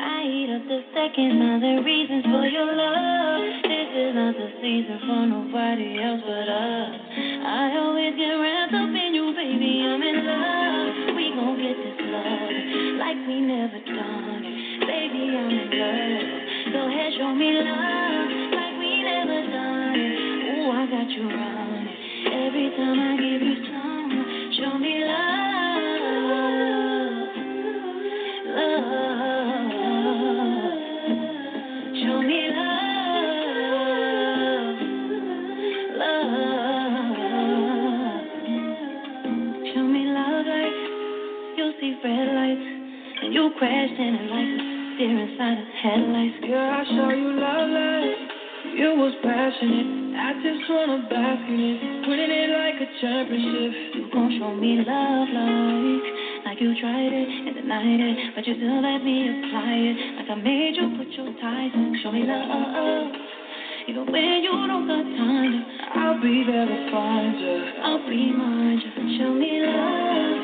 I 0.00 0.24
eat 0.24 0.48
up 0.48 0.64
the 0.64 0.80
second 0.96 1.36
other 1.36 1.84
reasons 1.84 2.24
for 2.24 2.48
your 2.48 2.72
love. 2.72 3.44
This 3.60 3.90
is 3.92 4.10
not 4.16 4.32
the 4.40 4.48
season 4.64 4.98
for 5.04 5.20
nobody 5.28 6.00
else 6.00 6.24
but 6.24 6.48
us. 6.48 6.96
I 7.44 7.76
always 7.76 8.16
get 8.16 8.32
wrapped 8.40 8.72
up 8.72 8.88
in 8.88 9.12
you, 9.12 9.36
baby. 9.36 9.84
I'm 9.84 10.00
in 10.00 10.16
love. 10.24 11.12
We 11.12 11.24
gon' 11.36 11.60
get 11.60 11.76
this 11.76 11.98
love 12.08 12.56
like 13.04 13.20
we 13.28 13.36
never 13.44 13.80
done. 13.84 14.42
Baby, 14.88 15.22
I'm 15.36 15.52
in 15.52 15.68
love. 15.68 16.72
Go 16.72 16.80
ahead, 16.88 17.12
show 17.20 17.36
me 17.36 17.48
love 17.60 18.28
like 18.48 18.74
we 18.80 18.90
never 19.04 19.40
done. 19.44 20.00
Ooh, 20.56 20.72
I 20.72 20.82
got 20.88 21.08
you 21.12 21.24
running. 21.28 21.88
Every 22.32 22.68
time 22.80 22.96
I 22.96 23.12
give 23.20 23.42
you 23.44 23.56
some, 23.68 24.08
show 24.56 24.72
me 24.80 25.04
love. 25.04 25.53
You 42.04 43.50
crashed 43.56 43.96
in 43.96 44.12
it 44.12 44.28
like 44.28 44.44
a 44.44 44.64
deer 45.00 45.24
inside 45.24 45.56
a 45.56 45.64
headlights. 45.80 46.36
Yeah, 46.44 46.68
I 46.68 46.82
saw 46.84 47.08
you 47.08 47.32
love 47.32 47.68
life. 47.72 48.20
You 48.76 48.90
was 49.00 49.16
passionate. 49.24 50.12
I 50.12 50.36
just 50.44 50.68
wanna 50.68 51.08
bask 51.08 51.48
in 51.48 51.64
it, 51.64 51.80
winning 52.04 52.28
it 52.28 52.52
like 52.52 52.76
a 52.76 52.88
championship. 53.00 53.96
You 53.96 54.04
gon' 54.12 54.36
show 54.36 54.52
me 54.52 54.84
love 54.84 55.28
like, 55.32 56.04
like 56.44 56.60
you 56.60 56.76
tried 56.76 57.08
it 57.08 57.28
and 57.48 57.56
denied 57.56 58.00
it, 58.04 58.16
but 58.36 58.44
you 58.44 58.52
still 58.52 58.84
let 58.84 59.00
me 59.00 59.24
apply 59.24 59.72
it. 59.72 59.96
Like 60.20 60.28
I 60.28 60.36
made 60.44 60.76
you 60.76 60.84
put 61.00 61.08
your 61.08 61.32
ties 61.40 61.72
on. 61.72 61.88
Show 62.04 62.12
me 62.12 62.28
love. 62.28 63.16
Even 63.88 64.12
when 64.12 64.44
you 64.44 64.52
don't 64.52 64.84
got 64.84 65.08
time 65.08 65.52
to, 65.56 65.60
I'll 66.04 66.20
be 66.20 66.44
there 66.44 66.68
to 66.68 66.78
find 66.92 67.40
you. 67.40 67.56
I'll 67.80 68.04
remind 68.04 68.76
you. 68.84 68.92
Show 69.16 69.32
me 69.32 69.64
love. 69.64 70.43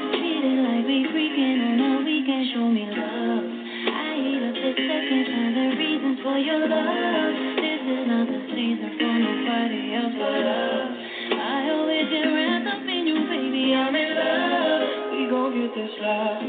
We 0.90 1.06
freaking 1.06 1.78
on 1.78 2.02
a 2.02 2.04
weekend. 2.04 2.50
Show 2.50 2.66
me 2.66 2.82
love. 2.82 3.46
I 3.94 4.10
eat 4.18 4.42
up 4.42 4.58
the 4.58 4.70
seconds 4.74 5.30
and 5.30 5.54
the 5.54 5.66
reasons 5.78 6.18
for 6.18 6.34
your 6.34 6.66
love. 6.66 7.30
This 7.62 7.82
is 7.94 8.02
not 8.10 8.26
the 8.26 8.40
season 8.50 8.98
for 8.98 9.14
nobody 9.22 9.94
else 9.94 10.18
but 10.18 10.42
us. 10.50 10.90
I 11.30 11.70
always 11.78 12.10
get 12.10 12.26
wrapped 12.26 12.66
up 12.74 12.82
in 12.90 13.06
you, 13.06 13.22
baby. 13.22 13.70
I'm 13.70 13.94
in 13.94 14.10
love. 14.18 14.82
We 15.14 15.20
gon' 15.30 15.54
get 15.62 15.70
this 15.78 15.94
love 16.02 16.42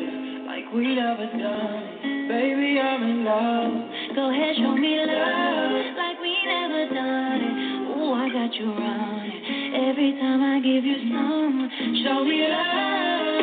like 0.49 0.65
we 0.73 0.89
never 0.89 1.29
done. 1.37 2.25
Baby, 2.25 2.81
I'm 2.81 3.01
in 3.05 3.21
love. 3.21 3.73
Go 4.17 4.33
ahead, 4.33 4.57
show 4.57 4.73
me 4.73 5.05
love 5.05 5.85
like 6.01 6.17
we 6.17 6.33
never 6.49 6.89
done. 6.89 7.93
Ooh, 7.93 8.17
I 8.17 8.25
got 8.33 8.49
you 8.57 8.73
running. 8.73 9.85
Every 9.85 10.17
time 10.17 10.41
I 10.41 10.57
give 10.65 10.81
you 10.81 10.97
some, 11.13 11.69
show 12.01 12.25
me. 12.25 12.49
Love. 12.49 13.40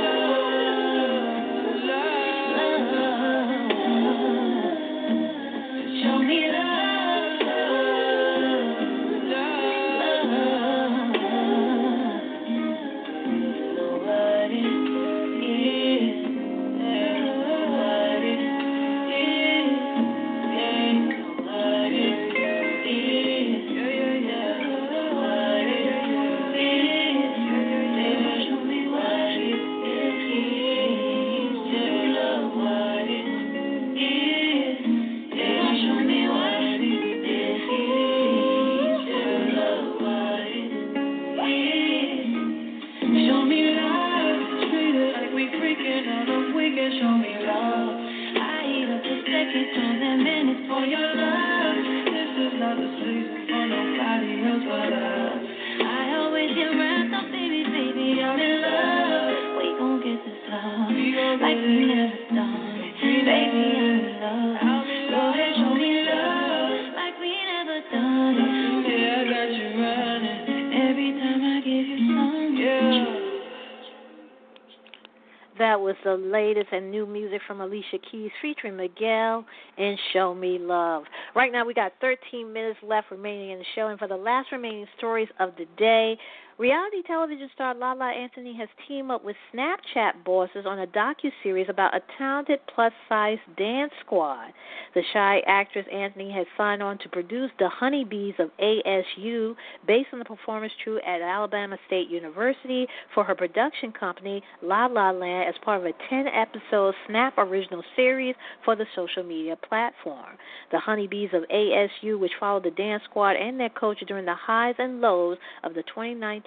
The 76.08 76.16
latest 76.16 76.68
and 76.72 76.90
new 76.90 77.06
music 77.06 77.40
from 77.46 77.60
Alicia 77.60 77.98
Keys 78.10 78.30
featuring 78.40 78.76
Miguel 78.76 79.44
and 79.76 79.98
Show 80.14 80.34
Me 80.34 80.58
Love. 80.58 81.02
Right 81.36 81.52
now, 81.52 81.66
we 81.66 81.74
got 81.74 81.92
13 82.00 82.50
minutes 82.50 82.78
left 82.82 83.10
remaining 83.10 83.50
in 83.50 83.58
the 83.58 83.64
show, 83.74 83.88
and 83.88 83.98
for 83.98 84.08
the 84.08 84.16
last 84.16 84.50
remaining 84.50 84.86
stories 84.96 85.28
of 85.38 85.50
the 85.58 85.66
day, 85.76 86.16
reality 86.58 87.02
television 87.06 87.48
star 87.54 87.72
Lala 87.74 88.10
Anthony 88.10 88.56
has 88.58 88.68
teamed 88.86 89.12
up 89.12 89.24
with 89.24 89.36
Snapchat 89.54 90.24
bosses 90.24 90.66
on 90.66 90.80
a 90.80 90.86
docu-series 90.88 91.68
about 91.68 91.94
a 91.94 92.00
talented 92.18 92.58
plus-size 92.74 93.38
dance 93.56 93.92
squad. 94.04 94.48
The 94.94 95.02
shy 95.12 95.40
actress 95.46 95.86
Anthony 95.92 96.32
has 96.32 96.46
signed 96.56 96.82
on 96.82 96.98
to 96.98 97.08
produce 97.10 97.50
the 97.58 97.68
Honeybees 97.68 98.34
of 98.40 98.50
ASU, 98.60 99.54
based 99.86 100.08
on 100.12 100.18
the 100.18 100.24
performance 100.24 100.72
troupe 100.82 101.00
at 101.06 101.20
Alabama 101.20 101.76
State 101.86 102.10
University, 102.10 102.88
for 103.14 103.22
her 103.22 103.36
production 103.36 103.92
company 103.92 104.42
La 104.60 104.86
La 104.86 105.10
Land 105.10 105.48
as 105.48 105.54
part 105.64 105.80
of 105.80 105.86
a 105.86 106.12
10-episode 106.12 106.94
Snap 107.06 107.34
original 107.38 107.84
series 107.94 108.34
for 108.64 108.74
the 108.74 108.86
social 108.96 109.22
media 109.22 109.56
platform. 109.68 110.36
The 110.72 110.80
Honeybees 110.80 111.30
of 111.32 111.44
ASU, 111.54 112.18
which 112.18 112.32
followed 112.40 112.64
the 112.64 112.70
dance 112.72 113.02
squad 113.08 113.36
and 113.36 113.60
their 113.60 113.68
coach 113.68 113.98
during 114.08 114.24
the 114.24 114.34
highs 114.34 114.74
and 114.78 115.00
lows 115.00 115.38
of 115.62 115.74
the 115.74 115.84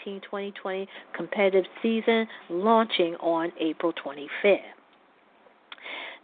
2019-2020 0.05 0.87
competitive 1.15 1.65
season, 1.81 2.27
launching 2.49 3.15
on 3.15 3.51
April 3.59 3.93
25th. 3.93 4.59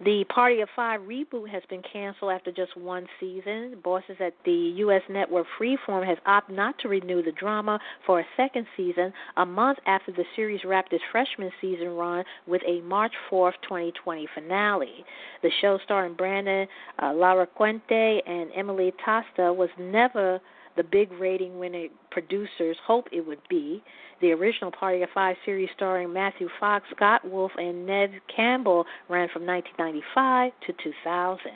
The 0.05 0.25
Party 0.25 0.61
of 0.61 0.69
Five 0.75 1.01
reboot 1.01 1.49
has 1.49 1.63
been 1.71 1.82
canceled 1.82 2.32
after 2.32 2.51
just 2.51 2.78
one 2.78 3.07
season. 3.19 3.78
Bosses 3.84 4.17
at 4.19 4.34
the 4.45 4.51
U.S. 4.51 5.01
network 5.09 5.47
Freeform 5.59 6.05
has 6.05 6.19
opted 6.28 6.55
not 6.55 6.78
to 6.80 6.88
renew 6.88 7.23
the 7.23 7.32
drama 7.32 7.80
for 8.05 8.19
a 8.19 8.25
second 8.38 8.67
season, 8.78 9.11
a 9.38 9.45
month 9.45 9.80
after 9.88 10.11
the 10.11 10.23
series 10.36 10.63
wrapped 10.63 10.93
its 10.93 11.03
freshman 11.11 11.49
season 11.59 11.89
run 11.89 12.23
with 12.45 12.61
a 12.67 12.82
March 12.82 13.13
4th, 13.32 13.53
2020 13.63 14.28
finale. 14.36 15.03
The 15.41 15.49
show 15.61 15.80
starring 15.84 16.13
Brandon 16.13 16.67
uh, 16.99 17.05
Larracuente 17.05 18.21
and 18.28 18.51
Emily 18.55 18.93
Tosta 19.03 19.55
was 19.55 19.69
never 19.80 20.39
the 20.78 20.84
big 20.84 21.11
rating 21.13 21.59
winning 21.59 21.89
producers 22.11 22.78
hoped 22.86 23.11
it 23.11 23.25
would 23.25 23.41
be. 23.49 23.84
The 24.21 24.32
original 24.32 24.71
Party 24.71 25.01
of 25.01 25.09
Five 25.13 25.36
series 25.45 25.69
starring 25.75 26.13
Matthew 26.13 26.47
Fox, 26.59 26.86
Scott 26.95 27.30
Wolf, 27.30 27.51
and 27.57 27.86
Neve 27.86 28.21
Campbell 28.34 28.86
ran 29.09 29.28
from 29.34 29.45
1995 29.45 30.53
to 30.67 30.73
2000. 30.73 31.51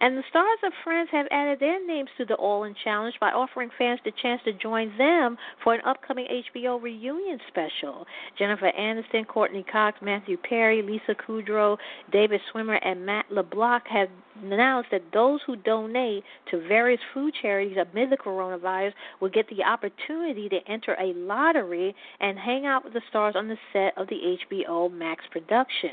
And 0.00 0.18
the 0.18 0.22
stars 0.28 0.58
of 0.64 0.72
Friends 0.82 1.08
have 1.12 1.26
added 1.30 1.60
their 1.60 1.84
names 1.86 2.10
to 2.18 2.24
the 2.24 2.34
All 2.34 2.64
In 2.64 2.74
Challenge 2.84 3.14
by 3.20 3.30
offering 3.30 3.70
fans 3.78 4.00
the 4.04 4.12
chance 4.20 4.42
to 4.44 4.52
join 4.52 4.96
them 4.98 5.38
for 5.62 5.72
an 5.72 5.80
upcoming 5.86 6.26
HBO 6.54 6.82
reunion 6.82 7.38
special. 7.48 8.06
Jennifer 8.38 8.70
Aniston, 8.78 9.26
Courteney 9.26 9.64
Cox, 9.70 9.98
Matthew 10.02 10.36
Perry, 10.36 10.82
Lisa 10.82 11.14
Kudrow, 11.14 11.78
David 12.12 12.40
Schwimmer, 12.52 12.78
and 12.84 13.06
Matt 13.06 13.26
LeBlanc 13.30 13.84
have 13.86 14.08
announced 14.42 14.90
that 14.90 15.02
those 15.12 15.40
who 15.46 15.56
donate 15.56 16.24
to 16.50 16.66
various 16.66 17.00
food 17.12 17.34
charities 17.40 17.76
amid 17.76 18.10
the 18.10 18.16
coronavirus 18.16 18.92
will 19.20 19.28
get 19.28 19.48
the 19.48 19.62
opportunity 19.62 20.48
to 20.48 20.58
enter 20.68 20.96
a 21.00 21.12
lottery 21.14 21.94
and 22.20 22.38
hang 22.38 22.66
out 22.66 22.84
with 22.84 22.92
the 22.92 23.02
stars 23.08 23.34
on 23.36 23.48
the 23.48 23.56
set 23.72 23.96
of 23.96 24.08
the 24.08 24.36
HBO 24.50 24.92
Max 24.92 25.24
production. 25.30 25.90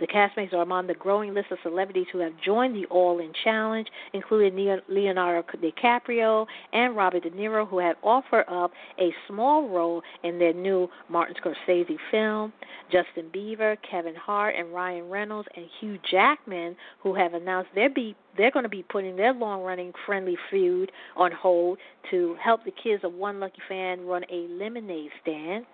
The 0.00 0.06
castmates 0.06 0.52
are 0.52 0.62
among 0.62 0.86
the 0.86 0.94
growing 0.94 1.34
list 1.34 1.50
of 1.50 1.58
celebrities 1.62 2.06
who 2.12 2.18
have 2.18 2.32
joined 2.44 2.74
the 2.74 2.86
All 2.86 3.18
In 3.18 3.32
Challenge, 3.44 3.88
including 4.12 4.80
Leonardo 4.88 5.44
DiCaprio 5.58 6.46
and 6.72 6.96
Robert 6.96 7.22
De 7.22 7.30
Niro, 7.30 7.68
who 7.68 7.78
have 7.78 7.96
offered 8.02 8.44
up 8.48 8.72
a 8.98 9.12
small 9.26 9.68
role 9.68 10.02
in 10.22 10.38
their 10.38 10.52
new 10.52 10.88
Martin 11.08 11.36
Scorsese 11.42 11.96
film. 12.10 12.52
Justin 12.90 13.30
Bieber, 13.34 13.76
Kevin 13.88 14.14
Hart, 14.14 14.54
and 14.56 14.72
Ryan 14.72 15.08
Reynolds 15.10 15.48
and 15.56 15.66
Hugh 15.78 15.98
Jackman, 16.10 16.76
who 17.02 17.14
have 17.14 17.34
announced 17.34 17.70
they're 17.78 17.88
be 17.88 18.16
they're 18.36 18.50
going 18.50 18.64
to 18.64 18.68
be 18.68 18.82
putting 18.82 19.16
their 19.16 19.32
long-running 19.32 19.92
friendly 20.04 20.36
feud 20.50 20.90
on 21.16 21.30
hold 21.30 21.78
to 22.10 22.36
help 22.42 22.64
the 22.64 22.72
kids 22.72 23.04
of 23.04 23.12
One 23.12 23.38
Lucky 23.38 23.62
Fan 23.68 24.04
run 24.04 24.22
a 24.32 24.48
lemonade 24.50 25.10
stand. 25.22 25.64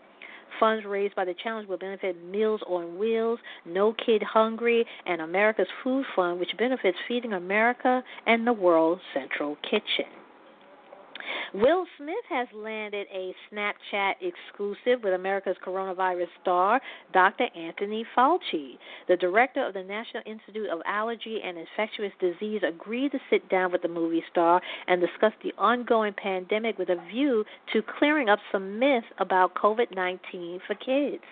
Funds 0.61 0.85
raised 0.85 1.15
by 1.15 1.25
the 1.25 1.35
challenge 1.43 1.69
will 1.69 1.79
benefit 1.79 2.23
Meals 2.25 2.61
on 2.67 2.99
Wheels, 2.99 3.39
No 3.67 3.95
Kid 3.95 4.23
Hungry, 4.23 4.85
and 5.07 5.21
America's 5.21 5.67
Food 5.83 6.05
Fund, 6.15 6.39
which 6.39 6.51
benefits 6.59 6.97
Feeding 7.09 7.33
America 7.33 8.03
and 8.27 8.47
the 8.47 8.53
World 8.53 9.01
Central 9.15 9.57
Kitchen. 9.69 10.24
Will 11.55 11.87
Smith 11.99 12.25
has 12.29 12.49
landed 12.55 13.07
a 13.15 13.35
Snapchat 13.51 14.15
exclusive 14.21 15.03
with 15.05 15.15
America's 15.15 15.57
coronavirus 15.65 16.27
star, 16.43 16.81
Dr. 17.13 17.47
Anthony 17.57 18.05
Fauci. 18.17 18.79
The 19.09 19.17
director 19.17 19.65
of 19.67 19.75
the 19.75 19.83
National 19.83 20.23
Institute 20.27 20.69
of 20.69 20.81
Allergy 20.87 21.41
and 21.45 21.57
Infectious 21.59 22.13
Disease 22.21 22.63
agreed 22.67 23.13
to 23.13 23.19
sit 23.31 23.49
down 23.49 23.73
with 23.73 23.83
the 23.83 23.89
movie 23.89 24.25
star 24.31 24.61
and 24.89 25.01
discuss 25.01 25.33
the 25.43 25.53
ongoing 25.59 26.13
pandemic 26.15 26.79
with 26.79 26.89
a 26.89 27.03
view 27.11 27.45
to 27.73 27.83
clearing 27.99 28.29
up 28.29 28.39
some 28.51 28.79
myths 28.79 29.07
about 29.19 29.55
COVID 29.55 29.95
19 29.95 30.61
for 30.67 30.75
kids. 30.75 31.23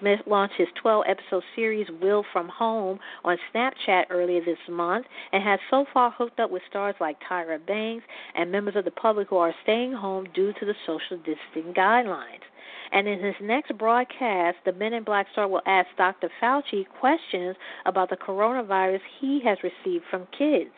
Smith 0.00 0.20
launched 0.26 0.54
his 0.58 0.68
12 0.82 1.04
episode 1.08 1.42
series 1.54 1.86
Will 2.02 2.24
from 2.32 2.48
Home 2.48 2.98
on 3.24 3.38
Snapchat 3.52 4.04
earlier 4.10 4.44
this 4.44 4.58
month 4.68 5.06
and 5.32 5.42
has 5.42 5.58
so 5.70 5.86
far 5.92 6.10
hooked 6.10 6.38
up 6.38 6.50
with 6.50 6.62
stars 6.68 6.94
like 7.00 7.16
Tyra 7.28 7.64
Banks 7.64 8.04
and 8.34 8.52
members 8.52 8.76
of 8.76 8.84
the 8.84 8.90
public 8.90 9.25
who 9.28 9.36
are 9.36 9.54
staying 9.62 9.92
home 9.92 10.26
due 10.34 10.52
to 10.52 10.66
the 10.66 10.74
social 10.86 11.16
distancing 11.18 11.74
guidelines. 11.74 12.44
And 12.92 13.08
in 13.08 13.22
his 13.22 13.34
next 13.42 13.76
broadcast, 13.76 14.58
the 14.64 14.72
Men 14.72 14.92
in 14.92 15.04
Black 15.04 15.26
star 15.32 15.48
will 15.48 15.62
ask 15.66 15.88
Dr. 15.96 16.30
Fauci 16.40 16.84
questions 17.00 17.56
about 17.84 18.10
the 18.10 18.16
coronavirus 18.16 19.00
he 19.20 19.40
has 19.44 19.58
received 19.62 20.04
from 20.10 20.26
kids. 20.36 20.70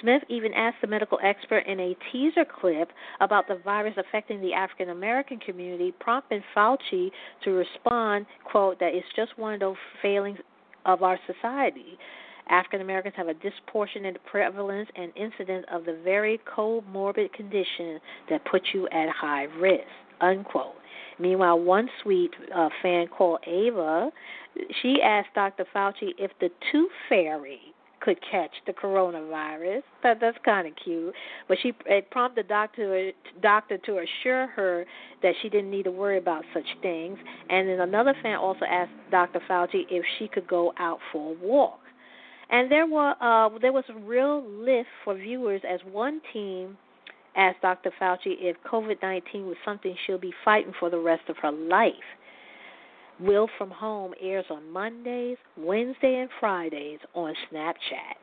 Smith 0.00 0.22
even 0.28 0.52
asked 0.54 0.78
the 0.80 0.86
medical 0.86 1.18
expert 1.22 1.66
in 1.66 1.78
a 1.78 1.96
teaser 2.10 2.44
clip 2.44 2.90
about 3.20 3.46
the 3.46 3.56
virus 3.64 3.94
affecting 3.98 4.40
the 4.40 4.52
African 4.52 4.88
American 4.88 5.38
community, 5.38 5.92
prompting 6.00 6.42
Fauci 6.56 7.10
to 7.44 7.50
respond, 7.50 8.26
quote, 8.44 8.78
that 8.80 8.94
it's 8.94 9.06
just 9.14 9.38
one 9.38 9.54
of 9.54 9.60
those 9.60 9.76
failings 10.00 10.38
of 10.86 11.02
our 11.02 11.18
society. 11.26 11.98
African 12.48 12.80
Americans 12.80 13.14
have 13.16 13.28
a 13.28 13.34
disproportionate 13.34 14.18
prevalence 14.24 14.88
and 14.96 15.12
incidence 15.16 15.64
of 15.72 15.84
the 15.84 15.98
very 16.04 16.40
comorbid 16.56 17.32
condition 17.32 18.00
that 18.30 18.44
puts 18.44 18.66
you 18.74 18.88
at 18.88 19.08
high 19.08 19.44
risk, 19.44 19.86
unquote. 20.20 20.74
Meanwhile, 21.18 21.60
one 21.60 21.88
sweet 22.02 22.30
uh, 22.54 22.68
fan 22.82 23.06
called 23.06 23.40
Ava, 23.46 24.10
she 24.82 25.00
asked 25.02 25.28
Dr. 25.34 25.64
Fauci 25.74 26.10
if 26.18 26.30
the 26.40 26.50
tooth 26.70 26.90
fairy 27.08 27.60
could 28.00 28.18
catch 28.28 28.50
the 28.66 28.72
coronavirus. 28.72 29.82
That 30.02 30.18
that's 30.20 30.36
kind 30.44 30.66
of 30.66 30.74
cute. 30.82 31.14
But 31.48 31.58
she 31.62 31.72
it 31.86 32.10
prompted 32.10 32.46
the 32.46 32.48
doctor 32.48 33.12
doctor 33.40 33.78
to 33.78 33.98
assure 33.98 34.48
her 34.48 34.84
that 35.22 35.34
she 35.40 35.48
didn't 35.48 35.70
need 35.70 35.84
to 35.84 35.92
worry 35.92 36.18
about 36.18 36.44
such 36.52 36.66
things. 36.82 37.18
And 37.48 37.68
then 37.68 37.80
another 37.80 38.14
fan 38.22 38.36
also 38.36 38.64
asked 38.64 38.90
Dr. 39.10 39.40
Fauci 39.48 39.84
if 39.88 40.04
she 40.18 40.28
could 40.28 40.48
go 40.48 40.72
out 40.78 40.98
for 41.12 41.32
a 41.32 41.46
walk. 41.46 41.78
And 42.52 42.70
there 42.70 42.86
were 42.86 43.14
uh, 43.20 43.48
there 43.60 43.72
was 43.72 43.84
a 43.88 43.98
real 43.98 44.44
lift 44.46 44.88
for 45.04 45.14
viewers 45.14 45.62
as 45.68 45.80
one 45.90 46.20
team 46.32 46.76
asked 47.34 47.62
Dr. 47.62 47.90
Fauci 48.00 48.36
if 48.38 48.56
COVID 48.70 49.00
19 49.02 49.46
was 49.46 49.56
something 49.64 49.96
she'll 50.06 50.18
be 50.18 50.34
fighting 50.44 50.74
for 50.78 50.90
the 50.90 50.98
rest 50.98 51.22
of 51.28 51.36
her 51.38 51.50
life. 51.50 51.94
Will 53.18 53.48
from 53.56 53.70
Home 53.70 54.12
airs 54.20 54.44
on 54.50 54.70
Mondays, 54.70 55.38
Wednesday, 55.56 56.20
and 56.20 56.28
Fridays 56.40 56.98
on 57.14 57.34
Snapchat. 57.50 58.16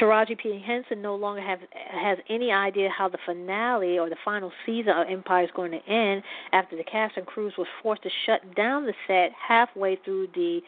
Taraji 0.00 0.38
P. 0.38 0.62
Henson 0.64 1.02
no 1.02 1.14
longer 1.14 1.42
have, 1.42 1.58
has 1.90 2.16
any 2.30 2.50
idea 2.50 2.88
how 2.88 3.08
the 3.08 3.18
finale 3.26 3.98
or 3.98 4.08
the 4.08 4.16
final 4.24 4.50
season 4.64 4.92
of 4.96 5.06
Empire 5.08 5.44
is 5.44 5.50
going 5.54 5.70
to 5.72 5.86
end 5.86 6.22
after 6.52 6.76
the 6.76 6.84
cast 6.84 7.18
and 7.18 7.26
crews 7.26 7.52
was 7.58 7.66
forced 7.82 8.02
to 8.04 8.10
shut 8.24 8.40
down 8.54 8.86
the 8.86 8.94
set 9.06 9.32
halfway 9.32 9.96
through 9.96 10.28
the 10.34 10.60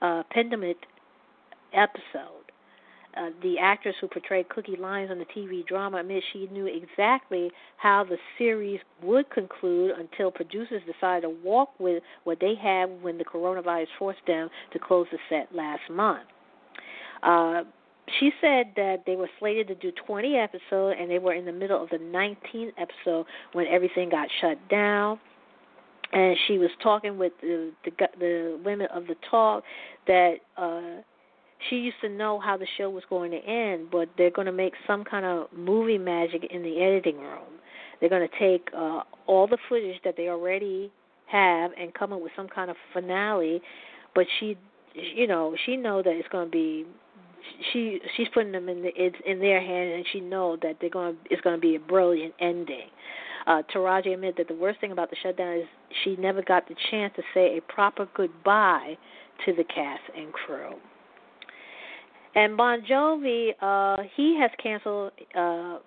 uh, 0.00 0.22
penultimate 0.30 0.78
episode. 1.72 2.38
Uh, 3.16 3.30
the 3.42 3.58
actress 3.58 3.96
who 4.00 4.06
portrayed 4.06 4.48
Cookie 4.48 4.76
Lyons 4.78 5.10
on 5.10 5.18
the 5.18 5.24
TV 5.24 5.66
drama 5.66 5.98
admits 5.98 6.24
she 6.32 6.46
knew 6.52 6.66
exactly 6.66 7.50
how 7.76 8.04
the 8.04 8.16
series 8.36 8.80
would 9.02 9.28
conclude 9.30 9.92
until 9.98 10.30
producers 10.30 10.82
decided 10.86 11.22
to 11.22 11.30
walk 11.42 11.70
with 11.80 12.02
what 12.24 12.38
they 12.40 12.54
had 12.54 13.02
when 13.02 13.18
the 13.18 13.24
coronavirus 13.24 13.86
forced 13.98 14.20
them 14.26 14.48
to 14.72 14.78
close 14.78 15.06
the 15.10 15.18
set 15.28 15.48
last 15.54 15.80
month. 15.90 16.28
Uh, 17.22 17.62
she 18.20 18.30
said 18.40 18.66
that 18.76 19.02
they 19.06 19.16
were 19.16 19.28
slated 19.38 19.68
to 19.68 19.74
do 19.74 19.90
20 20.06 20.36
episodes 20.36 20.96
and 21.00 21.10
they 21.10 21.18
were 21.18 21.34
in 21.34 21.44
the 21.44 21.52
middle 21.52 21.82
of 21.82 21.88
the 21.90 21.96
19th 21.98 22.72
episode 22.78 23.26
when 23.52 23.66
everything 23.66 24.10
got 24.10 24.28
shut 24.40 24.56
down 24.68 25.18
and 26.12 26.36
she 26.46 26.58
was 26.58 26.70
talking 26.82 27.18
with 27.18 27.32
the 27.42 27.70
the, 27.84 27.90
the 28.18 28.60
women 28.64 28.86
of 28.94 29.06
the 29.06 29.14
talk 29.30 29.62
that 30.06 30.36
uh 30.56 31.02
she 31.68 31.76
used 31.76 31.96
to 32.02 32.08
know 32.08 32.38
how 32.38 32.56
the 32.56 32.66
show 32.76 32.88
was 32.88 33.02
going 33.10 33.30
to 33.32 33.38
end, 33.38 33.88
but 33.90 34.08
they're 34.16 34.30
going 34.30 34.46
to 34.46 34.52
make 34.52 34.74
some 34.86 35.04
kind 35.04 35.26
of 35.26 35.48
movie 35.52 35.98
magic 35.98 36.46
in 36.50 36.62
the 36.62 36.80
editing 36.80 37.18
room. 37.18 37.58
They're 38.00 38.08
going 38.08 38.28
to 38.28 38.38
take 38.38 38.68
uh, 38.76 39.02
all 39.26 39.46
the 39.46 39.58
footage 39.68 40.00
that 40.04 40.16
they 40.16 40.28
already 40.28 40.92
have 41.26 41.72
and 41.78 41.92
come 41.94 42.12
up 42.12 42.20
with 42.20 42.32
some 42.36 42.48
kind 42.48 42.70
of 42.70 42.76
finale. 42.92 43.60
But 44.14 44.26
she, 44.38 44.56
you 44.94 45.26
know, 45.26 45.56
she 45.66 45.76
know 45.76 46.02
that 46.02 46.12
it's 46.12 46.28
going 46.28 46.46
to 46.46 46.50
be. 46.50 46.86
She 47.72 48.00
she's 48.16 48.26
putting 48.34 48.52
them 48.52 48.68
in 48.68 48.82
the 48.82 48.90
it's 48.94 49.16
in 49.26 49.38
their 49.38 49.60
hand, 49.60 49.92
and 49.92 50.04
she 50.12 50.20
know 50.20 50.56
that 50.62 50.76
they're 50.80 50.90
going 50.90 51.14
to, 51.14 51.20
it's 51.30 51.40
going 51.40 51.56
to 51.56 51.60
be 51.60 51.76
a 51.76 51.80
brilliant 51.80 52.34
ending. 52.40 52.88
Uh, 53.46 53.62
Taraji 53.74 54.12
admitted 54.12 54.36
that 54.36 54.48
the 54.48 54.60
worst 54.60 54.80
thing 54.80 54.92
about 54.92 55.08
the 55.08 55.16
shutdown 55.22 55.56
is 55.56 55.64
she 56.04 56.16
never 56.16 56.42
got 56.42 56.68
the 56.68 56.74
chance 56.90 57.12
to 57.16 57.22
say 57.32 57.56
a 57.56 57.72
proper 57.72 58.06
goodbye 58.14 58.98
to 59.46 59.54
the 59.54 59.64
cast 59.64 60.02
and 60.14 60.32
crew. 60.32 60.74
And 62.38 62.56
Bon 62.56 62.80
Jovi, 62.88 63.50
uh, 63.60 64.00
he 64.14 64.38
has 64.40 64.52
canceled. 64.62 65.10
Uh, 65.34 65.78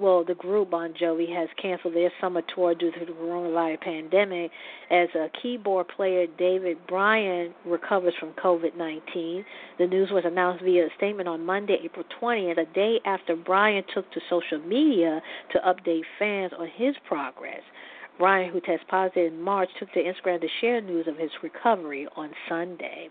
well, 0.00 0.24
the 0.24 0.34
group 0.34 0.72
Bon 0.72 0.92
Jovi 1.00 1.32
has 1.32 1.48
canceled 1.62 1.94
their 1.94 2.10
summer 2.20 2.42
tour 2.52 2.74
due 2.74 2.90
to 2.90 3.06
the 3.06 3.12
coronavirus 3.12 3.80
pandemic 3.80 4.50
as 4.90 5.08
a 5.14 5.28
keyboard 5.40 5.86
player 5.94 6.26
David 6.38 6.76
Bryan 6.88 7.54
recovers 7.64 8.14
from 8.18 8.32
COVID 8.32 8.76
19. 8.76 9.44
The 9.78 9.86
news 9.86 10.10
was 10.10 10.24
announced 10.26 10.64
via 10.64 10.86
a 10.86 10.88
statement 10.96 11.28
on 11.28 11.46
Monday, 11.46 11.78
April 11.84 12.04
20th, 12.20 12.58
a 12.58 12.74
day 12.74 12.98
after 13.04 13.36
Bryan 13.36 13.84
took 13.94 14.10
to 14.10 14.20
social 14.28 14.58
media 14.58 15.22
to 15.52 15.58
update 15.60 16.02
fans 16.18 16.50
on 16.58 16.66
his 16.74 16.96
progress. 17.06 17.62
Bryan, 18.18 18.52
who 18.52 18.58
tested 18.60 18.88
positive 18.88 19.32
in 19.32 19.40
March, 19.40 19.68
took 19.78 19.92
to 19.92 20.02
Instagram 20.02 20.40
to 20.40 20.48
share 20.60 20.80
news 20.80 21.06
of 21.06 21.16
his 21.16 21.30
recovery 21.44 22.08
on 22.16 22.30
Sunday. 22.48 23.08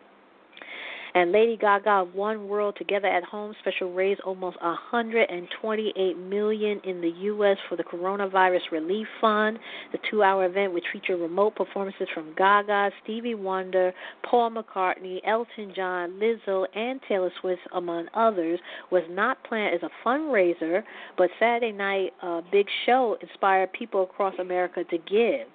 And 1.16 1.32
Lady 1.32 1.57
Gaga 1.57 2.07
One 2.14 2.47
World 2.47 2.76
Together 2.78 3.07
at 3.07 3.24
Home 3.24 3.53
special 3.60 3.93
raised 3.93 4.22
almost 4.22 4.62
128 4.62 6.18
million 6.18 6.82
in 6.84 7.01
the 7.01 7.10
U.S. 7.10 7.57
for 7.68 7.76
the 7.76 7.84
coronavirus 7.84 8.72
relief 8.72 9.07
fund. 9.20 9.60
The 9.91 9.99
two-hour 10.10 10.45
event, 10.45 10.74
which 10.74 10.86
featured 10.93 11.20
remote 11.20 11.55
performances 11.55 12.07
from 12.14 12.34
Gaga, 12.38 12.91
Stevie 13.03 13.36
Wonder, 13.36 13.93
Paul 14.30 14.51
McCartney, 14.51 15.20
Elton 15.26 15.74
John, 15.76 16.20
Lizzo, 16.22 16.66
and 16.76 16.99
Taylor 17.07 17.32
Swift, 17.41 17.62
among 17.74 18.07
others, 18.14 18.60
was 18.91 19.03
not 19.10 19.43
planned 19.43 19.76
as 19.76 19.82
a 19.84 20.07
fundraiser, 20.07 20.84
but 21.18 21.30
Saturday 21.39 21.72
night 21.72 22.14
uh, 22.22 22.41
big 22.51 22.68
show 22.86 23.18
inspired 23.22 23.72
people 23.74 24.03
across 24.03 24.36
America 24.39 24.84
to 24.84 24.97
give. 24.97 25.47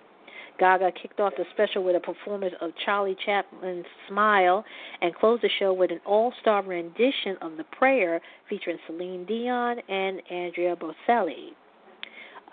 Gaga 0.58 0.92
kicked 1.00 1.20
off 1.20 1.32
the 1.36 1.44
special 1.52 1.82
with 1.82 1.96
a 1.96 2.00
performance 2.00 2.54
of 2.60 2.70
Charlie 2.84 3.16
Chaplin's 3.24 3.86
Smile 4.08 4.64
and 5.00 5.14
closed 5.14 5.42
the 5.42 5.50
show 5.58 5.72
with 5.72 5.90
an 5.90 6.00
all 6.06 6.32
star 6.40 6.62
rendition 6.62 7.36
of 7.42 7.56
The 7.56 7.64
Prayer 7.64 8.20
featuring 8.48 8.78
Celine 8.86 9.24
Dion 9.24 9.78
and 9.88 10.22
Andrea 10.30 10.76
Bocelli. 10.76 11.50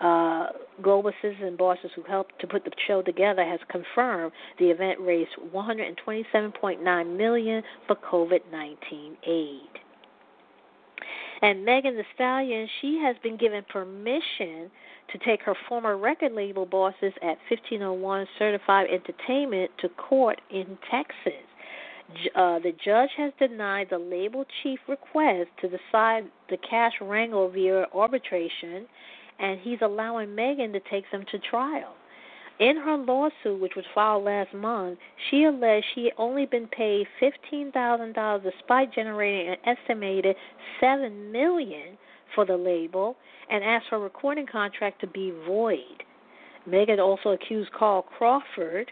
Uh, 0.00 0.48
Global 0.82 1.12
Citizen 1.22 1.54
Bosses, 1.56 1.92
who 1.94 2.02
helped 2.02 2.40
to 2.40 2.48
put 2.48 2.64
the 2.64 2.72
show 2.88 3.02
together, 3.02 3.44
has 3.44 3.60
confirmed 3.70 4.32
the 4.58 4.64
event 4.64 4.98
raised 5.00 5.30
127.9 5.54 7.16
million 7.16 7.62
for 7.86 7.94
COVID-19 7.96 9.16
aid. 9.28 9.60
And 11.40 11.64
Megan 11.64 11.96
Thee 11.96 12.02
Stallion, 12.14 12.68
she 12.80 13.00
has 13.04 13.16
been 13.22 13.36
given 13.36 13.64
permission 13.68 14.70
to 15.12 15.18
take 15.18 15.42
her 15.42 15.54
former 15.68 15.96
record 15.96 16.32
label 16.32 16.66
bosses 16.66 17.12
at 17.22 17.38
1501 17.50 18.26
Certified 18.38 18.88
Entertainment 18.90 19.70
to 19.80 19.88
court 19.90 20.40
in 20.50 20.78
Texas. 20.90 21.44
Uh, 22.34 22.58
the 22.58 22.72
judge 22.84 23.10
has 23.16 23.32
denied 23.38 23.88
the 23.90 23.98
label 23.98 24.44
chief 24.62 24.78
request 24.88 25.48
to 25.60 25.68
decide 25.68 26.24
the 26.50 26.56
cash 26.68 26.92
wrangle 27.00 27.48
via 27.48 27.86
arbitration, 27.94 28.86
and 29.38 29.60
he's 29.60 29.78
allowing 29.82 30.34
Megan 30.34 30.72
to 30.72 30.80
take 30.90 31.04
them 31.10 31.24
to 31.30 31.38
trial. 31.38 31.94
In 32.58 32.76
her 32.76 32.96
lawsuit, 32.96 33.60
which 33.60 33.72
was 33.74 33.84
filed 33.94 34.24
last 34.24 34.52
month, 34.54 34.98
she 35.30 35.44
alleged 35.44 35.86
she 35.94 36.04
had 36.04 36.12
only 36.18 36.46
been 36.46 36.68
paid 36.68 37.06
$15,000 37.20 38.42
despite 38.42 38.92
generating 38.94 39.48
an 39.52 39.56
estimated 39.64 40.36
$7 40.80 41.32
million 41.32 41.98
for 42.34 42.44
the 42.44 42.56
label 42.56 43.16
and 43.50 43.62
asked 43.62 43.86
her 43.90 43.98
recording 43.98 44.46
contract 44.46 45.00
to 45.00 45.06
be 45.06 45.32
void. 45.46 46.04
Megan 46.66 47.00
also 47.00 47.30
accused 47.30 47.72
Carl 47.72 48.02
Crawford, 48.02 48.90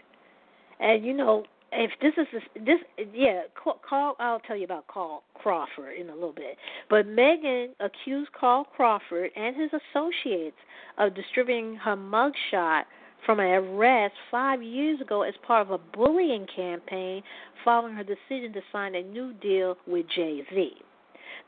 and 0.79 1.05
you 1.05 1.13
know 1.13 1.45
if 1.71 1.91
this 2.01 2.13
is 2.17 2.27
this, 2.31 2.65
this 2.65 3.07
yeah, 3.13 3.43
Carl. 3.87 4.15
I'll 4.19 4.39
tell 4.41 4.57
you 4.57 4.65
about 4.65 4.87
Carl 4.87 5.23
Crawford 5.33 5.95
in 5.97 6.09
a 6.09 6.13
little 6.13 6.33
bit. 6.33 6.57
But 6.89 7.07
Megan 7.07 7.69
accused 7.79 8.31
Carl 8.33 8.65
Crawford 8.75 9.31
and 9.35 9.55
his 9.55 9.71
associates 9.71 10.57
of 10.97 11.15
distributing 11.15 11.75
her 11.77 11.95
mugshot 11.95 12.83
from 13.25 13.39
an 13.39 13.45
arrest 13.45 14.15
five 14.29 14.61
years 14.61 14.99
ago 14.99 15.21
as 15.21 15.33
part 15.45 15.65
of 15.65 15.71
a 15.71 15.77
bullying 15.95 16.45
campaign 16.53 17.21
following 17.63 17.93
her 17.93 18.03
decision 18.03 18.51
to 18.53 18.61
sign 18.71 18.95
a 18.95 19.03
new 19.03 19.33
deal 19.33 19.77
with 19.87 20.05
Jay 20.13 20.41
Z. 20.53 20.71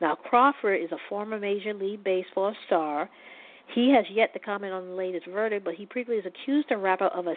Now, 0.04 0.16
Crawford 0.16 0.82
is 0.82 0.91
a 0.91 0.97
former 1.08 1.39
Major 1.39 1.74
League 1.74 2.04
Baseball 2.04 2.54
star. 2.66 3.10
He 3.74 3.89
has 3.95 4.04
yet 4.12 4.34
to 4.34 4.39
comment 4.39 4.74
on 4.74 4.89
the 4.89 4.93
latest 4.95 5.28
verdict, 5.28 5.64
but 5.64 5.76
he 5.76 5.86
previously 5.86 6.30
accused 6.30 6.68
the 6.70 6.76
rapper 6.76 7.06
of 7.06 7.28
a 7.28 7.36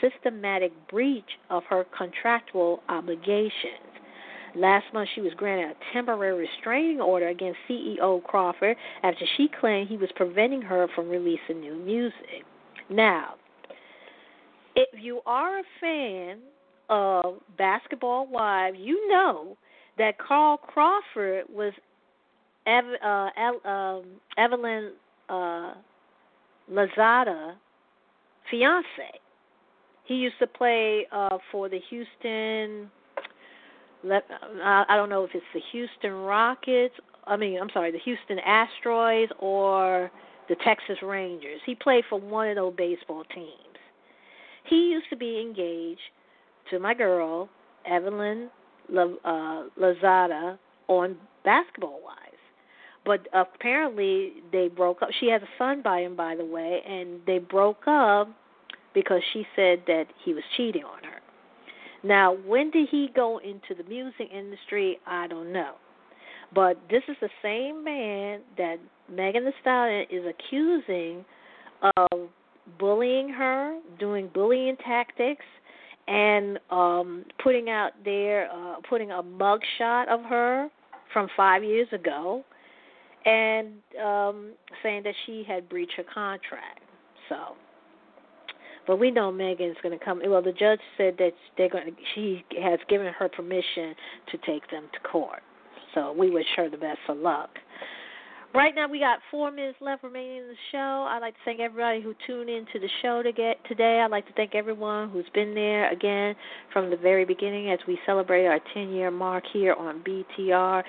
systematic 0.00 0.70
breach 0.88 1.24
of 1.50 1.64
her 1.68 1.84
contractual 1.98 2.80
obligations. 2.88 3.90
Last 4.54 4.84
month, 4.94 5.08
she 5.16 5.20
was 5.20 5.32
granted 5.36 5.76
a 5.76 5.92
temporary 5.92 6.46
restraining 6.46 7.00
order 7.00 7.26
against 7.26 7.58
CEO 7.68 8.22
Crawford 8.22 8.76
after 9.02 9.24
she 9.36 9.48
claimed 9.60 9.88
he 9.88 9.96
was 9.96 10.10
preventing 10.14 10.62
her 10.62 10.86
from 10.94 11.08
releasing 11.08 11.60
new 11.60 11.74
music. 11.74 12.44
Now, 12.88 13.34
if 14.76 15.02
you 15.02 15.22
are 15.26 15.58
a 15.58 15.62
fan 15.80 16.38
of 16.88 17.40
Basketball 17.58 18.28
Wives, 18.28 18.76
you 18.80 19.08
know 19.10 19.56
that 19.98 20.18
Carl 20.18 20.58
Crawford 20.58 21.46
was 21.48 21.72
Ev- 22.66 23.00
uh, 23.04 23.30
El- 23.36 23.72
um, 23.72 24.04
Evelyn 24.36 24.92
uh, 25.28 25.74
Lozada 26.70 27.54
fiance. 28.50 29.20
He 30.04 30.14
used 30.14 30.38
to 30.38 30.46
play 30.46 31.06
uh, 31.12 31.38
for 31.50 31.68
the 31.68 31.80
Houston. 31.90 32.90
I 34.08 34.84
don't 34.96 35.08
know 35.08 35.24
if 35.24 35.30
it's 35.34 35.44
the 35.52 35.60
Houston 35.72 36.12
Rockets. 36.12 36.94
I 37.26 37.36
mean, 37.36 37.58
I'm 37.60 37.70
sorry, 37.72 37.90
the 37.90 37.98
Houston 37.98 38.38
Astros 38.46 39.28
or 39.40 40.10
the 40.48 40.54
Texas 40.64 40.98
Rangers. 41.02 41.60
He 41.66 41.74
played 41.74 42.04
for 42.08 42.20
one 42.20 42.48
of 42.48 42.56
those 42.56 42.74
baseball 42.76 43.24
teams. 43.34 43.50
He 44.64 44.90
used 44.90 45.06
to 45.10 45.16
be 45.16 45.40
engaged 45.40 46.00
to 46.70 46.78
my 46.78 46.94
girl 46.94 47.48
Evelyn 47.84 48.48
uh, 48.96 49.64
Lozada 49.80 50.58
on 50.88 51.16
Basketball 51.44 52.00
Wives. 52.04 52.25
But 53.06 53.28
apparently 53.32 54.32
they 54.52 54.68
broke 54.68 55.00
up. 55.00 55.10
She 55.20 55.28
has 55.30 55.40
a 55.40 55.48
son 55.56 55.80
by 55.82 56.00
him, 56.00 56.16
by 56.16 56.34
the 56.34 56.44
way, 56.44 56.80
and 56.86 57.20
they 57.26 57.38
broke 57.38 57.86
up 57.86 58.28
because 58.94 59.22
she 59.32 59.46
said 59.54 59.82
that 59.86 60.06
he 60.24 60.34
was 60.34 60.42
cheating 60.56 60.82
on 60.82 61.04
her. 61.04 61.20
Now, 62.02 62.34
when 62.34 62.70
did 62.70 62.88
he 62.90 63.10
go 63.14 63.38
into 63.38 63.80
the 63.80 63.88
music 63.88 64.28
industry? 64.32 64.98
I 65.06 65.28
don't 65.28 65.52
know. 65.52 65.74
But 66.54 66.78
this 66.90 67.02
is 67.08 67.16
the 67.20 67.28
same 67.42 67.84
man 67.84 68.40
that 68.56 68.76
Megan 69.10 69.44
Thee 69.44 69.52
Stallion 69.60 70.06
is 70.10 70.24
accusing 70.26 71.24
of 71.96 72.28
bullying 72.78 73.28
her, 73.28 73.78
doing 73.98 74.30
bullying 74.34 74.76
tactics, 74.76 75.44
and 76.08 76.60
um 76.70 77.24
putting 77.42 77.68
out 77.68 77.90
there 78.04 78.48
uh 78.52 78.76
putting 78.88 79.10
a 79.10 79.22
mug 79.22 79.60
shot 79.76 80.08
of 80.08 80.22
her 80.22 80.68
from 81.12 81.28
five 81.36 81.64
years 81.64 81.88
ago 81.92 82.44
and 83.26 83.72
um 84.02 84.52
saying 84.82 85.02
that 85.02 85.14
she 85.26 85.44
had 85.46 85.68
breached 85.68 85.92
her 85.96 86.04
contract 86.14 86.80
so 87.28 87.56
but 88.86 88.98
we 88.98 89.10
know 89.10 89.32
Megan's 89.32 89.76
going 89.82 89.98
to 89.98 90.04
come. 90.04 90.20
Well, 90.24 90.42
the 90.42 90.52
judge 90.52 90.80
said 90.96 91.16
that 91.18 91.32
they're 91.58 91.68
going. 91.68 91.96
She 92.14 92.44
has 92.62 92.78
given 92.88 93.12
her 93.12 93.28
permission 93.28 93.94
to 94.30 94.38
take 94.46 94.70
them 94.70 94.84
to 94.92 95.08
court. 95.08 95.42
So 95.94 96.12
we 96.12 96.30
wish 96.30 96.46
her 96.56 96.70
the 96.70 96.76
best 96.76 97.00
of 97.08 97.18
luck. 97.18 97.50
Right 98.54 98.74
now, 98.74 98.88
we 98.88 99.00
got 99.00 99.18
four 99.30 99.50
minutes 99.50 99.76
left 99.80 100.02
remaining 100.02 100.38
in 100.38 100.48
the 100.48 100.54
show. 100.72 101.06
I'd 101.10 101.18
like 101.18 101.34
to 101.34 101.40
thank 101.44 101.60
everybody 101.60 102.00
who 102.00 102.14
tuned 102.26 102.48
in 102.48 102.64
to 102.72 102.78
the 102.78 102.88
show 103.02 103.22
to 103.22 103.32
get 103.32 103.56
today. 103.68 104.00
I'd 104.02 104.10
like 104.10 104.26
to 104.28 104.32
thank 104.32 104.54
everyone 104.54 105.10
who's 105.10 105.26
been 105.34 105.54
there 105.54 105.92
again 105.92 106.34
from 106.72 106.88
the 106.88 106.96
very 106.96 107.24
beginning 107.26 107.70
as 107.70 107.78
we 107.86 107.98
celebrate 108.06 108.46
our 108.46 108.60
10 108.72 108.92
year 108.92 109.10
mark 109.10 109.44
here 109.52 109.74
on 109.74 110.02
BTR. 110.02 110.82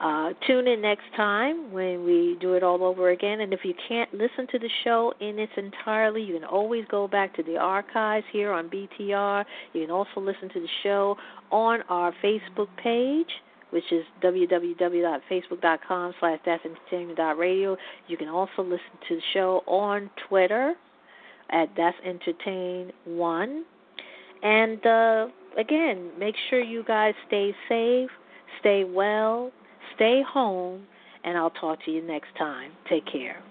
Uh, 0.00 0.30
tune 0.46 0.68
in 0.68 0.82
next 0.82 1.04
time 1.16 1.72
when 1.72 2.04
we 2.04 2.36
do 2.40 2.52
it 2.52 2.62
all 2.62 2.84
over 2.84 3.10
again. 3.10 3.40
And 3.40 3.52
if 3.54 3.60
you 3.64 3.72
can't 3.88 4.12
listen 4.12 4.46
to 4.52 4.58
the 4.58 4.68
show 4.84 5.12
in 5.20 5.38
its 5.38 5.52
entirety, 5.56 6.22
you 6.22 6.34
can 6.34 6.44
always 6.44 6.84
go 6.90 7.08
back 7.08 7.34
to 7.36 7.42
the 7.42 7.56
archives 7.56 8.26
here 8.32 8.52
on 8.52 8.68
BTR. 8.68 9.44
You 9.72 9.86
can 9.86 9.90
also 9.90 10.20
listen 10.20 10.50
to 10.50 10.60
the 10.60 10.68
show 10.82 11.16
on 11.50 11.80
our 11.88 12.12
Facebook 12.22 12.68
page 12.82 13.28
which 13.70 13.84
is 13.90 14.04
www.facebook.com 14.22 16.14
slash 16.20 16.38
that'sentertainment.radio. 16.46 17.76
You 18.06 18.16
can 18.16 18.28
also 18.28 18.62
listen 18.62 18.78
to 19.08 19.16
the 19.16 19.22
show 19.34 19.62
on 19.66 20.08
Twitter 20.28 20.74
at 21.50 21.68
That's 21.76 21.96
Entertain 22.04 22.92
One. 23.04 23.64
And 24.42 24.86
uh, 24.86 25.26
again, 25.58 26.10
make 26.18 26.34
sure 26.48 26.60
you 26.60 26.84
guys 26.84 27.14
stay 27.26 27.54
safe, 27.68 28.10
stay 28.60 28.84
well, 28.84 29.50
stay 29.94 30.22
home, 30.26 30.86
and 31.24 31.36
I'll 31.36 31.50
talk 31.50 31.84
to 31.84 31.90
you 31.90 32.02
next 32.02 32.28
time. 32.38 32.72
Take 32.88 33.04
care. 33.06 33.42